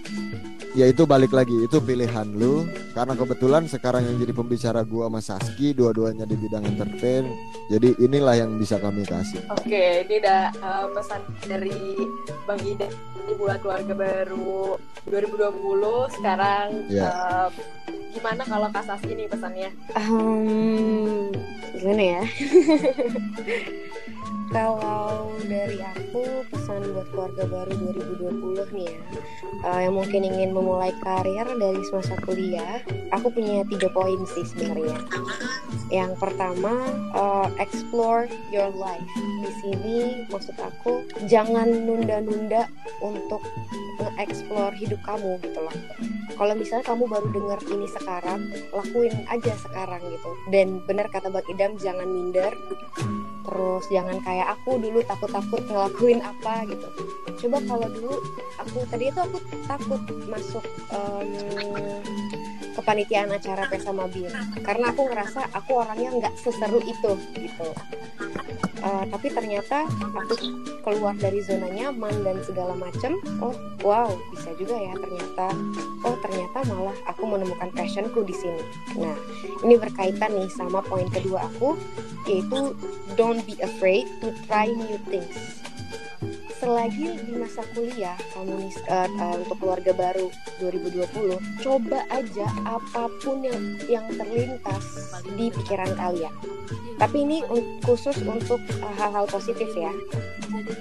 ya 0.73 0.85
itu 0.85 1.05
balik 1.05 1.33
lagi 1.33 1.55
itu 1.65 1.81
pilihan 1.81 2.29
lu 2.37 2.69
karena 2.93 3.17
kebetulan 3.17 3.65
sekarang 3.65 4.05
yang 4.05 4.17
jadi 4.21 4.33
pembicara 4.33 4.81
gua 4.85 5.09
sama 5.09 5.21
Saski 5.21 5.73
dua-duanya 5.73 6.29
di 6.29 6.37
bidang 6.37 6.65
entertain 6.67 7.25
jadi 7.73 7.97
inilah 8.01 8.35
yang 8.37 8.57
bisa 8.57 8.77
kami 8.77 9.05
kasih 9.05 9.41
Oke, 9.49 10.05
ini 10.05 10.21
ada 10.25 10.53
uh, 10.61 10.87
pesan 10.93 11.21
dari 11.45 11.97
Bang 12.45 12.61
Ida 12.61 12.89
ini 13.25 13.33
buat 13.37 13.61
keluarga 13.61 13.93
baru 13.93 14.77
2020 15.09 16.17
sekarang 16.21 16.69
Ya. 16.89 17.09
uh, 17.09 17.49
gimana 18.09 18.43
kalau 18.45 18.69
Kak 18.73 18.89
Saski 18.89 19.13
nih 19.13 19.29
pesannya? 19.29 19.71
Hmm, 19.93 21.29
gimana 21.77 22.03
ya? 22.19 22.23
Kalau 24.49 24.81
dari 25.47 25.79
aku 25.79 26.43
pesan 26.51 26.83
buat 26.91 27.09
keluarga 27.15 27.45
baru 27.47 27.73
2020 28.19 28.75
nih 28.75 28.87
ya, 28.91 29.01
eh, 29.69 29.81
yang 29.87 29.95
mungkin 29.95 30.27
ingin 30.27 30.51
memulai 30.51 30.91
karir 31.05 31.47
dari 31.47 31.81
semasa 31.87 32.19
kuliah, 32.27 32.83
aku 33.15 33.31
punya 33.31 33.63
tiga 33.71 33.87
poin 33.95 34.19
sih 34.35 34.43
sebenarnya. 34.43 34.99
Yang 35.89 36.19
pertama, 36.21 36.75
eh, 37.15 37.49
explore 37.63 38.27
your 38.51 38.69
life. 38.75 39.07
Di 39.45 39.53
sini 39.63 39.97
maksud 40.29 40.59
aku 40.59 41.07
jangan 41.31 41.71
nunda-nunda 41.87 42.67
untuk 42.99 43.41
nge-explore 43.99 44.75
hidup 44.79 45.01
kamu 45.07 45.39
gitu 45.43 45.59
loh. 45.63 45.77
Kalau 46.39 46.55
misalnya 46.55 46.87
kamu 46.87 47.05
baru 47.11 47.29
dengar 47.35 47.61
ini 47.67 47.87
sekarang, 47.91 48.41
lakuin 48.71 49.15
aja 49.27 49.53
sekarang 49.59 49.99
gitu. 50.07 50.31
Dan 50.55 50.79
benar 50.87 51.11
kata 51.11 51.35
Bang 51.35 51.47
Idam, 51.51 51.75
jangan 51.83 52.07
minder. 52.07 52.55
Terus 53.49 53.85
jangan 53.89 54.21
kayak 54.21 54.61
aku 54.61 54.77
dulu 54.77 55.01
takut-takut 55.09 55.65
ngelakuin 55.65 56.21
apa 56.21 56.69
gitu. 56.69 56.89
Coba 57.41 57.65
kalau 57.65 57.89
dulu 57.89 58.21
aku 58.61 58.79
tadi 58.93 59.09
itu 59.09 59.21
aku 59.25 59.39
takut 59.65 60.01
masuk 60.29 60.65
em, 60.93 61.29
kepanitiaan 62.79 63.35
acara 63.35 63.67
Pesta 63.67 63.91
Mabim 63.91 64.31
karena 64.63 64.95
aku 64.95 65.11
ngerasa 65.11 65.51
aku 65.51 65.83
orangnya 65.83 66.15
nggak 66.15 66.35
seseru 66.39 66.79
itu 66.87 67.13
gitu. 67.35 67.69
Eh, 68.79 69.05
tapi 69.11 69.27
ternyata 69.35 69.91
aku 70.15 70.39
keluar 70.87 71.11
dari 71.19 71.43
zona 71.43 71.67
nyaman 71.67 72.15
dan 72.23 72.39
segala 72.47 72.79
macam. 72.79 73.19
Oh 73.43 73.55
wow 73.83 74.07
bisa 74.31 74.55
juga 74.55 74.79
ya 74.79 74.95
ternyata. 74.95 75.51
Oh 76.07 76.15
ternyata 76.23 76.63
malah 76.71 76.95
aku 77.11 77.27
menemukan 77.27 77.75
passionku 77.75 78.23
di 78.23 78.35
sini. 78.39 78.63
Nah 79.03 79.19
ini 79.67 79.75
berkaitan 79.75 80.31
nih 80.31 80.47
sama 80.55 80.79
poin 80.87 81.11
kedua 81.11 81.51
aku 81.51 81.75
yaitu 82.31 82.79
don't 83.19 83.43
be 83.51 83.59
afraid 83.59 84.07
to 84.23 84.31
try 84.47 84.71
new 84.71 84.99
things. 85.11 85.59
Selagi 86.59 87.23
di 87.23 87.33
masa 87.39 87.63
kuliah 87.71 88.19
kamu 88.35 88.67
nih 88.67 88.75
eh, 88.91 89.09
eh, 89.09 89.35
untuk 89.39 89.57
keluarga 89.63 89.93
baru 89.95 90.27
2020 90.59 91.63
coba 91.63 92.03
aja 92.11 92.47
apa 92.67 93.07
pun 93.23 93.47
yang 93.47 93.79
yang 93.87 94.07
terlintas 94.11 95.15
di 95.39 95.55
pikiran 95.55 95.95
kalian. 95.95 96.35
Tapi 96.99 97.17
ini 97.23 97.47
khusus 97.87 98.19
untuk 98.27 98.59
eh, 98.59 98.95
hal-hal 98.99 99.31
positif 99.31 99.71
ya. 99.79 99.95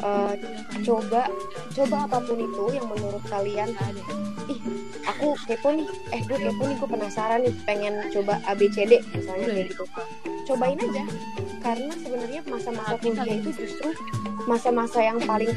Eh, 0.02 0.34
coba 0.82 1.30
coba 1.78 1.98
apa 2.10 2.18
pun 2.26 2.38
itu 2.42 2.64
yang 2.74 2.90
menurut 2.90 3.22
kalian 3.30 3.70
ih 4.48 4.60
aku 5.06 5.36
kepo 5.46 5.76
nih 5.76 5.88
eh 6.16 6.22
gue 6.24 6.38
kepo 6.40 6.62
nih 6.66 6.76
gue 6.80 6.90
penasaran 6.90 7.40
nih 7.44 7.56
pengen 7.68 7.94
coba 8.16 8.40
ABCD 8.48 9.04
misalnya 9.14 9.46
kayak 9.52 9.68
gitu 9.76 9.84
cobain 10.48 10.80
aja 10.80 11.04
karena 11.60 11.94
sebenarnya 12.00 12.42
masa-masa 12.48 12.96
kuliah 13.04 13.36
itu 13.36 13.50
justru 13.52 13.90
masa-masa 14.48 15.04
yang 15.04 15.20
paling 15.20 15.52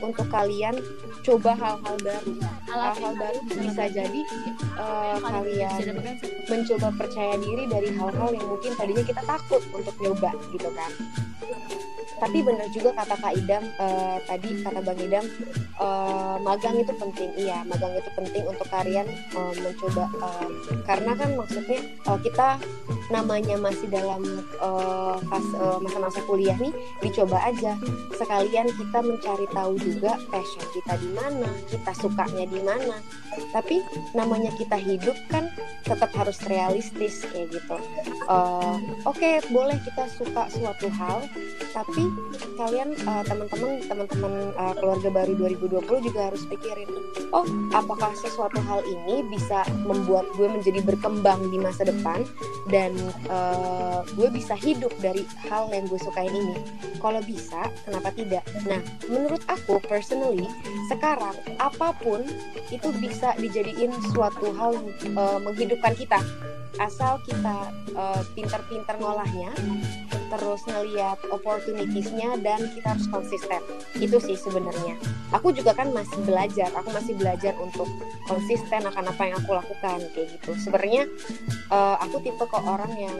untuk 0.00 0.26
kalian 0.30 0.76
coba 1.20 1.52
hal-hal 1.52 1.96
baru. 2.00 2.32
Hal-hal 2.70 3.12
baru 3.18 3.38
bisa 3.48 3.84
jadi 3.90 4.20
eh, 4.78 5.16
kalian 5.20 5.96
mencoba 6.48 6.88
percaya 6.96 7.34
diri 7.38 7.64
dari 7.68 7.90
hal-hal 7.92 8.30
yang 8.34 8.46
mungkin 8.48 8.72
tadinya 8.78 9.04
kita 9.04 9.22
takut 9.26 9.62
untuk 9.74 9.94
nyoba 10.00 10.30
gitu 10.54 10.70
kan. 10.72 10.92
Tapi 12.20 12.44
benar 12.44 12.68
juga 12.68 12.92
kata 12.92 13.16
Kak 13.16 13.32
Idam 13.32 13.64
eh, 13.64 14.18
tadi 14.28 14.60
kata 14.60 14.84
Bang 14.84 15.00
Idam 15.00 15.24
eh, 15.80 16.36
magang 16.44 16.76
itu 16.76 16.92
penting. 16.92 17.32
Iya 17.32 17.64
magang 17.64 17.96
itu 17.96 18.10
penting 18.12 18.44
untuk 18.44 18.68
kalian 18.68 19.08
eh, 19.08 19.52
mencoba 19.56 20.04
eh, 20.04 20.48
karena 20.84 21.12
kan 21.16 21.30
maksudnya 21.32 21.80
eh, 21.80 22.18
kita 22.20 22.60
namanya 23.08 23.56
masih 23.56 23.88
dalam 23.88 24.20
eh, 24.52 25.16
fase 25.32 25.56
eh, 25.56 25.78
masa-masa 25.80 26.20
kuliah 26.28 26.56
nih 26.60 26.72
dicoba 27.00 27.40
aja. 27.40 27.80
Sekalian 28.12 28.68
kita 28.68 29.00
mencari 29.00 29.39
tahu 29.50 29.76
juga 29.80 30.18
passion 30.28 30.64
kita 30.74 30.94
di 31.00 31.10
mana 31.14 31.48
kita 31.70 31.92
sukanya 31.96 32.44
di 32.44 32.60
mana. 32.60 32.96
Tapi 33.54 33.80
namanya 34.12 34.50
kita 34.58 34.76
hidup 34.76 35.16
kan 35.30 35.48
tetap 35.86 36.10
harus 36.18 36.36
realistis 36.50 37.24
kayak 37.30 37.54
gitu. 37.54 37.76
Eh, 38.30 38.76
oke 39.06 39.30
boleh 39.54 39.78
kita 39.86 40.04
suka 40.18 40.50
suatu 40.50 40.86
hal 40.92 41.22
tapi 41.70 42.10
kalian 42.58 42.94
eh, 42.98 43.22
teman-teman 43.26 43.78
teman-teman 43.86 44.32
eh, 44.54 44.74
keluarga 44.78 45.08
baru 45.10 45.32
2020 45.38 46.06
juga 46.10 46.20
harus 46.30 46.42
pikirin 46.50 46.90
oh 47.30 47.46
apakah 47.74 48.10
sesuatu 48.18 48.58
hal 48.66 48.82
ini 48.82 49.22
bisa 49.30 49.62
membuat 49.86 50.26
gue 50.34 50.50
menjadi 50.50 50.82
berkembang 50.82 51.38
di 51.50 51.58
masa 51.62 51.86
depan 51.86 52.26
dan 52.68 52.94
eh, 53.30 53.98
gue 54.18 54.28
bisa 54.34 54.58
hidup 54.58 54.90
dari 54.98 55.22
hal 55.46 55.70
yang 55.70 55.86
gue 55.86 55.98
sukain 55.98 56.30
ini? 56.34 56.58
Kalau 56.98 57.22
bisa 57.24 57.70
kenapa 57.86 58.10
tidak? 58.12 58.42
Nah 58.66 58.82
menurut 59.06 59.29
aku 59.46 59.78
personally 59.86 60.48
sekarang 60.90 61.36
apa 61.60 61.94
pun 62.00 62.24
itu 62.70 62.88
bisa 62.98 63.36
dijadiin 63.38 63.92
suatu 64.10 64.50
hal 64.56 64.74
eh, 65.04 65.38
menghidupkan 65.42 65.94
kita 65.94 66.18
asal 66.78 67.18
kita 67.26 67.72
eh, 67.90 68.22
pintar-pintar 68.36 68.96
ngolahnya 69.02 69.50
terus 70.30 70.62
ngeliat 70.62 71.18
opportunitiesnya 71.26 72.38
dan 72.38 72.62
kita 72.70 72.94
harus 72.94 73.06
konsisten. 73.10 73.58
Itu 73.98 74.22
sih 74.22 74.38
sebenarnya. 74.38 74.94
Aku 75.34 75.50
juga 75.50 75.74
kan 75.74 75.90
masih 75.90 76.22
belajar. 76.22 76.70
Aku 76.78 76.94
masih 76.94 77.18
belajar 77.18 77.54
untuk 77.58 77.90
konsisten 78.30 78.86
akan 78.86 79.10
apa 79.10 79.22
yang 79.26 79.36
aku 79.42 79.58
lakukan 79.58 79.98
kayak 80.14 80.28
gitu. 80.38 80.54
Sebenarnya 80.54 81.10
eh, 81.74 81.96
aku 82.06 82.22
tipe 82.22 82.44
ke 82.46 82.58
orang 82.62 82.94
yang 82.94 83.16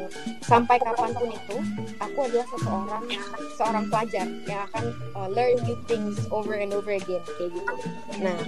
sampai 0.47 0.79
kapan 0.79 1.11
pun 1.11 1.31
itu 1.35 1.57
aku 1.99 2.19
adalah 2.31 2.47
seseorang 2.55 3.05
seorang 3.59 3.85
pelajar 3.91 4.27
yang 4.47 4.61
akan 4.71 4.85
eh, 4.95 5.29
learn 5.35 5.59
new 5.67 5.79
things 5.91 6.17
over 6.31 6.55
and 6.55 6.71
over 6.71 6.95
again 6.95 7.23
kayak 7.35 7.51
gitu. 7.51 7.75
Nah 8.23 8.39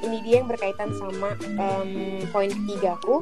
ini 0.00 0.18
dia 0.24 0.40
yang 0.42 0.48
berkaitan 0.48 0.90
sama 0.96 1.36
em, 1.44 2.24
poin 2.32 2.48
ketiga 2.48 2.96
aku 2.96 3.20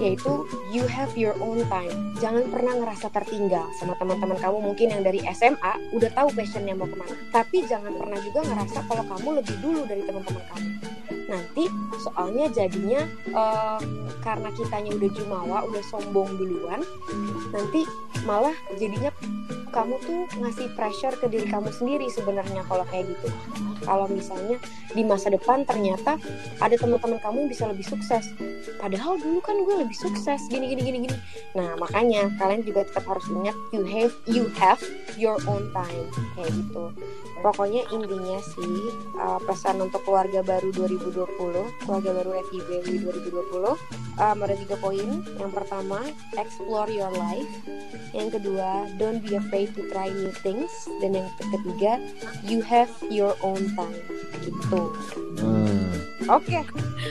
yaitu 0.00 0.48
you 0.70 0.84
have 0.90 1.14
your 1.14 1.34
own 1.38 1.62
time. 1.70 2.14
Jangan 2.18 2.48
pernah 2.50 2.74
ngerasa 2.78 3.12
tertinggal 3.12 3.70
sama 3.78 3.94
teman-teman 4.00 4.38
kamu. 4.40 4.58
Mungkin 4.72 4.86
yang 4.92 5.02
dari 5.04 5.20
SMA 5.30 5.72
udah 5.94 6.10
tahu 6.12 6.28
passionnya 6.34 6.74
mau 6.74 6.88
ke 6.88 6.96
mana. 6.96 7.14
Tapi 7.30 7.66
jangan 7.68 7.94
pernah 7.94 8.18
juga 8.22 8.40
ngerasa 8.46 8.78
kalau 8.88 9.04
kamu 9.06 9.28
lebih 9.42 9.56
dulu 9.62 9.82
dari 9.86 10.02
teman-teman 10.04 10.42
kamu 10.52 10.75
nanti 11.26 11.66
soalnya 11.98 12.46
jadinya 12.54 13.02
em, 13.30 13.82
karena 14.22 14.48
kitanya 14.54 14.90
udah 14.94 15.10
jumawa 15.10 15.58
udah 15.66 15.82
sombong 15.90 16.38
duluan 16.38 16.82
nanti 17.50 17.82
malah 18.26 18.54
jadinya 18.78 19.10
kamu 19.76 20.00
tuh 20.08 20.24
ngasih 20.40 20.72
pressure 20.72 21.12
ke 21.20 21.28
diri 21.28 21.44
kamu 21.52 21.68
sendiri 21.68 22.08
sebenarnya 22.08 22.64
kalau 22.64 22.88
kayak 22.88 23.12
gitu. 23.12 23.28
Kalau 23.84 24.08
misalnya 24.08 24.56
di 24.96 25.04
masa 25.04 25.28
depan 25.28 25.68
ternyata 25.68 26.16
ada 26.64 26.74
teman-teman 26.80 27.20
kamu 27.20 27.44
yang 27.44 27.50
bisa 27.52 27.64
lebih 27.68 27.84
sukses. 27.84 28.24
Padahal 28.80 29.20
dulu 29.20 29.38
kan 29.44 29.60
gue 29.60 29.76
lebih 29.84 29.92
sukses 29.92 30.40
gini 30.48 30.72
gini 30.72 30.80
gini 30.80 30.98
gini. 31.04 31.16
Nah 31.52 31.76
makanya 31.76 32.32
kalian 32.40 32.64
juga 32.64 32.88
tetap 32.88 33.04
harus 33.04 33.28
ingat 33.28 33.56
you 33.76 33.84
have 33.84 34.12
you 34.24 34.48
have 34.56 34.80
your 35.20 35.36
own 35.44 35.68
time 35.76 36.08
kayak 36.40 36.50
gitu. 36.56 36.88
Pokoknya 37.44 37.84
intinya 37.92 38.40
sih 38.40 38.74
uh, 39.20 39.38
pesan 39.44 39.84
untuk 39.84 40.00
keluarga 40.08 40.40
baru 40.40 40.72
2020 40.72 41.15
keluarga 41.24 42.10
baru 42.12 42.30
FIB 42.52 42.68
2020 43.00 43.64
um, 44.20 44.36
ada 44.36 44.54
tiga 44.54 44.76
poin. 44.76 45.08
Yang 45.40 45.52
pertama 45.54 46.04
explore 46.36 46.92
your 46.92 47.08
life. 47.16 47.48
Yang 48.12 48.36
kedua 48.40 48.92
don't 49.00 49.24
be 49.24 49.40
afraid 49.40 49.72
to 49.72 49.88
try 49.88 50.12
new 50.12 50.28
things. 50.44 50.68
Dan 51.00 51.16
yang 51.16 51.28
ketiga 51.40 51.96
you 52.44 52.60
have 52.60 52.92
your 53.08 53.32
own 53.40 53.64
time. 53.72 53.96
Gitu. 54.44 54.82
Hmm. 55.40 55.88
oke. 56.28 56.44
Ya 56.52 56.64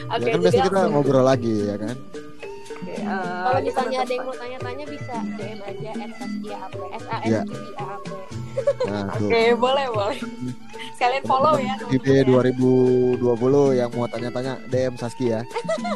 Oke, 0.05 0.29
kan 0.29 0.37
jadi 0.37 0.37
biasa 0.37 0.57
kita 0.59 0.69
langsung- 0.69 0.93
ngobrol 0.93 1.25
lagi 1.25 1.55
ya 1.65 1.75
kan? 1.81 1.95
Oke, 2.85 2.93
eh, 2.93 3.01
kalau 3.01 3.59
misalnya 3.59 3.97
ada 3.97 4.05
teman-teman. 4.05 4.13
yang 4.13 4.25
mau 4.25 4.35
tanya-tanya 4.37 4.85
bisa 4.85 5.15
DM 5.35 5.59
aja 5.61 5.91
at 5.97 6.11
Saskia 6.15 6.57
AP 6.61 6.75
S 6.93 7.05
A 7.05 7.17
S 7.17 7.25
Iya. 7.25 7.41
I 7.41 7.69
A 7.73 7.85
A 7.85 7.97
P 7.97 8.09
nah 8.85 9.05
Oke, 9.17 9.41
boleh, 9.57 9.85
boleh. 9.89 10.19
Sekalian 10.95 11.23
follow 11.27 11.55
ya 11.59 11.75
IB 11.91 12.01
teman-teman. 12.01 12.55
2020 13.19 13.79
yang 13.79 13.89
mau 13.91 14.07
tanya-tanya 14.07 14.53
DM 14.71 14.93
Saski 14.95 15.25
ya. 15.33 15.41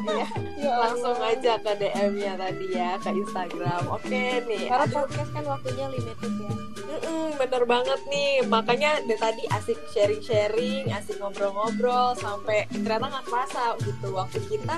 ya. 0.05 0.27
Yuk 0.59 0.75
langsung 0.75 1.17
aja 1.23 1.53
ke 1.61 1.71
DM-nya 1.79 2.33
tadi 2.35 2.65
ya 2.73 2.99
ke 2.99 3.09
Instagram. 3.13 3.81
Oke 3.87 4.43
nih. 4.43 4.67
Karena 4.67 4.85
podcast 4.91 5.29
kan 5.31 5.43
waktunya 5.47 5.85
limited 5.87 6.33
ya. 6.41 6.51
Mm-mm, 6.89 7.37
bener 7.37 7.63
banget 7.63 7.99
nih. 8.09 8.41
Makanya 8.43 9.05
dari 9.05 9.19
tadi 9.19 9.43
asik 9.53 9.77
sharing-sharing, 9.93 10.89
asik 10.89 11.21
ngobrol-ngobrol 11.21 12.17
sampai 12.17 12.65
ternyata 12.73 13.05
nggak 13.07 13.25
kerasa 13.29 13.63
gitu 13.85 14.07
waktu 14.11 14.39
kita 14.49 14.77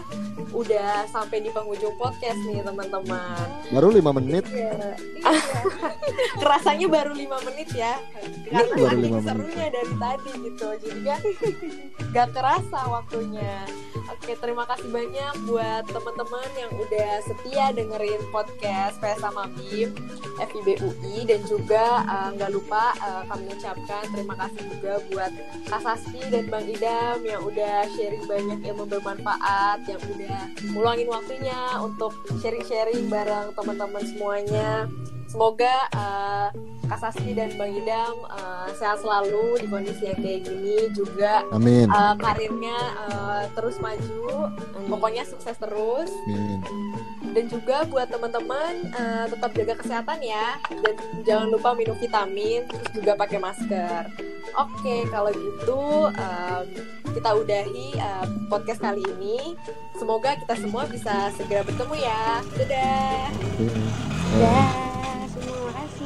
udah 0.51 1.07
sampai 1.07 1.39
di 1.39 1.49
penghujung 1.49 1.95
podcast 1.95 2.37
nih 2.45 2.59
teman-teman. 2.61 3.47
Baru 3.71 3.87
5 3.89 4.17
menit. 4.19 4.43
Iya. 4.51 4.99
Kerasanya 6.41 6.87
baru 6.89 7.13
lima 7.13 7.37
menit 7.45 7.69
ya. 7.71 7.95
Karena 8.49 8.67
Baru 8.67 8.83
saking 8.83 9.01
lima 9.01 9.17
menit. 9.19 9.29
serunya 9.29 9.67
dari 9.69 9.93
tadi 9.95 10.31
gitu. 10.43 10.67
Jadi 10.81 10.99
kan 11.05 11.21
gak 12.15 12.29
kerasa 12.35 12.79
waktunya. 12.89 13.55
Oke, 14.11 14.35
terima 14.35 14.67
kasih 14.67 14.89
banyak 14.91 15.33
buat 15.47 15.83
teman-teman 15.87 16.49
yang 16.59 16.71
udah 16.75 17.11
setia 17.23 17.65
dengerin 17.71 18.21
podcast 18.33 18.99
PS 18.99 19.23
sama 19.23 19.47
BIM 19.55 19.93
FIB 20.41 20.67
UI 20.83 21.23
dan 21.23 21.39
juga 21.47 22.00
eh, 22.05 22.29
nggak 22.37 22.51
lupa 22.51 22.93
eh, 22.97 23.23
kami 23.29 23.43
ucapkan 23.53 24.03
terima 24.11 24.35
kasih 24.37 24.61
juga 24.73 24.93
buat 25.11 25.31
Kak 25.71 26.03
dan 26.31 26.45
Bang 26.51 26.67
Idam 26.67 27.17
yang 27.23 27.41
udah 27.47 27.87
sharing 27.95 28.25
banyak 28.27 28.59
ilmu 28.67 28.83
bermanfaat, 28.91 29.87
yang 29.87 30.01
udah 30.03 30.39
meluangin 30.75 31.07
waktunya 31.07 31.59
untuk 31.79 32.11
sharing-sharing 32.43 33.07
bareng 33.07 33.55
teman-teman 33.55 34.03
semuanya. 34.03 34.91
Semoga 35.31 35.87
eh, 35.95 36.47
Kak 36.83 36.99
Saski 36.99 37.31
dan 37.31 37.55
Bang 37.55 37.71
Idam 37.71 38.15
eh, 38.27 38.67
sehat 38.75 38.99
selalu 38.99 39.63
di 39.63 39.67
kondisi 39.71 40.03
yang 40.03 40.19
kayak 40.19 40.43
gini 40.43 40.91
juga 40.91 41.47
Amin. 41.49 41.87
eh, 41.87 42.15
karirnya 42.19 42.77
eh, 43.07 43.43
terus 43.55 43.79
maju. 43.79 44.51
Pokoknya 44.91 45.23
sukses 45.23 45.55
terus 45.55 46.11
Amin. 46.27 46.59
dan 47.31 47.47
juga 47.47 47.87
buat 47.87 48.11
teman-teman 48.11 48.91
eh, 48.91 49.25
tetap 49.31 49.55
jaga 49.55 49.73
kesehatan 49.79 50.19
ya 50.19 50.59
dan 50.83 50.95
jangan 51.23 51.47
lupa 51.47 51.71
minum 51.71 51.95
vitamin 51.95 52.67
terus 52.67 52.91
juga 52.91 53.15
pakai 53.15 53.39
masker. 53.39 54.11
Oke 54.51 55.07
kalau 55.07 55.31
gitu 55.31 56.11
em, 56.11 56.63
kita 57.15 57.29
udahi 57.31 57.87
eh, 57.95 58.25
podcast 58.51 58.83
kali 58.83 58.99
ini. 59.15 59.55
Semoga 59.95 60.35
kita 60.35 60.59
semua 60.59 60.83
bisa 60.91 61.31
segera 61.39 61.63
bertemu 61.63 61.95
ya. 61.95 62.43
Dadah. 62.59 63.31
Oke. 63.31 64.20
Dah, 64.31 64.71
semua. 65.27 65.59
Terima 65.59 65.71
kasih. 65.75 66.00